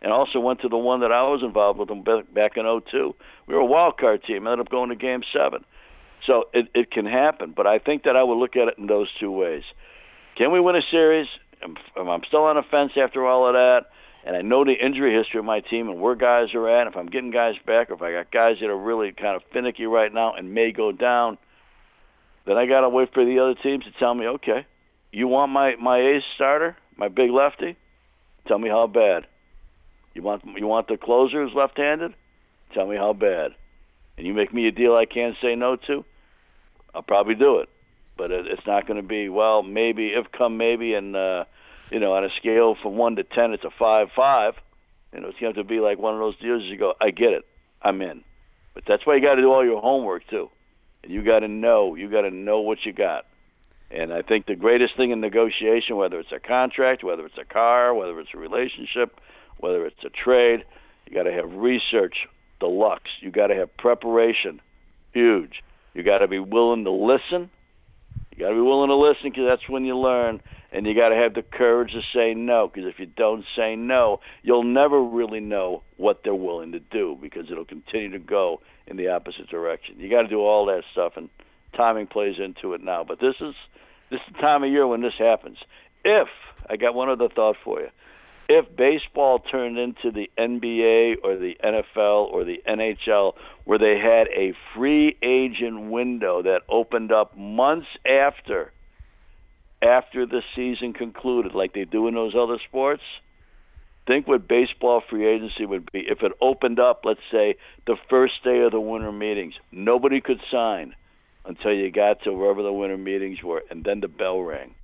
and 0.03 0.12
also 0.12 0.40
went 0.40 0.62
to 0.62 0.68
the 0.68 0.77
one 0.77 1.01
that 1.01 1.12
I 1.12 1.23
was 1.23 1.42
involved 1.44 1.79
with 1.79 1.88
them 1.88 2.03
back 2.03 2.57
in 2.57 2.64
'02. 2.64 3.14
We 3.47 3.55
were 3.55 3.61
a 3.61 3.66
wild 3.66 3.99
card 3.99 4.25
team, 4.25 4.47
ended 4.47 4.66
up 4.66 4.70
going 4.70 4.88
to 4.88 4.97
Game 4.97 5.23
Seven, 5.33 5.64
so 6.27 6.45
it, 6.53 6.69
it 6.75 6.91
can 6.91 7.07
happen. 7.07 7.53
But 7.57 7.67
I 7.67 7.79
think 7.79 8.05
that 8.05 8.17
I 8.17 8.23
would 8.23 8.37
look 8.37 8.57
at 8.57 8.69
it 8.69 8.79
in 8.79 8.87
those 8.87 9.09
two 9.21 9.31
ways: 9.31 9.63
Can 10.37 10.53
we 10.53 10.61
win 10.61 10.77
a 10.77 10.83
series? 10.91 11.29
I'm, 11.63 11.77
I'm 11.97 12.23
still 12.27 12.45
on 12.45 12.57
the 12.57 12.63
fence 12.71 12.93
after 12.97 13.27
all 13.27 13.47
of 13.47 13.55
that 13.55 13.87
and 14.25 14.35
I 14.35 14.41
know 14.41 14.65
the 14.65 14.73
injury 14.73 15.15
history 15.17 15.39
of 15.39 15.45
my 15.45 15.61
team 15.61 15.89
and 15.89 16.01
where 16.01 16.15
guys 16.15 16.55
are 16.55 16.69
at. 16.69 16.87
If 16.87 16.97
I'm 16.97 17.07
getting 17.07 17.31
guys 17.31 17.57
back, 17.67 17.91
or 17.91 17.95
if 17.95 18.03
I 18.03 18.13
got 18.13 18.33
guys 18.33 18.57
that 18.61 18.71
are 18.71 18.79
really 18.79 19.13
kind 19.13 19.37
of 19.37 19.43
finicky 19.53 19.85
right 19.85 20.13
now 20.13 20.35
and 20.35 20.55
may 20.55 20.73
go 20.73 20.93
down, 20.93 21.37
then 22.47 22.57
I 22.57 22.67
got 22.67 22.81
to 22.81 22.89
wait 22.89 23.13
for 23.13 23.25
the 23.25 23.39
other 23.39 23.55
teams 23.63 23.85
to 23.85 23.91
tell 23.99 24.15
me, 24.15 24.27
okay, 24.27 24.67
you 25.13 25.29
want 25.29 25.53
my 25.53 25.77
my 25.77 25.99
ace 25.99 26.23
starter, 26.35 26.77
my 26.97 27.09
big 27.09 27.31
lefty? 27.31 27.77
Tell 28.49 28.59
me 28.59 28.71
how 28.71 28.87
bad. 28.87 29.27
You 30.15 30.23
want 30.23 30.43
you 30.57 30.67
want 30.67 30.89
the 30.89 30.97
closer 30.97 31.45
who's 31.45 31.55
left-handed? 31.55 32.15
Tell 32.73 32.87
me 32.87 32.97
how 32.97 33.13
bad. 33.13 33.53
And 34.17 34.27
you 34.27 34.33
make 34.33 34.55
me 34.55 34.67
a 34.69 34.73
deal 34.73 34.95
I 34.95 35.05
can't 35.05 35.37
say 35.43 35.55
no 35.55 35.77
to? 35.87 36.05
I'll 36.94 37.02
probably 37.02 37.35
do 37.35 37.59
it, 37.59 37.68
but 38.16 38.30
it, 38.30 38.46
it's 38.46 38.66
not 38.66 38.87
going 38.87 39.00
to 39.00 39.07
be 39.07 39.28
well. 39.28 39.62
Maybe 39.62 40.09
if 40.09 40.30
come 40.33 40.57
maybe, 40.57 40.94
and 40.94 41.16
uh, 41.16 41.44
you 41.90 42.00
know, 42.00 42.14
on 42.14 42.24
a 42.24 42.30
scale 42.38 42.76
from 42.83 42.96
one 42.96 43.16
to 43.16 43.24
ten, 43.24 43.52
it's 43.52 43.64
a 43.64 43.70
five 43.78 44.09
five. 44.14 44.54
You 45.12 45.20
know, 45.20 45.28
it's 45.28 45.38
going 45.38 45.54
to 45.54 45.61
have 45.61 45.66
to 45.66 45.74
be 45.74 45.80
like 45.80 45.98
one 45.98 46.14
of 46.14 46.20
those 46.20 46.38
deals. 46.38 46.62
You 46.64 46.76
go, 46.76 46.94
I 47.00 47.11
get 47.11 47.33
it, 47.33 47.44
I'm 47.83 48.00
in. 48.02 48.24
But 48.74 48.85
that's 48.88 49.07
why 49.07 49.14
you 49.14 49.22
got 49.22 49.37
to 49.37 49.42
do 49.42 49.52
all 49.52 49.64
your 49.64 49.80
homework 49.80 50.26
too 50.28 50.50
and 51.04 51.12
you 51.12 51.22
got 51.22 51.40
to 51.40 51.48
know. 51.48 51.94
You 51.94 52.11
got 52.11 52.22
to 52.22 52.30
know 52.30 52.61
what 52.61 52.78
you 52.85 52.92
got. 52.92 53.26
And 53.90 54.12
I 54.12 54.22
think 54.22 54.46
the 54.46 54.57
greatest 54.57 54.96
thing 54.96 55.11
in 55.11 55.20
negotiation, 55.20 55.96
whether 55.96 56.18
it's 56.18 56.33
a 56.33 56.40
contract, 56.40 57.04
whether 57.04 57.24
it's 57.26 57.38
a 57.38 57.44
car, 57.44 57.94
whether 57.94 58.18
it's 58.18 58.30
a 58.35 58.38
relationship, 58.38 59.20
whether 59.59 59.87
it's 59.87 60.02
a 60.04 60.09
trade, 60.09 60.64
you 61.07 61.14
got 61.14 61.24
to 61.24 61.33
have 61.33 61.52
research 61.52 62.26
deluxe. 62.59 63.11
You 63.20 63.30
got 63.30 63.48
to 63.48 63.54
have 63.54 63.76
preparation, 63.76 64.61
huge. 65.12 65.62
You 65.94 66.02
got 66.02 66.18
to 66.18 66.28
be 66.28 66.38
willing 66.38 66.85
to 66.85 66.90
listen. 66.90 67.50
You 68.33 68.38
got 68.38 68.50
to 68.50 68.54
be 68.54 68.61
willing 68.61 68.88
to 68.88 68.96
listen 68.96 69.30
because 69.30 69.46
that's 69.48 69.68
when 69.68 69.85
you 69.85 69.96
learn. 69.96 70.40
And 70.72 70.87
you 70.87 70.94
got 70.94 71.11
to 71.11 71.14
have 71.14 71.35
the 71.35 71.42
courage 71.42 71.92
to 71.92 72.00
say 72.12 72.35
no 72.35 72.68
because 72.68 72.90
if 72.92 72.98
you 72.98 73.07
don't 73.07 73.44
say 73.57 73.76
no, 73.76 74.18
you'll 74.42 74.64
never 74.64 75.02
really 75.02 75.38
know 75.38 75.83
what 75.96 76.22
they're 76.24 76.35
willing 76.35 76.72
to 76.72 76.80
do 76.80 77.16
because 77.22 77.46
it'll 77.50 77.64
continue 77.64 78.11
to 78.11 78.18
go 78.18 78.61
in 78.88 78.96
the 78.96 79.09
opposite 79.09 79.48
direction. 79.48 80.00
You 80.00 80.11
got 80.11 80.22
to 80.22 80.28
do 80.28 80.40
all 80.40 80.66
that 80.66 80.83
stuff, 80.90 81.12
and 81.16 81.28
timing 81.76 82.09
plays 82.09 82.37
into 82.42 82.74
it 82.74 82.83
now. 82.83 83.04
But 83.04 83.20
this 83.20 83.37
is 83.40 83.54
this 84.11 84.20
is 84.26 84.35
the 84.35 84.40
time 84.40 84.64
of 84.64 84.70
year 84.70 84.87
when 84.87 85.00
this 85.00 85.14
happens. 85.16 85.59
If 86.04 86.28
I 86.68 86.76
got 86.76 86.94
one 86.94 87.09
other 87.09 87.28
thought 87.28 87.57
for 87.64 87.80
you, 87.80 87.88
if 88.48 88.76
baseball 88.76 89.38
turned 89.38 89.78
into 89.78 90.11
the 90.11 90.30
NBA 90.38 91.16
or 91.22 91.37
the 91.37 91.57
NFL 91.64 92.33
or 92.33 92.44
the 92.44 92.62
NHL, 92.68 93.35
where 93.64 93.78
they 93.78 93.98
had 93.98 94.28
a 94.28 94.54
free 94.74 95.16
agent 95.22 95.90
window 95.90 96.42
that 96.42 96.62
opened 96.68 97.12
up 97.12 97.37
months 97.37 97.88
after 98.07 98.72
after 99.83 100.24
the 100.24 100.42
season 100.57 100.94
concluded, 100.94 101.54
like 101.54 101.74
they 101.74 101.85
do 101.85 102.09
in 102.09 102.14
those 102.14 102.35
other 102.35 102.59
sports 102.68 103.02
think 104.07 104.28
what 104.28 104.46
baseball 104.48 105.02
free 105.09 105.26
agency 105.26 105.64
would 105.66 105.90
be 105.92 106.00
if 106.00 106.22
it 106.22 106.33
opened 106.40 106.78
up, 106.78 107.02
let's 107.04 107.20
say, 107.30 107.57
the 107.87 107.96
first 108.11 108.35
day 108.44 108.61
of 108.61 108.72
the 108.72 108.80
winter 108.80 109.12
meetings. 109.12 109.54
Nobody 109.72 110.20
could 110.20 110.40
sign 110.50 110.94
until 111.44 111.72
you 111.72 111.90
got 111.90 112.22
to 112.22 112.33
wherever 112.33 112.62
the 112.62 112.72
winter 112.72 112.96
meetings 112.96 113.42
were, 113.42 113.62
and 113.70 113.85
then 113.85 114.00
the 114.00 114.09
bell 114.09 114.40
rang. 114.40 114.74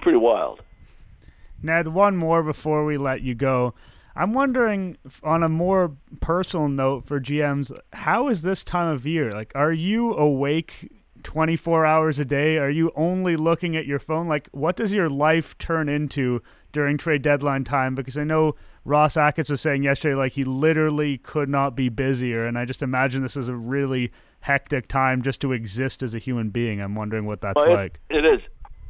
Pretty 0.00 0.18
wild. 0.18 0.60
Ned, 1.62 1.88
one 1.88 2.16
more 2.16 2.42
before 2.42 2.84
we 2.84 2.98
let 2.98 3.22
you 3.22 3.34
go. 3.34 3.74
I'm 4.14 4.32
wondering, 4.32 4.96
on 5.22 5.42
a 5.42 5.48
more 5.48 5.96
personal 6.20 6.68
note 6.68 7.04
for 7.04 7.20
GMs, 7.20 7.76
how 7.92 8.28
is 8.28 8.42
this 8.42 8.64
time 8.64 8.88
of 8.88 9.06
year? 9.06 9.30
Like, 9.30 9.52
are 9.54 9.72
you 9.72 10.14
awake 10.14 10.90
24 11.22 11.86
hours 11.86 12.18
a 12.18 12.24
day? 12.24 12.58
Are 12.58 12.70
you 12.70 12.90
only 12.96 13.36
looking 13.36 13.76
at 13.76 13.86
your 13.86 14.00
phone? 14.00 14.26
Like, 14.26 14.48
what 14.50 14.76
does 14.76 14.92
your 14.92 15.08
life 15.08 15.56
turn 15.58 15.88
into 15.88 16.42
during 16.72 16.98
trade 16.98 17.22
deadline 17.22 17.64
time 17.64 17.94
because 17.94 18.16
I 18.16 18.24
know 18.24 18.54
Ross 18.84 19.16
Atkins 19.16 19.50
was 19.50 19.60
saying 19.60 19.82
yesterday 19.82 20.14
like 20.14 20.32
he 20.32 20.44
literally 20.44 21.18
could 21.18 21.48
not 21.48 21.76
be 21.76 21.88
busier, 21.88 22.46
and 22.46 22.58
I 22.58 22.64
just 22.64 22.82
imagine 22.82 23.22
this 23.22 23.36
is 23.36 23.48
a 23.48 23.54
really 23.54 24.10
hectic 24.40 24.88
time 24.88 25.22
just 25.22 25.40
to 25.42 25.52
exist 25.52 26.02
as 26.02 26.14
a 26.14 26.18
human 26.18 26.50
being. 26.50 26.80
I'm 26.80 26.94
wondering 26.94 27.26
what 27.26 27.40
that's 27.40 27.56
well, 27.56 27.72
it, 27.72 27.76
like. 27.76 28.00
It 28.10 28.24
is. 28.24 28.40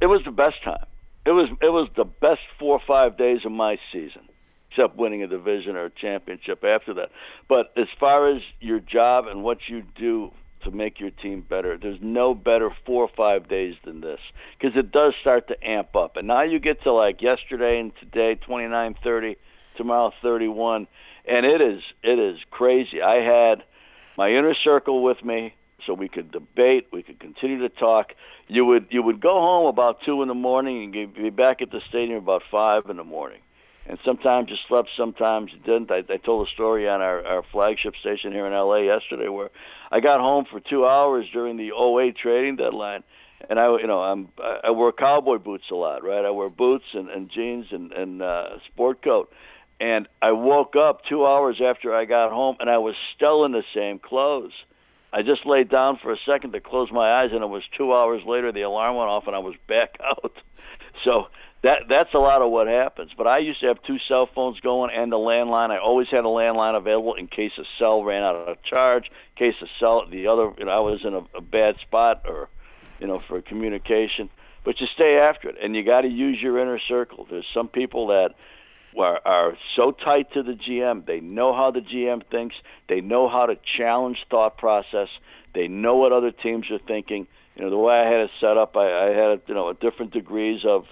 It 0.01 0.07
was 0.07 0.23
the 0.25 0.31
best 0.31 0.63
time. 0.63 0.87
It 1.27 1.33
was. 1.33 1.49
It 1.61 1.71
was 1.71 1.89
the 1.97 2.05
best 2.05 2.41
four 2.59 2.75
or 2.75 2.83
five 2.87 3.19
days 3.19 3.41
of 3.45 3.53
my 3.53 3.77
season, 3.93 4.23
except 4.71 4.97
winning 4.97 5.23
a 5.23 5.27
division 5.27 5.77
or 5.77 5.87
a 5.87 5.91
championship 5.91 6.65
after 6.65 6.95
that. 6.95 7.11
But 7.49 7.73
as 7.77 7.89
far 8.01 8.35
as 8.35 8.43
your 8.61 8.81
job 8.81 9.27
and 9.27 9.43
what 9.43 9.59
you 9.69 9.83
do 9.99 10.33
to 10.65 10.71
make 10.71 11.01
your 11.01 11.11
team 11.11 11.45
better. 11.49 11.79
There's 11.81 11.99
no 12.03 12.35
better 12.35 12.71
four 12.87 13.05
or 13.05 13.11
five 13.17 13.49
days 13.49 13.75
than 13.85 14.01
this 14.01 14.21
because 14.59 14.77
it 14.77 14.93
does 14.93 15.15
start 15.21 15.49
to 15.49 15.67
amp 15.67 15.95
up. 15.97 16.17
And 16.17 16.27
now 16.27 16.43
you 16.43 16.59
get 16.59 16.83
to 16.83 16.93
like 16.93 17.23
yesterday 17.23 17.81
and 17.81 17.93
today, 18.01 18.35
29, 18.35 18.97
30, 19.03 19.37
tomorrow 19.77 20.13
31, 20.23 20.87
and 21.27 21.47
it 21.47 21.61
is 21.61 21.83
it 22.03 22.19
is 22.19 22.39
crazy. 22.51 23.01
I 23.03 23.17
had 23.17 23.63
my 24.17 24.31
inner 24.31 24.55
circle 24.65 25.03
with 25.03 25.25
me 25.25 25.55
so 25.89 25.95
we 25.95 26.09
could 26.09 26.31
debate, 26.31 26.87
we 26.93 27.03
could 27.03 27.19
continue 27.19 27.59
to 27.59 27.69
talk. 27.69 28.13
You 28.47 28.65
would 28.65 28.87
you 28.91 29.03
would 29.03 29.21
go 29.21 29.33
home 29.33 29.67
about 29.67 29.99
two 30.07 30.23
in 30.23 30.29
the 30.29 30.35
morning 30.35 30.95
and 30.95 31.15
be 31.15 31.31
back 31.31 31.61
at 31.63 31.73
the 31.73 31.81
stadium 31.89 32.19
about 32.19 32.43
five 32.49 32.85
in 32.89 32.97
the 32.97 33.05
morning 33.05 33.41
and 33.89 33.99
sometimes 34.05 34.51
you 34.51 34.57
slept, 34.69 34.91
sometimes 34.97 35.51
you 35.53 35.59
didn't. 35.61 35.91
I, 35.91 36.03
I 36.13 36.19
told 36.19 36.47
a 36.47 36.51
story 36.51 36.89
on 36.89 37.01
our, 37.01 37.25
our 37.25 37.43
flagship 37.51 37.95
station 37.99 38.33
here 38.33 38.47
in 38.47 38.53
LA 38.53 38.81
yesterday 38.81 39.29
where 39.29 39.49
I 39.91 40.01
got 40.01 40.21
home 40.21 40.45
for 40.51 40.61
two 40.61 40.87
hours 40.87 41.27
during 41.33 41.57
the 41.57 41.71
08 41.75 42.15
trading 42.17 42.57
deadline, 42.57 43.03
and 43.49 43.59
I, 43.59 43.79
you 43.79 43.87
know, 43.87 44.01
I'm 44.01 44.29
I 44.63 44.71
wear 44.71 44.93
cowboy 44.93 45.39
boots 45.39 45.65
a 45.71 45.75
lot, 45.75 46.05
right? 46.05 46.25
I 46.25 46.31
wear 46.31 46.51
boots 46.51 46.85
and, 46.93 47.09
and 47.09 47.31
jeans 47.31 47.67
and 47.71 47.93
and 47.93 48.21
uh, 48.21 48.59
sport 48.67 49.03
coat, 49.03 49.33
and 49.81 50.07
I 50.21 50.33
woke 50.33 50.77
up 50.77 51.01
two 51.09 51.25
hours 51.25 51.61
after 51.65 51.95
I 51.95 52.05
got 52.05 52.31
home, 52.31 52.57
and 52.61 52.69
I 52.69 52.79
was 52.79 52.95
still 53.17 53.47
in 53.47 53.53
the 53.53 53.65
same 53.75 53.99
clothes. 53.99 54.53
I 55.13 55.23
just 55.23 55.47
laid 55.47 55.71
down 55.71 55.99
for 56.03 56.13
a 56.13 56.19
second 56.27 56.53
to 56.53 56.61
close 56.61 56.91
my 56.93 57.23
eyes, 57.23 57.31
and 57.33 57.43
it 57.43 57.49
was 57.49 57.63
two 57.77 57.95
hours 57.95 58.23
later 58.27 58.53
the 58.53 58.63
alarm 58.63 58.97
went 58.97 59.09
off, 59.09 59.27
and 59.27 59.35
I 59.35 59.39
was 59.39 59.55
back 59.69 59.99
out. 60.03 60.33
So 61.05 61.29
that 61.63 61.83
that's 61.89 62.13
a 62.15 62.19
lot 62.19 62.43
of 62.43 62.51
what 62.51 62.67
happens. 62.67 63.13
But 63.17 63.27
I 63.27 63.39
used 63.39 63.61
to 63.61 63.67
have 63.67 63.83
two 63.83 63.99
cell 64.07 64.29
phones 64.33 64.61
going 64.61 64.91
and 64.95 65.13
a 65.13 65.17
landline. 65.17 65.71
I 65.71 65.79
always 65.79 66.09
had 66.09 66.21
a 66.21 66.29
landline 66.29 66.77
available 66.77 67.15
in 67.15 67.27
case 67.27 67.53
a 67.59 67.65
cell 67.79 68.03
ran 68.05 68.23
out 68.23 68.37
of 68.37 68.63
charge, 68.63 69.07
in 69.07 69.47
case 69.53 69.61
a 69.63 69.67
cell 69.81 70.05
the 70.09 70.27
other 70.29 70.53
you 70.59 70.67
know, 70.67 70.71
I 70.71 70.81
was 70.81 71.01
in 71.05 71.15
a, 71.15 71.23
a 71.37 71.41
bad 71.41 71.77
spot 71.81 72.23
or 72.27 72.49
you 73.01 73.07
know 73.07 73.19
for 73.19 73.41
communication. 73.41 74.31
But 74.65 74.81
you 74.81 74.87
stay 74.93 75.17
after 75.17 75.49
it, 75.49 75.57
and 75.63 75.75
you 75.75 75.85
got 75.85 76.03
to 76.03 76.09
use 76.09 76.39
your 76.43 76.59
inner 76.59 76.79
circle. 76.79 77.27
There's 77.31 77.47
some 77.55 77.69
people 77.69 78.09
that 78.09 78.35
are, 78.97 79.21
are 79.25 79.57
so 79.77 79.93
tight 79.93 80.33
to 80.33 80.43
the 80.43 80.53
GM. 80.53 81.07
They 81.07 81.21
know 81.21 81.55
how 81.55 81.71
the 81.71 81.81
GM 81.81 82.23
thinks. 82.31 82.57
They 82.89 83.01
know 83.01 83.29
how 83.29 83.47
to 83.47 83.57
challenge 83.77 84.19
thought 84.31 84.59
process. 84.59 85.09
They 85.55 85.69
know 85.69 85.97
what 85.97 86.13
other 86.13 86.31
teams 86.31 86.71
are 86.71 86.79
thinking. 86.79 87.27
You 87.57 87.65
know 87.65 87.71
the 87.71 87.77
way 87.77 87.95
I 87.95 88.05
had 88.05 88.21
it 88.21 88.31
set 88.41 88.57
up, 88.57 88.77
I, 88.77 89.09
I 89.09 89.11
had 89.11 89.43
you 89.47 89.55
know 89.55 89.73
different 89.73 90.13
degrees 90.13 90.65
of 90.65 90.87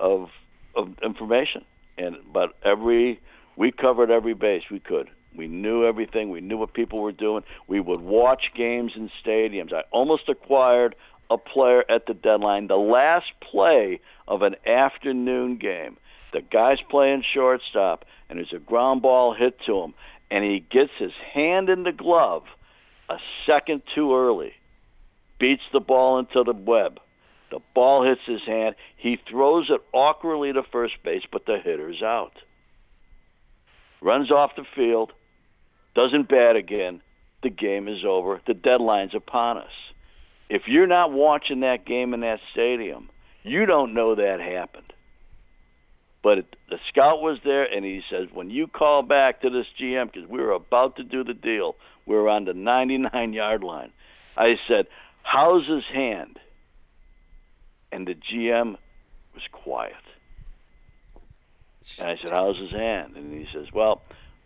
of 0.00 0.30
of 0.74 0.94
information. 1.02 1.64
And 1.96 2.16
but 2.32 2.54
every 2.64 3.20
we 3.56 3.72
covered 3.72 4.10
every 4.10 4.34
base 4.34 4.64
we 4.70 4.80
could. 4.80 5.10
We 5.36 5.46
knew 5.46 5.84
everything. 5.84 6.30
We 6.30 6.40
knew 6.40 6.56
what 6.56 6.74
people 6.74 7.00
were 7.00 7.12
doing. 7.12 7.44
We 7.66 7.80
would 7.80 8.00
watch 8.00 8.50
games 8.56 8.92
in 8.96 9.10
stadiums. 9.24 9.72
I 9.72 9.82
almost 9.92 10.28
acquired 10.28 10.96
a 11.30 11.38
player 11.38 11.84
at 11.88 12.06
the 12.06 12.14
deadline. 12.14 12.66
The 12.66 12.76
last 12.76 13.26
play 13.40 14.00
of 14.26 14.42
an 14.42 14.56
afternoon 14.66 15.56
game, 15.56 15.96
the 16.32 16.40
guy's 16.40 16.80
playing 16.90 17.24
shortstop, 17.34 18.04
and 18.28 18.38
there's 18.38 18.52
a 18.54 18.58
ground 18.58 19.02
ball 19.02 19.34
hit 19.34 19.58
to 19.66 19.80
him, 19.80 19.94
and 20.30 20.44
he 20.44 20.60
gets 20.60 20.92
his 20.98 21.12
hand 21.34 21.68
in 21.68 21.84
the 21.84 21.92
glove 21.92 22.42
a 23.08 23.16
second 23.46 23.82
too 23.94 24.14
early, 24.14 24.52
beats 25.40 25.62
the 25.72 25.80
ball 25.80 26.18
into 26.18 26.44
the 26.44 26.52
web. 26.52 27.00
The 27.50 27.60
ball 27.74 28.06
hits 28.06 28.20
his 28.26 28.46
hand. 28.46 28.74
He 28.96 29.16
throws 29.30 29.70
it 29.70 29.80
awkwardly 29.92 30.52
to 30.52 30.62
first 30.70 30.94
base, 31.02 31.22
but 31.30 31.46
the 31.46 31.58
hitter's 31.62 32.02
out. 32.02 32.32
Runs 34.02 34.30
off 34.30 34.50
the 34.56 34.66
field, 34.76 35.12
doesn't 35.94 36.28
bat 36.28 36.56
again. 36.56 37.00
The 37.42 37.50
game 37.50 37.88
is 37.88 38.04
over. 38.06 38.40
The 38.46 38.54
deadline's 38.54 39.14
upon 39.14 39.58
us. 39.58 39.72
If 40.50 40.62
you're 40.66 40.86
not 40.86 41.12
watching 41.12 41.60
that 41.60 41.86
game 41.86 42.14
in 42.14 42.20
that 42.20 42.40
stadium, 42.52 43.08
you 43.42 43.64
don't 43.64 43.94
know 43.94 44.14
that 44.14 44.40
happened. 44.40 44.92
But 46.22 46.46
the 46.68 46.78
scout 46.88 47.22
was 47.22 47.38
there, 47.44 47.64
and 47.64 47.84
he 47.84 48.02
says, 48.10 48.28
when 48.32 48.50
you 48.50 48.66
call 48.66 49.02
back 49.02 49.42
to 49.42 49.50
this 49.50 49.66
GM, 49.80 50.12
because 50.12 50.28
we 50.28 50.40
were 50.40 50.52
about 50.52 50.96
to 50.96 51.04
do 51.04 51.22
the 51.22 51.34
deal, 51.34 51.76
we 52.06 52.16
were 52.16 52.28
on 52.28 52.44
the 52.44 52.54
99 52.54 53.32
yard 53.32 53.62
line. 53.62 53.92
I 54.36 54.58
said, 54.66 54.86
How's 55.22 55.66
his 55.66 55.84
hand? 55.92 56.38
and 57.92 58.06
the 58.06 58.14
GM 58.14 58.76
was 59.34 59.42
quiet. 59.52 59.94
And 61.98 62.08
I 62.08 62.16
said, 62.20 62.32
"How's 62.32 62.58
his 62.58 62.70
hand?" 62.70 63.16
And 63.16 63.32
he 63.32 63.46
says, 63.52 63.72
"Well, 63.72 64.02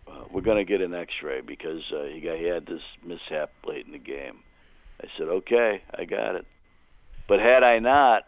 uh, 0.06 0.24
we're 0.30 0.42
going 0.42 0.58
to 0.58 0.64
get 0.64 0.80
an 0.80 0.94
X-ray 0.94 1.40
because 1.40 1.82
uh, 1.92 2.04
he 2.04 2.20
got 2.20 2.38
he 2.38 2.44
had 2.44 2.66
this 2.66 2.82
mishap 3.04 3.50
late 3.66 3.86
in 3.86 3.92
the 3.92 3.98
game." 3.98 4.40
I 5.00 5.06
said, 5.18 5.28
"Okay, 5.28 5.82
I 5.92 6.04
got 6.04 6.36
it." 6.36 6.46
But 7.26 7.40
had 7.40 7.62
I 7.62 7.78
not, 7.78 8.24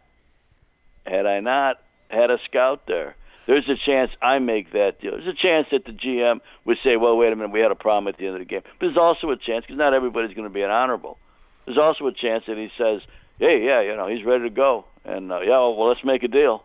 had 1.07 1.26
I 1.26 1.40
not 1.40 1.76
had 2.09 2.30
a 2.30 2.38
scout 2.45 2.82
there, 2.86 3.16
there's 3.47 3.68
a 3.68 3.76
chance 3.76 4.11
I 4.22 4.38
make 4.38 4.72
that 4.72 5.01
deal. 5.01 5.12
There's 5.12 5.26
a 5.26 5.34
chance 5.34 5.68
that 5.70 5.84
the 5.84 5.92
GM 5.92 6.40
would 6.64 6.78
say, 6.82 6.97
"Well, 6.97 7.16
wait 7.16 7.32
a 7.32 7.36
minute, 7.36 7.53
we 7.53 7.61
had 7.61 7.70
a 7.70 7.76
problem 7.76 8.09
at 8.09 8.16
the 8.16 8.26
end 8.26 8.36
of 8.36 8.40
the 8.40 8.47
game." 8.47 8.62
But 8.78 8.86
there's 8.86 8.97
also 8.97 9.30
a 9.30 9.36
chance 9.36 9.64
because 9.64 9.78
not 9.78 9.95
everybody's 9.95 10.34
going 10.34 10.49
to 10.49 10.55
be 10.55 10.62
an 10.62 10.70
honorable. 10.70 11.18
There's 11.66 11.78
also 11.78 12.07
a 12.07 12.12
chance 12.12 12.45
that 12.47 12.57
he 12.57 12.70
says, 12.78 13.03
"Hey, 13.38 13.64
yeah, 13.64 13.80
you 13.80 13.97
know, 13.97 14.07
he's 14.07 14.24
ready 14.24 14.45
to 14.45 14.51
go," 14.51 14.84
and 15.05 15.30
uh, 15.32 15.40
yeah, 15.40 15.59
well, 15.59 15.88
let's 15.88 16.05
make 16.05 16.22
a 16.22 16.28
deal. 16.28 16.64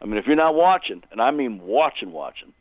I 0.00 0.06
mean, 0.06 0.18
if 0.18 0.26
you're 0.26 0.36
not 0.36 0.54
watching, 0.54 1.02
and 1.10 1.20
I 1.22 1.30
mean 1.30 1.60
watching, 1.62 2.12
watching, 2.12 2.52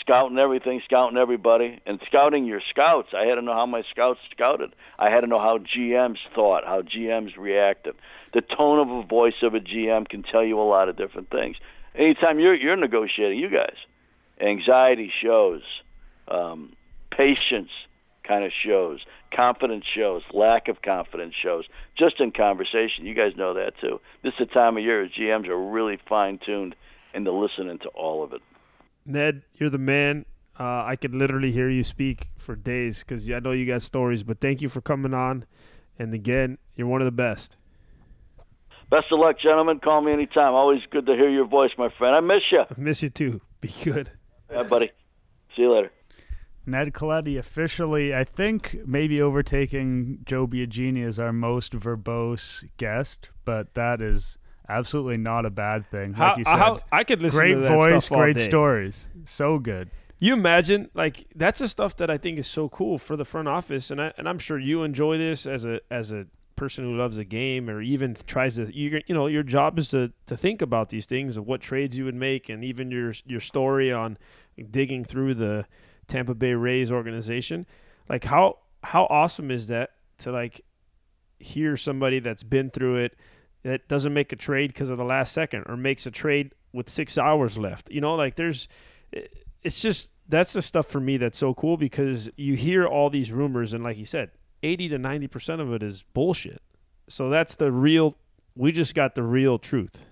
scouting 0.00 0.38
everything, 0.38 0.80
scouting 0.84 1.16
everybody, 1.16 1.80
and 1.86 2.00
scouting 2.06 2.44
your 2.44 2.60
scouts. 2.70 3.08
I 3.14 3.24
had 3.24 3.36
to 3.36 3.42
know 3.42 3.54
how 3.54 3.66
my 3.66 3.82
scouts 3.90 4.20
scouted. 4.30 4.74
I 4.98 5.10
had 5.10 5.22
to 5.22 5.26
know 5.26 5.38
how 5.38 5.58
GMs 5.58 6.18
thought, 6.34 6.64
how 6.64 6.82
GMs 6.82 7.36
reacted. 7.36 7.94
The 8.34 8.42
tone 8.42 8.78
of 8.78 8.90
a 8.90 9.02
voice 9.06 9.42
of 9.42 9.54
a 9.54 9.60
GM 9.60 10.08
can 10.08 10.22
tell 10.22 10.44
you 10.44 10.60
a 10.60 10.62
lot 10.62 10.88
of 10.88 10.96
different 10.96 11.30
things. 11.30 11.56
Anytime 11.94 12.38
you're 12.38 12.54
you're 12.54 12.76
negotiating, 12.76 13.38
you 13.38 13.50
guys, 13.50 13.76
anxiety 14.40 15.12
shows, 15.22 15.62
um, 16.28 16.74
patience 17.10 17.70
kind 18.28 18.44
of 18.44 18.52
shows, 18.64 19.00
confidence 19.34 19.84
shows, 19.86 20.22
lack 20.32 20.68
of 20.68 20.82
confidence 20.82 21.34
shows, 21.42 21.64
just 21.96 22.20
in 22.20 22.30
conversation. 22.30 23.06
You 23.06 23.14
guys 23.14 23.32
know 23.36 23.54
that 23.54 23.72
too. 23.80 24.00
This 24.22 24.34
is 24.34 24.46
the 24.48 24.54
time 24.54 24.76
of 24.76 24.82
year 24.82 25.08
GMs 25.08 25.48
are 25.48 25.58
really 25.58 25.98
fine 26.08 26.38
tuned 26.44 26.76
into 27.14 27.32
listening 27.32 27.78
to 27.80 27.88
all 27.88 28.22
of 28.22 28.32
it. 28.32 28.42
Ned, 29.06 29.42
you're 29.54 29.70
the 29.70 29.78
man. 29.78 30.26
Uh, 30.60 30.84
I 30.84 30.96
could 30.96 31.14
literally 31.14 31.52
hear 31.52 31.70
you 31.70 31.84
speak 31.84 32.30
for 32.36 32.54
days 32.56 33.00
because 33.00 33.30
I 33.30 33.38
know 33.38 33.52
you 33.52 33.64
got 33.64 33.80
stories. 33.80 34.22
But 34.22 34.40
thank 34.40 34.60
you 34.60 34.68
for 34.68 34.80
coming 34.80 35.14
on. 35.14 35.46
And 35.98 36.12
again, 36.12 36.58
you're 36.76 36.86
one 36.86 37.00
of 37.00 37.06
the 37.06 37.12
best. 37.12 37.56
Best 38.90 39.06
of 39.12 39.18
luck, 39.18 39.38
gentlemen. 39.38 39.80
Call 39.80 40.00
me 40.00 40.12
anytime. 40.12 40.54
Always 40.54 40.80
good 40.90 41.06
to 41.06 41.14
hear 41.14 41.28
your 41.28 41.46
voice, 41.46 41.70
my 41.76 41.90
friend. 41.98 42.16
I 42.16 42.20
miss 42.20 42.42
you. 42.50 42.60
I 42.60 42.74
miss 42.76 43.02
you 43.02 43.10
too. 43.10 43.40
Be 43.60 43.72
good. 43.84 44.10
Yeah, 44.50 44.62
buddy. 44.62 44.90
See 45.54 45.62
you 45.62 45.74
later. 45.74 45.92
Ned 46.64 46.92
Colletti 46.92 47.38
officially, 47.38 48.14
I 48.14 48.24
think, 48.24 48.76
maybe 48.86 49.20
overtaking 49.20 50.20
Joe 50.26 50.46
Biagini 50.46 51.06
as 51.06 51.18
our 51.18 51.32
most 51.32 51.72
verbose 51.72 52.64
guest, 52.76 53.30
but 53.44 53.74
that 53.74 54.02
is 54.02 54.36
absolutely 54.68 55.16
not 55.16 55.46
a 55.46 55.50
bad 55.50 55.90
thing. 55.90 56.12
How, 56.12 56.36
you 56.36 56.44
said, 56.44 56.58
how, 56.58 56.80
I 56.92 57.04
could 57.04 57.22
listen 57.22 57.40
great 57.40 57.54
to 57.54 57.60
that 57.60 57.68
voice, 57.74 58.04
stuff 58.04 58.16
all 58.16 58.22
great 58.24 58.36
day. 58.36 58.44
stories, 58.44 59.08
so 59.24 59.58
good. 59.58 59.90
You 60.18 60.34
imagine 60.34 60.90
like 60.94 61.26
that's 61.34 61.60
the 61.60 61.68
stuff 61.68 61.96
that 61.96 62.10
I 62.10 62.18
think 62.18 62.38
is 62.38 62.46
so 62.46 62.68
cool 62.68 62.98
for 62.98 63.16
the 63.16 63.24
front 63.24 63.48
office, 63.48 63.90
and 63.90 64.00
I 64.00 64.12
and 64.18 64.28
I'm 64.28 64.38
sure 64.38 64.58
you 64.58 64.82
enjoy 64.82 65.16
this 65.16 65.46
as 65.46 65.64
a 65.64 65.80
as 65.90 66.12
a 66.12 66.26
person 66.58 66.84
who 66.84 66.96
loves 66.96 67.18
a 67.18 67.24
game 67.24 67.70
or 67.70 67.80
even 67.80 68.16
tries 68.26 68.56
to 68.56 68.76
you 68.76 69.00
you 69.06 69.14
know 69.14 69.28
your 69.28 69.44
job 69.44 69.78
is 69.78 69.90
to 69.90 70.12
to 70.26 70.36
think 70.36 70.60
about 70.60 70.88
these 70.88 71.06
things 71.06 71.36
of 71.36 71.46
what 71.46 71.60
trades 71.60 71.96
you 71.96 72.04
would 72.04 72.14
make 72.14 72.48
and 72.48 72.64
even 72.64 72.90
your 72.90 73.14
your 73.24 73.40
story 73.40 73.92
on 73.92 74.18
digging 74.70 75.04
through 75.04 75.34
the 75.34 75.64
Tampa 76.08 76.34
Bay 76.34 76.54
Rays 76.54 76.90
organization. 76.90 77.64
Like 78.08 78.24
how 78.24 78.58
how 78.82 79.04
awesome 79.04 79.50
is 79.50 79.68
that 79.68 79.90
to 80.18 80.32
like 80.32 80.62
hear 81.38 81.76
somebody 81.76 82.18
that's 82.18 82.42
been 82.42 82.70
through 82.70 82.96
it 82.96 83.16
that 83.62 83.86
doesn't 83.86 84.12
make 84.12 84.32
a 84.32 84.36
trade 84.36 84.72
because 84.72 84.90
of 84.90 84.96
the 84.96 85.04
last 85.04 85.32
second 85.32 85.64
or 85.66 85.76
makes 85.76 86.06
a 86.06 86.10
trade 86.10 86.52
with 86.72 86.88
6 86.88 87.16
hours 87.18 87.56
left. 87.56 87.90
You 87.90 88.00
know, 88.00 88.14
like 88.14 88.36
there's 88.36 88.66
it's 89.62 89.80
just 89.80 90.10
that's 90.28 90.52
the 90.52 90.62
stuff 90.62 90.86
for 90.86 91.00
me 91.00 91.16
that's 91.16 91.38
so 91.38 91.54
cool 91.54 91.76
because 91.76 92.28
you 92.36 92.54
hear 92.54 92.86
all 92.86 93.10
these 93.10 93.30
rumors 93.32 93.72
and 93.72 93.84
like 93.84 93.96
you 93.96 94.04
said, 94.04 94.30
80 94.62 94.88
to 94.90 94.98
90% 94.98 95.60
of 95.60 95.72
it 95.72 95.82
is 95.82 96.04
bullshit. 96.14 96.62
So 97.08 97.30
that's 97.30 97.56
the 97.56 97.72
real 97.72 98.16
we 98.58 98.72
just 98.72 98.94
got 98.94 99.14
the 99.14 99.22
real 99.22 99.58
truth. 99.58 100.02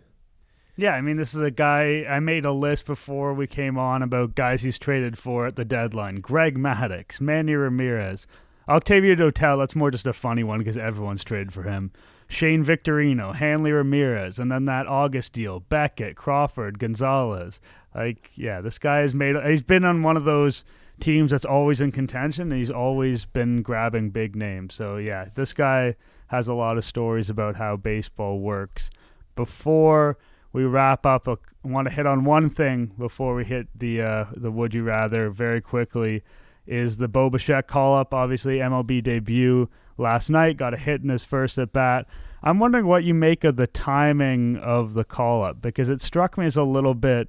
Yeah, 0.77 0.93
I 0.93 1.01
mean, 1.01 1.17
this 1.17 1.35
is 1.35 1.43
a 1.43 1.51
guy. 1.51 2.05
I 2.09 2.21
made 2.21 2.45
a 2.45 2.53
list 2.53 2.87
before 2.87 3.35
we 3.35 3.47
came 3.47 3.77
on 3.79 4.03
about 4.03 4.35
guys 4.35 4.63
he's 4.63 4.79
traded 4.79 5.19
for 5.19 5.47
at 5.47 5.57
the 5.57 5.65
deadline 5.65 6.17
Greg 6.17 6.57
Maddux, 6.57 7.21
Manny 7.21 7.55
Ramirez, 7.55 8.27
Octavio 8.69 9.15
Dotel. 9.15 9.59
That's 9.59 9.75
more 9.75 9.91
just 9.91 10.07
a 10.07 10.13
funny 10.13 10.45
one 10.45 10.59
because 10.59 10.77
everyone's 10.77 11.25
traded 11.25 11.53
for 11.53 11.65
him. 11.65 11.93
Shane 12.29 12.63
Victorino, 12.63 13.35
Hanley 13.35 13.73
Ramirez, 13.73 14.39
and 14.39 14.51
then 14.51 14.67
that 14.67 14.87
August 14.87 15.33
deal 15.33 15.61
Beckett, 15.61 16.17
Crawford, 16.17 16.79
Gonzalez. 16.79 17.61
Like, 17.95 18.31
yeah, 18.35 18.61
this 18.61 18.79
guy 18.79 18.99
has 18.99 19.15
made. 19.15 19.37
He's 19.45 19.63
been 19.63 19.85
on 19.85 20.03
one 20.03 20.17
of 20.17 20.25
those 20.25 20.65
teams 21.01 21.31
that's 21.31 21.45
always 21.45 21.81
in 21.81 21.93
contention, 21.93 22.51
he's 22.51 22.71
always 22.71 23.25
been 23.25 23.63
grabbing 23.63 24.11
big 24.11 24.35
names. 24.37 24.75
So, 24.75 24.97
yeah, 24.97 25.27
this 25.35 25.53
guy 25.53 25.97
has 26.29 26.49
a 26.49 26.55
lot 26.55 26.77
of 26.77 26.85
stories 26.85 27.31
about 27.31 27.57
how 27.57 27.77
baseball 27.77 28.41
works. 28.41 28.91
Before 29.35 30.19
we 30.53 30.65
wrap 30.65 31.05
up, 31.05 31.29
I 31.29 31.37
want 31.63 31.89
to 31.89 31.95
hit 31.95 32.07
on 32.07 32.25
one 32.25 32.49
thing 32.49 32.93
before 32.99 33.35
we 33.35 33.45
hit 33.45 33.69
the 33.75 34.01
uh, 34.01 34.25
the 34.35 34.51
would 34.51 34.75
you 34.75 34.83
rather 34.83 35.31
very 35.31 35.61
quickly. 35.61 36.23
Is 36.67 36.97
the 36.97 37.07
Bo 37.07 37.31
Bichette 37.31 37.69
call 37.69 37.95
up? 37.97 38.13
Obviously, 38.13 38.59
MLB 38.59 39.03
debut 39.03 39.69
last 39.99 40.31
night. 40.31 40.57
Got 40.57 40.75
a 40.75 40.79
hit 40.79 41.03
in 41.03 41.11
his 41.11 41.23
first 41.23 41.59
at 41.59 41.73
bat. 41.73 42.07
I'm 42.43 42.59
wondering 42.59 42.87
what 42.87 43.05
you 43.05 43.15
make 43.15 43.45
of 43.45 43.57
the 43.57 43.67
timing 43.67 44.57
of 44.57 44.95
the 44.95 45.05
call 45.05 45.45
up 45.45 45.61
because 45.61 45.89
it 45.89 46.01
struck 46.01 46.37
me 46.37 46.47
as 46.47 46.57
a 46.57 46.63
little 46.63 46.95
bit 46.95 47.29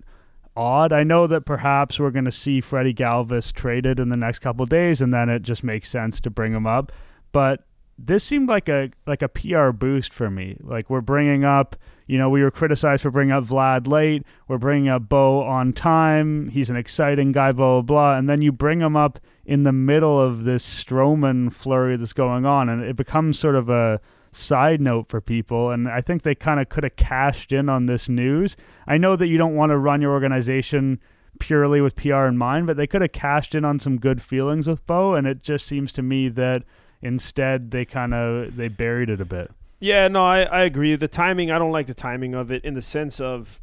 odd. 0.57 0.91
I 0.91 1.03
know 1.03 1.27
that 1.27 1.45
perhaps 1.45 1.99
we're 1.99 2.11
going 2.11 2.25
to 2.25 2.31
see 2.31 2.59
Freddy 2.59 2.93
Galvis 2.93 3.53
traded 3.53 3.99
in 3.99 4.09
the 4.09 4.17
next 4.17 4.39
couple 4.39 4.65
days, 4.65 5.01
and 5.01 5.13
then 5.13 5.29
it 5.29 5.43
just 5.43 5.63
makes 5.63 5.89
sense 5.89 6.19
to 6.21 6.29
bring 6.29 6.53
him 6.53 6.65
up. 6.65 6.91
But 7.31 7.63
this 7.97 8.23
seemed 8.23 8.47
like 8.47 8.69
a 8.69 8.91
like 9.05 9.21
a 9.21 9.29
PR 9.29 9.71
boost 9.71 10.13
for 10.13 10.29
me. 10.29 10.57
Like 10.61 10.89
we're 10.89 11.01
bringing 11.01 11.43
up, 11.43 11.75
you 12.05 12.17
know, 12.17 12.29
we 12.29 12.43
were 12.43 12.51
criticized 12.51 13.03
for 13.03 13.11
bringing 13.11 13.33
up 13.33 13.45
Vlad 13.45 13.87
late. 13.87 14.23
We're 14.47 14.57
bringing 14.57 14.89
up 14.89 15.09
Bo 15.09 15.41
on 15.41 15.73
time. 15.73 16.49
He's 16.49 16.69
an 16.69 16.75
exciting 16.75 17.31
guy, 17.31 17.51
blah 17.51 17.75
blah 17.75 17.81
blah. 17.81 18.17
And 18.17 18.29
then 18.29 18.41
you 18.41 18.51
bring 18.51 18.81
him 18.81 18.95
up 18.95 19.19
in 19.45 19.63
the 19.63 19.71
middle 19.71 20.19
of 20.19 20.43
this 20.43 20.83
Stroman 20.83 21.51
flurry 21.51 21.97
that's 21.97 22.13
going 22.13 22.45
on, 22.45 22.69
and 22.69 22.83
it 22.83 22.95
becomes 22.95 23.39
sort 23.39 23.55
of 23.55 23.69
a 23.69 23.99
side 24.37 24.81
note 24.81 25.09
for 25.09 25.19
people. 25.21 25.71
And 25.71 25.87
I 25.87 26.01
think 26.01 26.21
they 26.21 26.35
kind 26.35 26.59
of 26.59 26.69
could 26.69 26.83
have 26.83 26.95
cashed 26.95 27.51
in 27.51 27.69
on 27.69 27.85
this 27.85 28.07
news. 28.07 28.55
I 28.85 28.97
know 28.97 29.15
that 29.15 29.27
you 29.27 29.37
don't 29.37 29.55
want 29.55 29.71
to 29.71 29.77
run 29.77 30.01
your 30.01 30.11
organization 30.11 30.99
purely 31.39 31.81
with 31.81 31.95
PR 31.95 32.25
in 32.25 32.37
mind, 32.37 32.67
but 32.67 32.77
they 32.77 32.87
could 32.87 33.01
have 33.01 33.11
cashed 33.11 33.55
in 33.55 33.65
on 33.65 33.79
some 33.79 33.97
good 33.97 34.21
feelings 34.21 34.67
with 34.67 34.85
Bo. 34.85 35.15
And 35.15 35.27
it 35.27 35.43
just 35.43 35.65
seems 35.65 35.91
to 35.93 36.01
me 36.01 36.29
that 36.29 36.63
instead 37.01 37.71
they 37.71 37.85
kind 37.85 38.13
of 38.13 38.55
they 38.55 38.67
buried 38.67 39.09
it 39.09 39.21
a 39.21 39.25
bit. 39.25 39.51
Yeah, 39.79 40.07
no, 40.07 40.25
I, 40.25 40.41
I 40.41 40.61
agree. 40.63 40.95
The 40.95 41.07
timing, 41.07 41.51
I 41.51 41.59
don't 41.59 41.71
like 41.71 41.85
the 41.85 41.93
timing 41.93 42.33
of 42.33 42.51
it 42.51 42.65
in 42.65 42.73
the 42.73 42.81
sense 42.81 43.21
of 43.21 43.59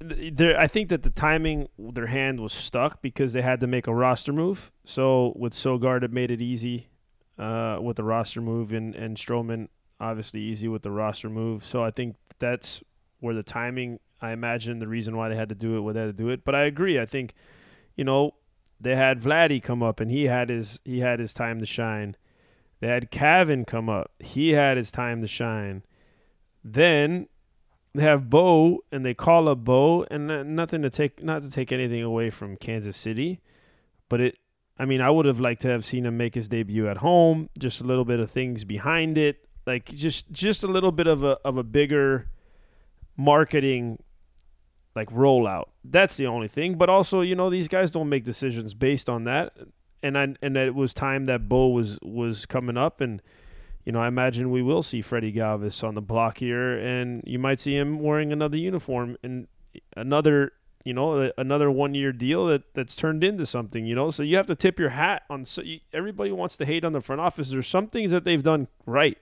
there. 0.00 0.58
I 0.58 0.66
think 0.66 0.88
that 0.88 1.02
the 1.02 1.10
timing, 1.10 1.68
their 1.78 2.06
hand 2.06 2.40
was 2.40 2.52
stuck 2.52 3.02
because 3.02 3.34
they 3.34 3.42
had 3.42 3.60
to 3.60 3.66
make 3.66 3.86
a 3.86 3.94
roster 3.94 4.32
move. 4.32 4.72
So 4.84 5.34
with 5.36 5.52
Sogard, 5.52 6.02
it 6.02 6.12
made 6.12 6.30
it 6.30 6.40
easy 6.40 6.88
uh, 7.38 7.78
with 7.80 7.96
the 7.96 8.04
roster 8.04 8.40
move, 8.40 8.72
and 8.72 8.94
and 8.94 9.16
Stroman 9.16 9.68
obviously 10.00 10.40
easy 10.40 10.68
with 10.68 10.82
the 10.82 10.90
roster 10.90 11.28
move. 11.28 11.64
So 11.64 11.82
I 11.82 11.90
think 11.90 12.16
that's 12.38 12.82
where 13.20 13.34
the 13.34 13.42
timing. 13.42 14.00
I 14.20 14.32
imagine 14.32 14.78
the 14.78 14.88
reason 14.88 15.16
why 15.16 15.28
they 15.28 15.36
had 15.36 15.48
to 15.48 15.54
do 15.54 15.76
it, 15.76 15.80
why 15.80 15.92
they 15.92 16.00
had 16.00 16.16
to 16.16 16.22
do 16.24 16.30
it. 16.30 16.44
But 16.44 16.54
I 16.54 16.64
agree. 16.64 16.98
I 16.98 17.06
think, 17.06 17.34
you 17.96 18.04
know, 18.04 18.34
they 18.80 18.96
had 18.96 19.20
Vladdy 19.20 19.62
come 19.62 19.82
up, 19.82 20.00
and 20.00 20.10
he 20.10 20.24
had 20.24 20.48
his 20.48 20.80
he 20.84 21.00
had 21.00 21.18
his 21.18 21.34
time 21.34 21.60
to 21.60 21.66
shine. 21.66 22.16
They 22.80 22.88
had 22.88 23.10
Cavan 23.10 23.64
come 23.64 23.88
up. 23.88 24.12
He 24.20 24.50
had 24.50 24.76
his 24.76 24.90
time 24.90 25.20
to 25.20 25.26
shine. 25.26 25.82
Then 26.62 27.28
they 27.94 28.02
have 28.02 28.30
Bo, 28.30 28.84
and 28.92 29.04
they 29.04 29.14
call 29.14 29.48
up 29.48 29.64
Bo, 29.64 30.04
and 30.10 30.54
nothing 30.54 30.82
to 30.82 30.90
take, 30.90 31.22
not 31.22 31.42
to 31.42 31.50
take 31.50 31.72
anything 31.72 32.02
away 32.02 32.30
from 32.30 32.56
Kansas 32.56 32.96
City, 32.96 33.40
but 34.08 34.20
it. 34.20 34.38
I 34.80 34.84
mean, 34.84 35.00
I 35.00 35.10
would 35.10 35.26
have 35.26 35.40
liked 35.40 35.62
to 35.62 35.68
have 35.68 35.84
seen 35.84 36.06
him 36.06 36.16
make 36.16 36.36
his 36.36 36.48
debut 36.48 36.86
at 36.88 36.98
home. 36.98 37.48
Just 37.58 37.80
a 37.80 37.84
little 37.84 38.04
bit 38.04 38.20
of 38.20 38.30
things 38.30 38.62
behind 38.62 39.18
it, 39.18 39.47
like 39.68 39.84
just 39.94 40.32
just 40.32 40.64
a 40.64 40.66
little 40.66 40.90
bit 40.90 41.06
of 41.06 41.22
a 41.22 41.38
of 41.44 41.56
a 41.56 41.62
bigger 41.62 42.26
marketing 43.16 44.02
like 44.96 45.10
rollout. 45.10 45.66
That's 45.84 46.16
the 46.16 46.26
only 46.26 46.48
thing. 46.48 46.74
But 46.74 46.90
also, 46.90 47.20
you 47.20 47.36
know, 47.36 47.50
these 47.50 47.68
guys 47.68 47.92
don't 47.92 48.08
make 48.08 48.24
decisions 48.24 48.74
based 48.74 49.08
on 49.08 49.24
that 49.24 49.56
and 50.02 50.16
I 50.16 50.34
and 50.42 50.56
it 50.56 50.74
was 50.74 50.94
time 50.94 51.24
that 51.26 51.48
Bo 51.48 51.68
was 51.68 51.98
was 52.02 52.46
coming 52.46 52.76
up, 52.76 53.00
and 53.00 53.22
you 53.84 53.92
know 53.92 54.00
I 54.00 54.08
imagine 54.08 54.50
we 54.50 54.62
will 54.62 54.82
see 54.82 55.02
Freddy 55.02 55.32
Galvis 55.32 55.82
on 55.82 55.94
the 55.94 56.02
block 56.02 56.38
here, 56.38 56.78
and 56.78 57.22
you 57.26 57.38
might 57.38 57.60
see 57.60 57.76
him 57.76 58.00
wearing 58.00 58.32
another 58.32 58.56
uniform 58.56 59.16
and 59.22 59.48
another 59.96 60.52
you 60.84 60.94
know 60.94 61.30
another 61.36 61.70
one 61.70 61.94
year 61.94 62.12
deal 62.12 62.46
that 62.46 62.74
that's 62.74 62.94
turned 62.94 63.24
into 63.24 63.46
something. 63.46 63.86
You 63.86 63.94
know, 63.94 64.10
so 64.10 64.22
you 64.22 64.36
have 64.36 64.46
to 64.46 64.56
tip 64.56 64.78
your 64.78 64.90
hat 64.90 65.22
on. 65.28 65.44
So 65.44 65.62
you, 65.62 65.80
everybody 65.92 66.32
wants 66.32 66.56
to 66.58 66.66
hate 66.66 66.84
on 66.84 66.92
the 66.92 67.00
front 67.00 67.20
office. 67.20 67.50
There's 67.50 67.68
some 67.68 67.88
things 67.88 68.10
that 68.12 68.24
they've 68.24 68.42
done 68.42 68.68
right, 68.86 69.18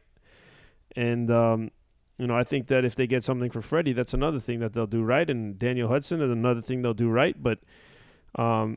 and 0.97 1.30
um, 1.30 1.70
you 2.18 2.26
know 2.26 2.36
I 2.36 2.44
think 2.44 2.66
that 2.68 2.84
if 2.84 2.94
they 2.94 3.07
get 3.07 3.22
something 3.22 3.51
for 3.51 3.62
Freddy, 3.62 3.92
that's 3.92 4.14
another 4.14 4.40
thing 4.40 4.61
that 4.61 4.72
they'll 4.72 4.86
do 4.86 5.03
right, 5.03 5.28
and 5.28 5.59
Daniel 5.59 5.88
Hudson 5.88 6.20
is 6.20 6.30
another 6.30 6.62
thing 6.62 6.82
they'll 6.82 6.94
do 6.94 7.09
right, 7.09 7.40
but. 7.40 7.59
Um, 8.34 8.76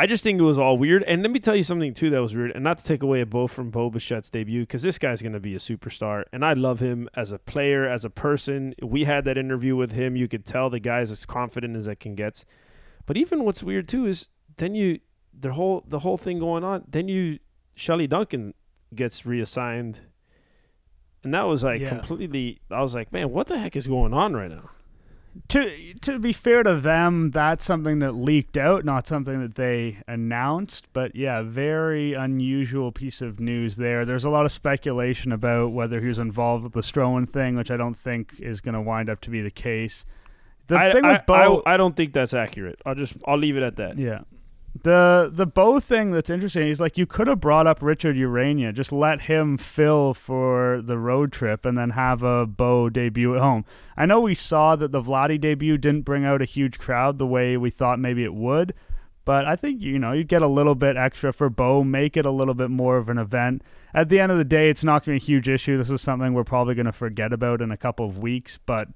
I 0.00 0.06
just 0.06 0.22
think 0.22 0.38
it 0.38 0.44
was 0.44 0.58
all 0.58 0.78
weird. 0.78 1.02
And 1.02 1.22
let 1.22 1.32
me 1.32 1.40
tell 1.40 1.56
you 1.56 1.64
something 1.64 1.92
too 1.92 2.08
that 2.10 2.20
was 2.20 2.34
weird, 2.34 2.52
and 2.52 2.62
not 2.62 2.78
to 2.78 2.84
take 2.84 3.02
away 3.02 3.20
a 3.20 3.26
bow 3.26 3.48
from 3.48 3.70
Bo 3.70 3.90
Bichette's 3.90 4.30
debut, 4.30 4.62
because 4.62 4.82
this 4.82 4.96
guy's 4.96 5.22
going 5.22 5.32
to 5.32 5.40
be 5.40 5.56
a 5.56 5.58
superstar, 5.58 6.22
and 6.32 6.44
I 6.44 6.52
love 6.52 6.78
him 6.78 7.08
as 7.16 7.32
a 7.32 7.38
player, 7.38 7.88
as 7.88 8.04
a 8.04 8.10
person. 8.10 8.74
We 8.80 9.04
had 9.04 9.24
that 9.24 9.36
interview 9.36 9.74
with 9.74 9.92
him. 9.92 10.14
You 10.14 10.28
could 10.28 10.46
tell 10.46 10.70
the 10.70 10.78
guy's 10.78 11.10
as 11.10 11.26
confident 11.26 11.76
as 11.76 11.88
it 11.88 11.98
can 11.98 12.14
get. 12.14 12.44
But 13.06 13.16
even 13.16 13.44
what's 13.44 13.64
weird 13.64 13.88
too 13.88 14.06
is 14.06 14.28
then 14.58 14.76
you 14.76 15.00
the 15.32 15.54
whole 15.54 15.84
the 15.88 16.00
whole 16.00 16.16
thing 16.16 16.38
going 16.38 16.62
on. 16.62 16.84
Then 16.86 17.08
you 17.08 17.40
Shelley 17.74 18.06
Duncan 18.06 18.54
gets 18.94 19.26
reassigned, 19.26 20.00
and 21.24 21.34
that 21.34 21.42
was 21.42 21.62
like 21.64 21.80
yeah. 21.80 21.88
completely. 21.88 22.60
I 22.70 22.80
was 22.80 22.94
like, 22.94 23.12
man, 23.12 23.30
what 23.30 23.48
the 23.48 23.58
heck 23.58 23.76
is 23.76 23.86
going 23.86 24.12
on 24.12 24.34
right 24.34 24.50
now? 24.50 24.70
to 25.46 25.94
to 25.94 26.18
be 26.18 26.32
fair 26.32 26.62
to 26.62 26.74
them, 26.74 27.30
that's 27.30 27.64
something 27.64 28.00
that 28.00 28.12
leaked 28.12 28.56
out, 28.56 28.84
not 28.84 29.06
something 29.06 29.40
that 29.40 29.54
they 29.54 29.98
announced. 30.06 30.86
But 30.92 31.14
yeah, 31.14 31.42
very 31.42 32.14
unusual 32.14 32.90
piece 32.92 33.20
of 33.20 33.38
news 33.38 33.76
there. 33.76 34.04
There's 34.04 34.24
a 34.24 34.30
lot 34.30 34.46
of 34.46 34.52
speculation 34.52 35.30
about 35.32 35.72
whether 35.72 36.00
he 36.00 36.08
was 36.08 36.18
involved 36.18 36.64
with 36.64 36.72
the 36.72 36.80
Stroman 36.80 37.28
thing, 37.28 37.56
which 37.56 37.70
I 37.70 37.76
don't 37.76 37.96
think 37.96 38.34
is 38.38 38.60
going 38.60 38.74
to 38.74 38.80
wind 38.80 39.08
up 39.08 39.20
to 39.22 39.30
be 39.30 39.40
the 39.40 39.50
case. 39.50 40.04
The 40.66 40.76
I, 40.76 40.92
thing 40.92 41.02
with 41.02 41.12
I, 41.12 41.24
Bo, 41.26 41.62
I, 41.64 41.74
I 41.74 41.76
don't 41.76 41.96
think 41.96 42.12
that's 42.12 42.34
accurate. 42.34 42.80
I'll 42.84 42.94
just 42.94 43.16
I'll 43.26 43.38
leave 43.38 43.56
it 43.56 43.62
at 43.62 43.76
that. 43.76 43.98
Yeah. 43.98 44.20
The 44.82 45.30
the 45.32 45.46
Bo 45.46 45.80
thing 45.80 46.10
that's 46.10 46.30
interesting 46.30 46.68
is 46.68 46.80
like 46.80 46.98
you 46.98 47.06
could 47.06 47.26
have 47.26 47.40
brought 47.40 47.66
up 47.66 47.78
Richard 47.80 48.16
Ureña, 48.16 48.74
just 48.74 48.92
let 48.92 49.22
him 49.22 49.56
fill 49.56 50.14
for 50.14 50.82
the 50.82 50.98
road 50.98 51.32
trip 51.32 51.64
and 51.64 51.76
then 51.76 51.90
have 51.90 52.22
a 52.22 52.46
Bo 52.46 52.88
debut 52.88 53.34
at 53.34 53.40
home. 53.40 53.64
I 53.96 54.06
know 54.06 54.20
we 54.20 54.34
saw 54.34 54.76
that 54.76 54.92
the 54.92 55.02
Vladdy 55.02 55.40
debut 55.40 55.78
didn't 55.78 56.02
bring 56.02 56.24
out 56.24 56.42
a 56.42 56.44
huge 56.44 56.78
crowd 56.78 57.18
the 57.18 57.26
way 57.26 57.56
we 57.56 57.70
thought 57.70 57.98
maybe 57.98 58.24
it 58.24 58.34
would, 58.34 58.74
but 59.24 59.46
I 59.46 59.56
think 59.56 59.80
you 59.80 59.98
know 59.98 60.12
you'd 60.12 60.28
get 60.28 60.42
a 60.42 60.48
little 60.48 60.74
bit 60.74 60.96
extra 60.96 61.32
for 61.32 61.50
Bo, 61.50 61.82
make 61.82 62.16
it 62.16 62.26
a 62.26 62.30
little 62.30 62.54
bit 62.54 62.70
more 62.70 62.98
of 62.98 63.08
an 63.08 63.18
event. 63.18 63.62
At 63.94 64.10
the 64.10 64.20
end 64.20 64.30
of 64.30 64.38
the 64.38 64.44
day, 64.44 64.70
it's 64.70 64.84
not 64.84 65.04
going 65.04 65.18
to 65.18 65.20
be 65.20 65.24
a 65.24 65.34
huge 65.34 65.48
issue. 65.48 65.76
This 65.76 65.90
is 65.90 66.02
something 66.02 66.34
we're 66.34 66.44
probably 66.44 66.74
going 66.74 66.86
to 66.86 66.92
forget 66.92 67.32
about 67.32 67.62
in 67.62 67.70
a 67.70 67.76
couple 67.76 68.06
of 68.06 68.18
weeks, 68.18 68.58
but 68.64 68.88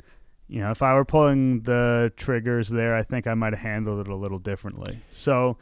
you 0.52 0.60
know, 0.60 0.70
if 0.70 0.82
I 0.82 0.92
were 0.92 1.06
pulling 1.06 1.60
the 1.60 2.12
triggers 2.18 2.68
there, 2.68 2.94
I 2.94 3.02
think 3.02 3.26
I 3.26 3.32
might 3.32 3.54
have 3.54 3.62
handled 3.62 4.06
it 4.06 4.10
a 4.10 4.14
little 4.14 4.38
differently. 4.38 5.00
So 5.10 5.56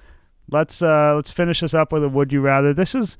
let's 0.50 0.82
uh, 0.82 1.14
let's 1.14 1.30
finish 1.30 1.60
this 1.60 1.74
up 1.74 1.92
with 1.92 2.02
a 2.02 2.08
would 2.08 2.32
you 2.32 2.40
rather. 2.40 2.74
This 2.74 2.96
is 2.96 3.16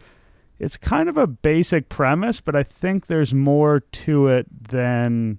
it's 0.59 0.77
kind 0.77 1.09
of 1.09 1.17
a 1.17 1.29
basic 1.29 1.89
premise, 1.89 2.41
but 2.41 2.57
I 2.57 2.65
think 2.65 3.07
there's 3.07 3.33
more 3.33 3.79
to 3.79 4.27
it 4.27 4.47
than 4.71 5.39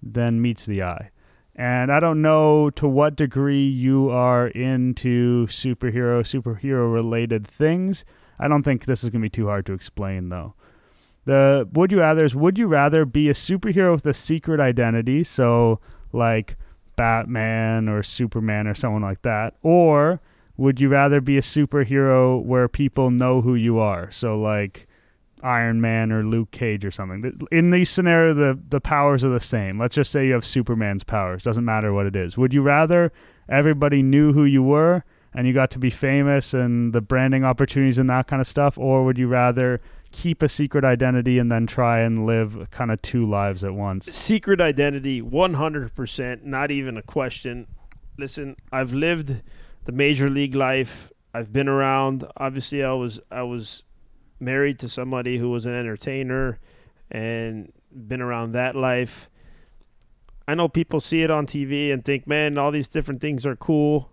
than 0.00 0.40
meets 0.40 0.66
the 0.66 0.84
eye. 0.84 1.10
And 1.56 1.92
I 1.92 1.98
don't 1.98 2.22
know 2.22 2.70
to 2.70 2.86
what 2.86 3.16
degree 3.16 3.66
you 3.66 4.08
are 4.08 4.46
into 4.46 5.48
superhero 5.48 6.22
superhero 6.22 6.92
related 6.94 7.44
things. 7.44 8.04
I 8.38 8.46
don't 8.46 8.62
think 8.62 8.84
this 8.84 9.02
is 9.02 9.10
going 9.10 9.20
to 9.20 9.26
be 9.26 9.30
too 9.30 9.48
hard 9.48 9.66
to 9.66 9.72
explain 9.72 10.28
though. 10.28 10.54
The 11.24 11.68
would 11.72 11.92
you 11.92 12.00
rather 12.00 12.24
is 12.24 12.34
would 12.34 12.58
you 12.58 12.66
rather 12.66 13.04
be 13.04 13.28
a 13.28 13.34
superhero 13.34 13.92
with 13.92 14.06
a 14.06 14.14
secret 14.14 14.60
identity, 14.60 15.22
so 15.22 15.78
like 16.12 16.56
Batman 16.96 17.88
or 17.88 18.02
Superman 18.02 18.66
or 18.66 18.74
someone 18.74 19.02
like 19.02 19.22
that, 19.22 19.54
or 19.62 20.20
would 20.56 20.80
you 20.80 20.88
rather 20.88 21.20
be 21.20 21.38
a 21.38 21.42
superhero 21.42 22.42
where 22.42 22.68
people 22.68 23.10
know 23.10 23.40
who 23.40 23.54
you 23.54 23.78
are, 23.78 24.10
so 24.10 24.38
like 24.38 24.88
Iron 25.42 25.80
Man 25.80 26.12
or 26.12 26.24
Luke 26.24 26.50
Cage 26.50 26.84
or 26.84 26.90
something? 26.90 27.40
In 27.52 27.70
these 27.70 27.88
scenarios, 27.88 28.36
the 28.36 28.58
the 28.68 28.80
powers 28.80 29.24
are 29.24 29.30
the 29.30 29.40
same. 29.40 29.78
Let's 29.78 29.94
just 29.94 30.10
say 30.10 30.26
you 30.26 30.32
have 30.32 30.44
Superman's 30.44 31.04
powers. 31.04 31.44
Doesn't 31.44 31.64
matter 31.64 31.92
what 31.92 32.06
it 32.06 32.16
is. 32.16 32.36
Would 32.36 32.52
you 32.52 32.62
rather 32.62 33.12
everybody 33.48 34.02
knew 34.02 34.32
who 34.32 34.44
you 34.44 34.62
were 34.62 35.04
and 35.34 35.46
you 35.46 35.52
got 35.52 35.70
to 35.70 35.78
be 35.78 35.90
famous 35.90 36.52
and 36.52 36.92
the 36.92 37.00
branding 37.00 37.44
opportunities 37.44 37.98
and 37.98 38.10
that 38.10 38.26
kind 38.26 38.40
of 38.40 38.46
stuff, 38.46 38.76
or 38.76 39.04
would 39.04 39.18
you 39.18 39.28
rather 39.28 39.80
keep 40.12 40.42
a 40.42 40.48
secret 40.48 40.84
identity 40.84 41.38
and 41.38 41.50
then 41.50 41.66
try 41.66 42.00
and 42.00 42.26
live 42.26 42.68
kind 42.70 42.90
of 42.90 43.02
two 43.02 43.28
lives 43.28 43.64
at 43.64 43.74
once. 43.74 44.06
Secret 44.06 44.60
identity, 44.60 45.20
100%, 45.20 46.44
not 46.44 46.70
even 46.70 46.96
a 46.96 47.02
question. 47.02 47.66
Listen, 48.18 48.56
I've 48.70 48.92
lived 48.92 49.42
the 49.84 49.92
major 49.92 50.30
league 50.30 50.54
life. 50.54 51.10
I've 51.34 51.52
been 51.52 51.68
around. 51.68 52.24
Obviously, 52.36 52.84
I 52.84 52.92
was 52.92 53.20
I 53.30 53.42
was 53.42 53.84
married 54.38 54.78
to 54.80 54.88
somebody 54.88 55.38
who 55.38 55.50
was 55.50 55.66
an 55.66 55.74
entertainer 55.74 56.58
and 57.10 57.72
been 57.90 58.20
around 58.20 58.52
that 58.52 58.76
life. 58.76 59.30
I 60.46 60.54
know 60.54 60.68
people 60.68 61.00
see 61.00 61.22
it 61.22 61.30
on 61.30 61.46
TV 61.46 61.90
and 61.90 62.04
think, 62.04 62.26
"Man, 62.26 62.58
all 62.58 62.70
these 62.70 62.88
different 62.88 63.20
things 63.20 63.46
are 63.46 63.56
cool." 63.56 64.11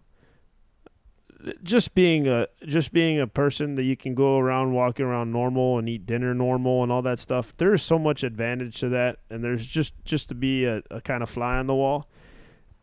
Just 1.64 1.96
being 1.96 2.28
a 2.28 2.48
just 2.66 2.92
being 2.92 3.20
a 3.20 3.28
person 3.28 3.76
that 3.76 3.84
you 3.84 3.96
can 3.96 4.14
go 4.14 4.38
around 4.38 4.74
walking 4.74 5.06
around 5.06 5.32
normal 5.32 5.78
and 5.78 5.88
eat 5.88 6.06
dinner 6.06 6.34
normal 6.34 6.84
and 6.84 6.92
all 6.92 7.02
that 7.02 7.20
stuff 7.20 7.56
there's 7.58 7.82
so 7.82 7.98
much 7.98 8.24
advantage 8.24 8.80
to 8.80 8.90
that. 8.90 9.20
And 9.30 9.44
there's 9.44 9.66
just 9.66 9.94
just 10.04 10.30
to 10.30 10.36
be 10.36 10.66
a, 10.66 10.82
a 10.92 11.02
kind 11.02 11.24
of 11.24 11.30
fly 11.30 11.58
on 11.58 11.68
the 11.68 11.76
wall. 11.76 12.08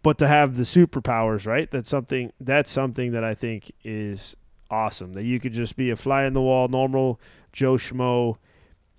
But 0.02 0.18
to 0.18 0.28
have 0.28 0.56
the 0.56 0.62
superpowers 0.62 1.46
right? 1.46 1.70
That's 1.70 1.90
something 1.90 2.32
that's 2.40 2.70
something 2.70 3.12
that 3.12 3.24
i 3.24 3.34
think 3.34 3.72
is 3.84 4.36
awesome. 4.70 5.12
That 5.12 5.24
you 5.24 5.38
could 5.38 5.52
just 5.52 5.76
be 5.76 5.90
a 5.90 5.96
fly 5.96 6.24
on 6.24 6.32
the 6.32 6.42
wall 6.42 6.68
normal 6.68 7.20
joe 7.52 7.74
schmo 7.74 8.36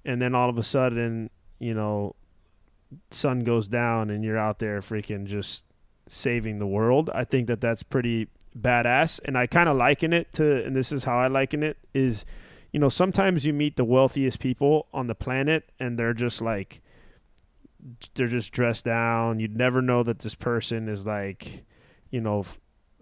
and 0.05 0.21
then 0.21 0.33
all 0.33 0.49
of 0.49 0.57
a 0.57 0.63
sudden 0.63 1.29
you 1.59 1.73
know 1.73 2.15
sun 3.11 3.41
goes 3.41 3.67
down 3.67 4.09
and 4.09 4.23
you're 4.23 4.37
out 4.37 4.59
there 4.59 4.79
freaking 4.81 5.25
just 5.25 5.63
saving 6.07 6.59
the 6.59 6.67
world. 6.67 7.09
I 7.13 7.23
think 7.23 7.47
that 7.47 7.61
that's 7.61 7.83
pretty 7.83 8.27
badass, 8.61 9.19
and 9.25 9.37
I 9.37 9.47
kind 9.47 9.69
of 9.69 9.77
liken 9.77 10.13
it 10.13 10.33
to, 10.33 10.65
and 10.65 10.75
this 10.75 10.91
is 10.91 11.03
how 11.03 11.19
I 11.19 11.27
liken 11.27 11.63
it 11.63 11.77
is, 11.93 12.25
you 12.71 12.79
know, 12.79 12.89
sometimes 12.89 13.45
you 13.45 13.53
meet 13.53 13.75
the 13.75 13.85
wealthiest 13.85 14.39
people 14.39 14.87
on 14.93 15.07
the 15.07 15.15
planet, 15.15 15.69
and 15.79 15.97
they're 15.97 16.13
just 16.13 16.41
like, 16.41 16.81
they're 18.15 18.27
just 18.27 18.51
dressed 18.51 18.85
down. 18.85 19.39
You'd 19.39 19.55
never 19.55 19.81
know 19.81 20.03
that 20.03 20.19
this 20.19 20.35
person 20.35 20.89
is 20.89 21.05
like, 21.05 21.63
you 22.09 22.19
know, 22.19 22.45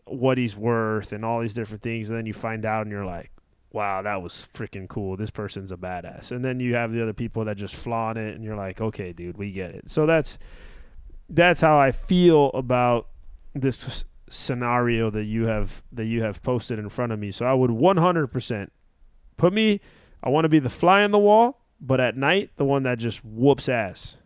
what 0.06 0.38
he's 0.38 0.56
worth 0.56 1.12
and 1.12 1.26
all 1.26 1.42
these 1.42 1.54
different 1.54 1.82
things, 1.82 2.10
and 2.10 2.18
then 2.18 2.26
you 2.26 2.34
find 2.34 2.66
out, 2.66 2.84
and 2.84 2.92
you're 2.92 3.06
like, 3.06 3.32
wow, 3.72 4.02
that 4.02 4.22
was 4.22 4.48
freaking 4.54 4.88
cool. 4.88 5.18
This 5.18 5.32
person's 5.32 5.72
a 5.72 5.76
badass. 5.76 6.32
And 6.32 6.46
then 6.46 6.62
you 6.62 6.76
have 6.76 6.94
the 6.94 7.02
other 7.02 7.12
people 7.12 7.44
that 7.46 7.58
just 7.58 7.76
flaunt 7.76 8.18
it, 8.18 8.34
and 8.34 8.44
you're 8.44 8.56
like, 8.56 8.80
okay, 8.80 9.12
dude, 9.12 9.38
we 9.38 9.52
get 9.52 9.72
it. 9.72 9.90
So 9.90 10.06
that's 10.06 10.38
that's 11.30 11.62
how 11.62 11.78
I 11.78 11.92
feel 11.92 12.52
about 12.54 13.08
this 13.54 14.06
scenario 14.30 15.10
that 15.10 15.26
you 15.26 15.46
have 15.46 15.84
that 15.92 16.06
you 16.06 16.24
have 16.24 16.42
posted 16.42 16.80
in 16.80 16.90
front 16.90 17.12
of 17.12 17.20
me. 17.20 17.32
So 17.32 17.46
I 17.46 17.54
would 17.54 17.72
100% 17.72 18.70
put 19.38 19.54
me. 19.54 19.82
I 20.24 20.30
want 20.30 20.46
to 20.46 20.50
be 20.50 20.60
the 20.60 20.70
fly 20.70 21.04
on 21.04 21.12
the 21.12 21.20
wall, 21.20 21.62
but 21.80 22.00
at 22.00 22.18
night, 22.18 22.52
the 22.58 22.66
one 22.66 22.84
that 22.84 22.98
just 22.98 23.24
whoops 23.24 23.70
ass. 23.70 24.18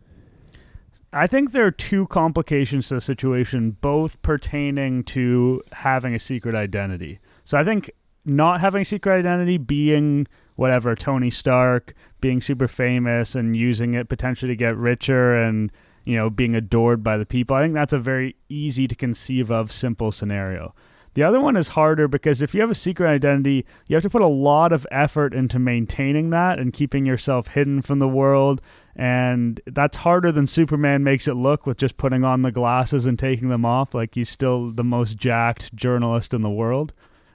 I 1.12 1.26
think 1.26 1.50
there 1.50 1.66
are 1.66 1.72
two 1.72 2.06
complications 2.06 2.88
to 2.88 2.94
the 2.94 3.00
situation, 3.00 3.72
both 3.80 4.22
pertaining 4.22 5.02
to 5.04 5.60
having 5.72 6.14
a 6.14 6.20
secret 6.20 6.54
identity. 6.54 7.18
So 7.44 7.58
I 7.58 7.64
think 7.64 7.90
not 8.24 8.60
having 8.60 8.82
a 8.82 8.84
secret 8.84 9.18
identity, 9.18 9.58
being 9.58 10.28
whatever, 10.54 10.94
Tony 10.94 11.30
Stark, 11.30 11.94
being 12.20 12.40
super 12.40 12.68
famous 12.68 13.34
and 13.34 13.56
using 13.56 13.94
it 13.94 14.08
potentially 14.08 14.52
to 14.52 14.56
get 14.56 14.76
richer 14.76 15.34
and, 15.34 15.72
you 16.10 16.16
know, 16.16 16.28
being 16.28 16.54
adored 16.54 17.02
by 17.02 17.16
the 17.16 17.24
people, 17.24 17.54
I 17.56 17.62
think 17.62 17.74
that's 17.74 17.92
a 17.92 17.98
very 17.98 18.36
easy 18.48 18.88
to 18.88 18.94
conceive 18.94 19.50
of 19.50 19.70
simple 19.70 20.10
scenario. 20.10 20.74
The 21.14 21.24
other 21.24 21.40
one 21.40 21.56
is 21.56 21.68
harder 21.68 22.06
because 22.06 22.40
if 22.40 22.54
you 22.54 22.60
have 22.60 22.70
a 22.70 22.74
secret 22.74 23.08
identity, 23.08 23.66
you 23.88 23.96
have 23.96 24.02
to 24.02 24.10
put 24.10 24.22
a 24.22 24.28
lot 24.28 24.72
of 24.72 24.86
effort 24.90 25.34
into 25.34 25.58
maintaining 25.58 26.30
that 26.30 26.58
and 26.58 26.72
keeping 26.72 27.04
yourself 27.04 27.48
hidden 27.48 27.82
from 27.82 27.98
the 27.98 28.08
world. 28.08 28.60
And 28.94 29.60
that's 29.66 29.98
harder 29.98 30.30
than 30.30 30.46
Superman 30.46 31.02
makes 31.02 31.26
it 31.26 31.34
look 31.34 31.66
with 31.66 31.78
just 31.78 31.96
putting 31.96 32.22
on 32.22 32.42
the 32.42 32.52
glasses 32.52 33.06
and 33.06 33.18
taking 33.18 33.48
them 33.48 33.64
off. 33.64 33.92
Like 33.94 34.14
he's 34.14 34.30
still 34.30 34.70
the 34.70 34.84
most 34.84 35.16
jacked 35.16 35.74
journalist 35.74 36.32
in 36.32 36.42
the 36.42 36.50
world. 36.50 36.92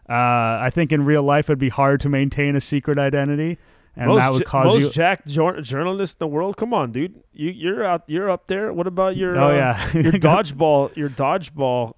Uh, 0.08 0.62
I 0.62 0.70
think 0.74 0.92
in 0.92 1.04
real 1.04 1.24
life 1.24 1.50
it'd 1.50 1.60
be 1.60 1.70
hard 1.70 2.00
to 2.02 2.10
maintain 2.10 2.56
a 2.56 2.62
secret 2.62 3.00
identity, 3.00 3.58
and 3.96 4.08
most 4.08 4.20
that 4.20 4.32
would 4.34 4.46
cause 4.46 4.66
most 4.66 4.82
you. 4.82 4.90
jacked 4.90 5.28
jour- 5.28 5.62
journalist 5.62 6.16
in 6.16 6.26
the 6.26 6.28
world. 6.28 6.58
Come 6.58 6.74
on, 6.74 6.92
dude. 6.92 7.22
You 7.34 7.50
you're 7.52 7.84
out. 7.84 8.04
You're 8.08 8.30
up 8.30 8.48
there. 8.48 8.72
What 8.74 8.88
about 8.88 9.16
your? 9.18 9.38
oh 9.38 9.52
uh, 9.52 9.56
yeah, 9.56 9.94
your 9.94 10.14
dodgeball. 10.14 10.96
Your 10.96 11.10
dodgeball 11.10 11.94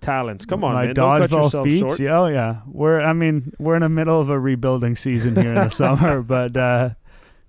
talents. 0.00 0.44
Come 0.46 0.62
on, 0.64 0.74
My 0.74 0.86
man. 0.86 0.94
Don't 0.94 1.18
cut 1.18 1.30
dodgeball 1.30 1.42
yourself 1.44 1.66
feats. 1.66 1.80
short. 1.80 2.00
Yeah, 2.00 2.18
oh 2.20 2.26
yeah. 2.26 2.60
We're 2.66 3.00
I 3.00 3.12
mean 3.12 3.52
we're 3.58 3.76
in 3.76 3.82
the 3.82 3.88
middle 3.88 4.20
of 4.20 4.28
a 4.30 4.38
rebuilding 4.38 4.96
season 4.96 5.34
here 5.36 5.50
in 5.54 5.54
the 5.54 5.68
summer, 5.70 6.22
but 6.22 6.56
uh, 6.56 6.90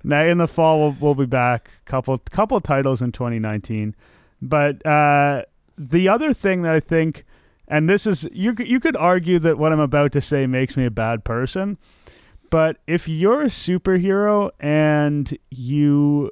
now 0.04 0.24
in 0.26 0.38
the 0.38 0.48
fall 0.48 0.80
we'll 0.80 0.96
we'll 1.00 1.16
be 1.16 1.26
back. 1.26 1.70
Couple 1.86 2.18
couple 2.18 2.60
titles 2.62 3.02
in 3.02 3.12
2019, 3.12 3.96
but 4.42 4.86
uh, 4.86 5.44
the 5.78 6.08
other 6.10 6.34
thing 6.34 6.62
that 6.64 6.74
I 6.74 6.80
think, 6.80 7.26
and 7.68 7.90
this 7.90 8.06
is 8.08 8.28
you 8.32 8.56
you 8.60 8.80
could 8.80 8.96
argue 8.98 9.40
that 9.40 9.58
what 9.58 9.72
I'm 9.72 9.80
about 9.80 10.12
to 10.14 10.22
say 10.22 10.46
makes 10.48 10.76
me 10.78 10.86
a 10.86 10.92
bad 10.92 11.24
person, 11.24 11.78
but 12.50 12.78
if 12.88 13.08
you're 13.08 13.42
a 13.42 13.46
superhero 13.46 14.52
and 14.60 15.38
you 15.50 16.32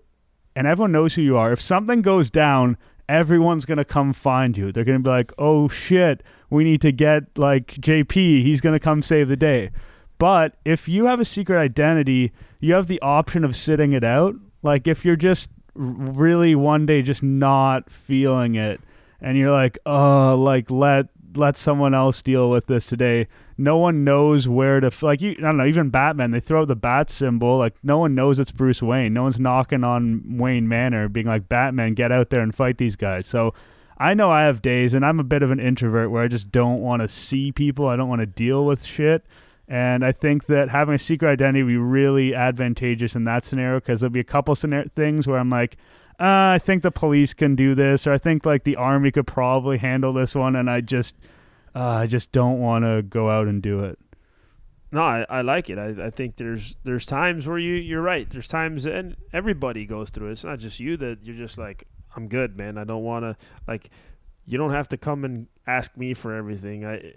and 0.56 0.66
everyone 0.66 0.92
knows 0.92 1.16
who 1.16 1.22
you 1.22 1.38
are, 1.38 1.52
if 1.52 1.62
something 1.62 2.02
goes 2.02 2.30
down, 2.30 2.78
everyone's 3.08 3.66
gonna 3.66 3.86
come 3.86 4.14
find 4.14 4.58
you. 4.58 4.72
They're 4.72 4.84
gonna 4.84 5.00
be 5.00 5.10
like, 5.10 5.32
"Oh 5.38 5.68
shit, 5.68 6.24
we 6.50 6.64
need 6.64 6.82
to 6.82 6.92
get 6.92 7.38
like 7.38 7.68
JP. 7.80 8.44
He's 8.44 8.62
gonna 8.62 8.80
come 8.80 9.02
save 9.02 9.28
the 9.28 9.36
day." 9.36 9.72
But 10.18 10.58
if 10.66 10.90
you 10.90 11.06
have 11.06 11.20
a 11.20 11.26
secret 11.26 11.60
identity, 11.60 12.32
you 12.60 12.74
have 12.74 12.88
the 12.88 13.02
option 13.02 13.44
of 13.44 13.56
sitting 13.56 13.94
it 13.94 14.04
out. 14.04 14.36
Like 14.64 14.88
if 14.88 15.06
you're 15.06 15.16
just 15.16 15.50
really 15.76 16.56
one 16.56 16.86
day 16.88 17.04
just 17.04 17.22
not 17.22 17.90
feeling 17.92 18.56
it, 18.56 18.82
and 19.22 19.38
you're 19.38 19.52
like, 19.52 19.78
"Oh, 19.86 20.36
like 20.36 20.72
let 20.72 21.08
let 21.36 21.56
someone 21.58 21.94
else 21.94 22.22
deal 22.22 22.50
with 22.50 22.66
this 22.68 22.88
today." 22.88 23.28
No 23.58 23.78
one 23.78 24.04
knows 24.04 24.48
where 24.48 24.80
to 24.80 24.92
like 25.02 25.22
you. 25.22 25.32
I 25.32 25.42
don't 25.42 25.58
know. 25.58 25.66
Even 25.66 25.90
Batman, 25.90 26.32
they 26.32 26.40
throw 26.40 26.66
the 26.66 26.76
bat 26.76 27.10
symbol. 27.10 27.58
Like 27.58 27.76
no 27.84 27.98
one 27.98 28.14
knows 28.14 28.38
it's 28.40 28.52
Bruce 28.52 28.82
Wayne. 28.82 29.14
No 29.14 29.24
one's 29.24 29.40
knocking 29.40 29.84
on 29.84 30.38
Wayne 30.38 30.68
Manor, 30.68 31.10
being 31.10 31.26
like, 31.26 31.50
"Batman, 31.50 31.96
get 31.96 32.12
out 32.12 32.30
there 32.30 32.42
and 32.42 32.54
fight 32.54 32.78
these 32.78 32.96
guys." 32.96 33.26
So 33.26 33.54
I 33.98 34.14
know 34.14 34.32
I 34.32 34.44
have 34.44 34.62
days, 34.62 34.94
and 34.94 35.06
I'm 35.06 35.20
a 35.20 35.24
bit 35.24 35.42
of 35.42 35.50
an 35.50 35.60
introvert 35.60 36.12
where 36.12 36.24
I 36.24 36.28
just 36.28 36.52
don't 36.52 36.82
want 36.82 37.02
to 37.02 37.08
see 37.08 37.52
people. 37.52 37.88
I 37.88 37.96
don't 37.96 38.10
want 38.10 38.22
to 38.22 38.28
deal 38.28 38.66
with 38.66 38.86
shit. 38.86 39.26
And 39.68 40.06
I 40.06 40.12
think 40.14 40.46
that 40.46 40.70
having 40.70 40.96
a 40.96 41.00
secret 41.00 41.30
identity 41.30 41.64
would 41.64 41.70
be 41.70 41.78
really 41.78 42.34
advantageous 42.34 43.16
in 43.16 43.26
that 43.26 43.46
scenario 43.46 43.80
because 43.80 44.00
there'll 44.00 44.12
be 44.12 44.20
a 44.20 44.24
couple 44.24 44.56
scenar- 44.56 44.92
things 44.94 45.28
where 45.28 45.40
I'm 45.40 45.50
like, 45.50 45.76
uh, 46.20 46.56
I 46.56 46.60
think 46.64 46.84
the 46.84 46.92
police 46.92 47.34
can 47.34 47.56
do 47.56 47.76
this, 47.76 48.08
or 48.08 48.14
I 48.14 48.18
think 48.18 48.46
like 48.46 48.64
the 48.64 48.76
army 48.76 49.12
could 49.12 49.28
probably 49.28 49.78
handle 49.78 50.14
this 50.14 50.34
one, 50.34 50.56
and 50.56 50.70
I 50.70 50.82
just, 50.82 51.16
uh, 51.78 52.00
I 52.02 52.08
just 52.08 52.32
don't 52.32 52.60
want 52.60 52.86
to 52.86 53.04
go 53.04 53.30
out 53.30 53.48
and 53.48 53.62
do 53.62 53.84
it. 53.84 54.00
No, 54.92 55.02
I, 55.02 55.26
I 55.30 55.42
like 55.42 55.70
it. 55.70 55.78
I, 55.78 56.08
I 56.08 56.10
think 56.10 56.38
there's 56.38 56.76
there's 56.84 57.06
times 57.06 57.46
where 57.46 57.60
you 57.60 57.76
you're 57.76 58.02
right. 58.02 58.28
There's 58.28 58.48
times 58.48 58.86
and 58.88 59.16
everybody 59.32 59.86
goes 59.86 60.10
through 60.10 60.30
it. 60.30 60.32
It's 60.32 60.44
not 60.44 60.58
just 60.58 60.80
you 60.80 60.98
that 60.98 61.20
you're 61.24 61.36
just 61.36 61.58
like 61.58 61.88
I'm 62.16 62.28
good, 62.30 62.58
man. 62.58 62.78
I 62.80 62.84
don't 62.84 63.04
want 63.04 63.26
to 63.26 63.38
like. 63.68 63.92
You 64.46 64.58
don't 64.58 64.72
have 64.72 64.88
to 64.90 64.98
come 64.98 65.24
and 65.24 65.48
ask 65.68 65.96
me 65.96 66.14
for 66.16 66.34
everything. 66.34 66.84
I 66.84 67.14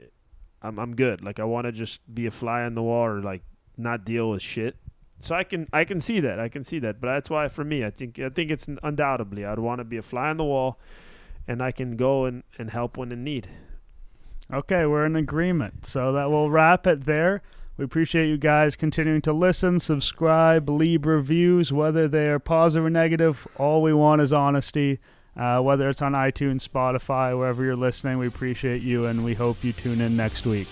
I'm 0.60 0.78
I'm 0.78 0.94
good. 0.94 1.24
Like 1.24 1.40
I 1.40 1.44
want 1.44 1.66
to 1.66 1.72
just 1.72 2.00
be 2.12 2.26
a 2.26 2.30
fly 2.30 2.62
on 2.62 2.74
the 2.74 2.82
wall 2.82 3.06
or 3.06 3.22
like 3.22 3.42
not 3.78 4.04
deal 4.04 4.30
with 4.30 4.42
shit. 4.42 4.76
So 5.20 5.34
I 5.34 5.44
can 5.44 5.68
I 5.72 5.84
can 5.84 6.02
see 6.02 6.20
that. 6.20 6.38
I 6.38 6.50
can 6.50 6.64
see 6.64 6.80
that. 6.80 7.00
But 7.00 7.14
that's 7.14 7.30
why 7.30 7.48
for 7.48 7.64
me, 7.64 7.82
I 7.82 7.90
think 7.90 8.18
I 8.18 8.28
think 8.28 8.50
it's 8.50 8.68
undoubtedly 8.82 9.46
I'd 9.46 9.58
want 9.58 9.78
to 9.78 9.84
be 9.84 9.96
a 9.96 10.02
fly 10.02 10.28
on 10.28 10.36
the 10.36 10.44
wall, 10.44 10.78
and 11.48 11.62
I 11.62 11.72
can 11.72 11.96
go 11.96 12.26
and 12.26 12.42
and 12.58 12.70
help 12.70 12.98
when 12.98 13.10
in 13.10 13.24
need. 13.24 13.48
Okay, 14.52 14.84
we're 14.84 15.06
in 15.06 15.14
agreement. 15.14 15.86
So 15.86 16.12
that 16.12 16.30
will 16.30 16.50
wrap 16.50 16.86
it 16.86 17.04
there. 17.04 17.42
We 17.76 17.84
appreciate 17.84 18.28
you 18.28 18.36
guys 18.36 18.76
continuing 18.76 19.22
to 19.22 19.32
listen, 19.32 19.78
subscribe, 19.78 20.68
leave 20.68 21.06
reviews, 21.06 21.72
whether 21.72 22.08
they 22.08 22.28
are 22.28 22.38
positive 22.38 22.84
or 22.84 22.90
negative. 22.90 23.46
All 23.56 23.80
we 23.80 23.94
want 23.94 24.20
is 24.20 24.32
honesty. 24.32 24.98
Uh, 25.36 25.60
whether 25.60 25.88
it's 25.88 26.02
on 26.02 26.12
iTunes, 26.12 26.68
Spotify, 26.68 27.38
wherever 27.38 27.64
you're 27.64 27.76
listening, 27.76 28.18
we 28.18 28.26
appreciate 28.26 28.82
you 28.82 29.06
and 29.06 29.24
we 29.24 29.34
hope 29.34 29.62
you 29.62 29.72
tune 29.72 30.00
in 30.00 30.16
next 30.16 30.44
week. 30.44 30.68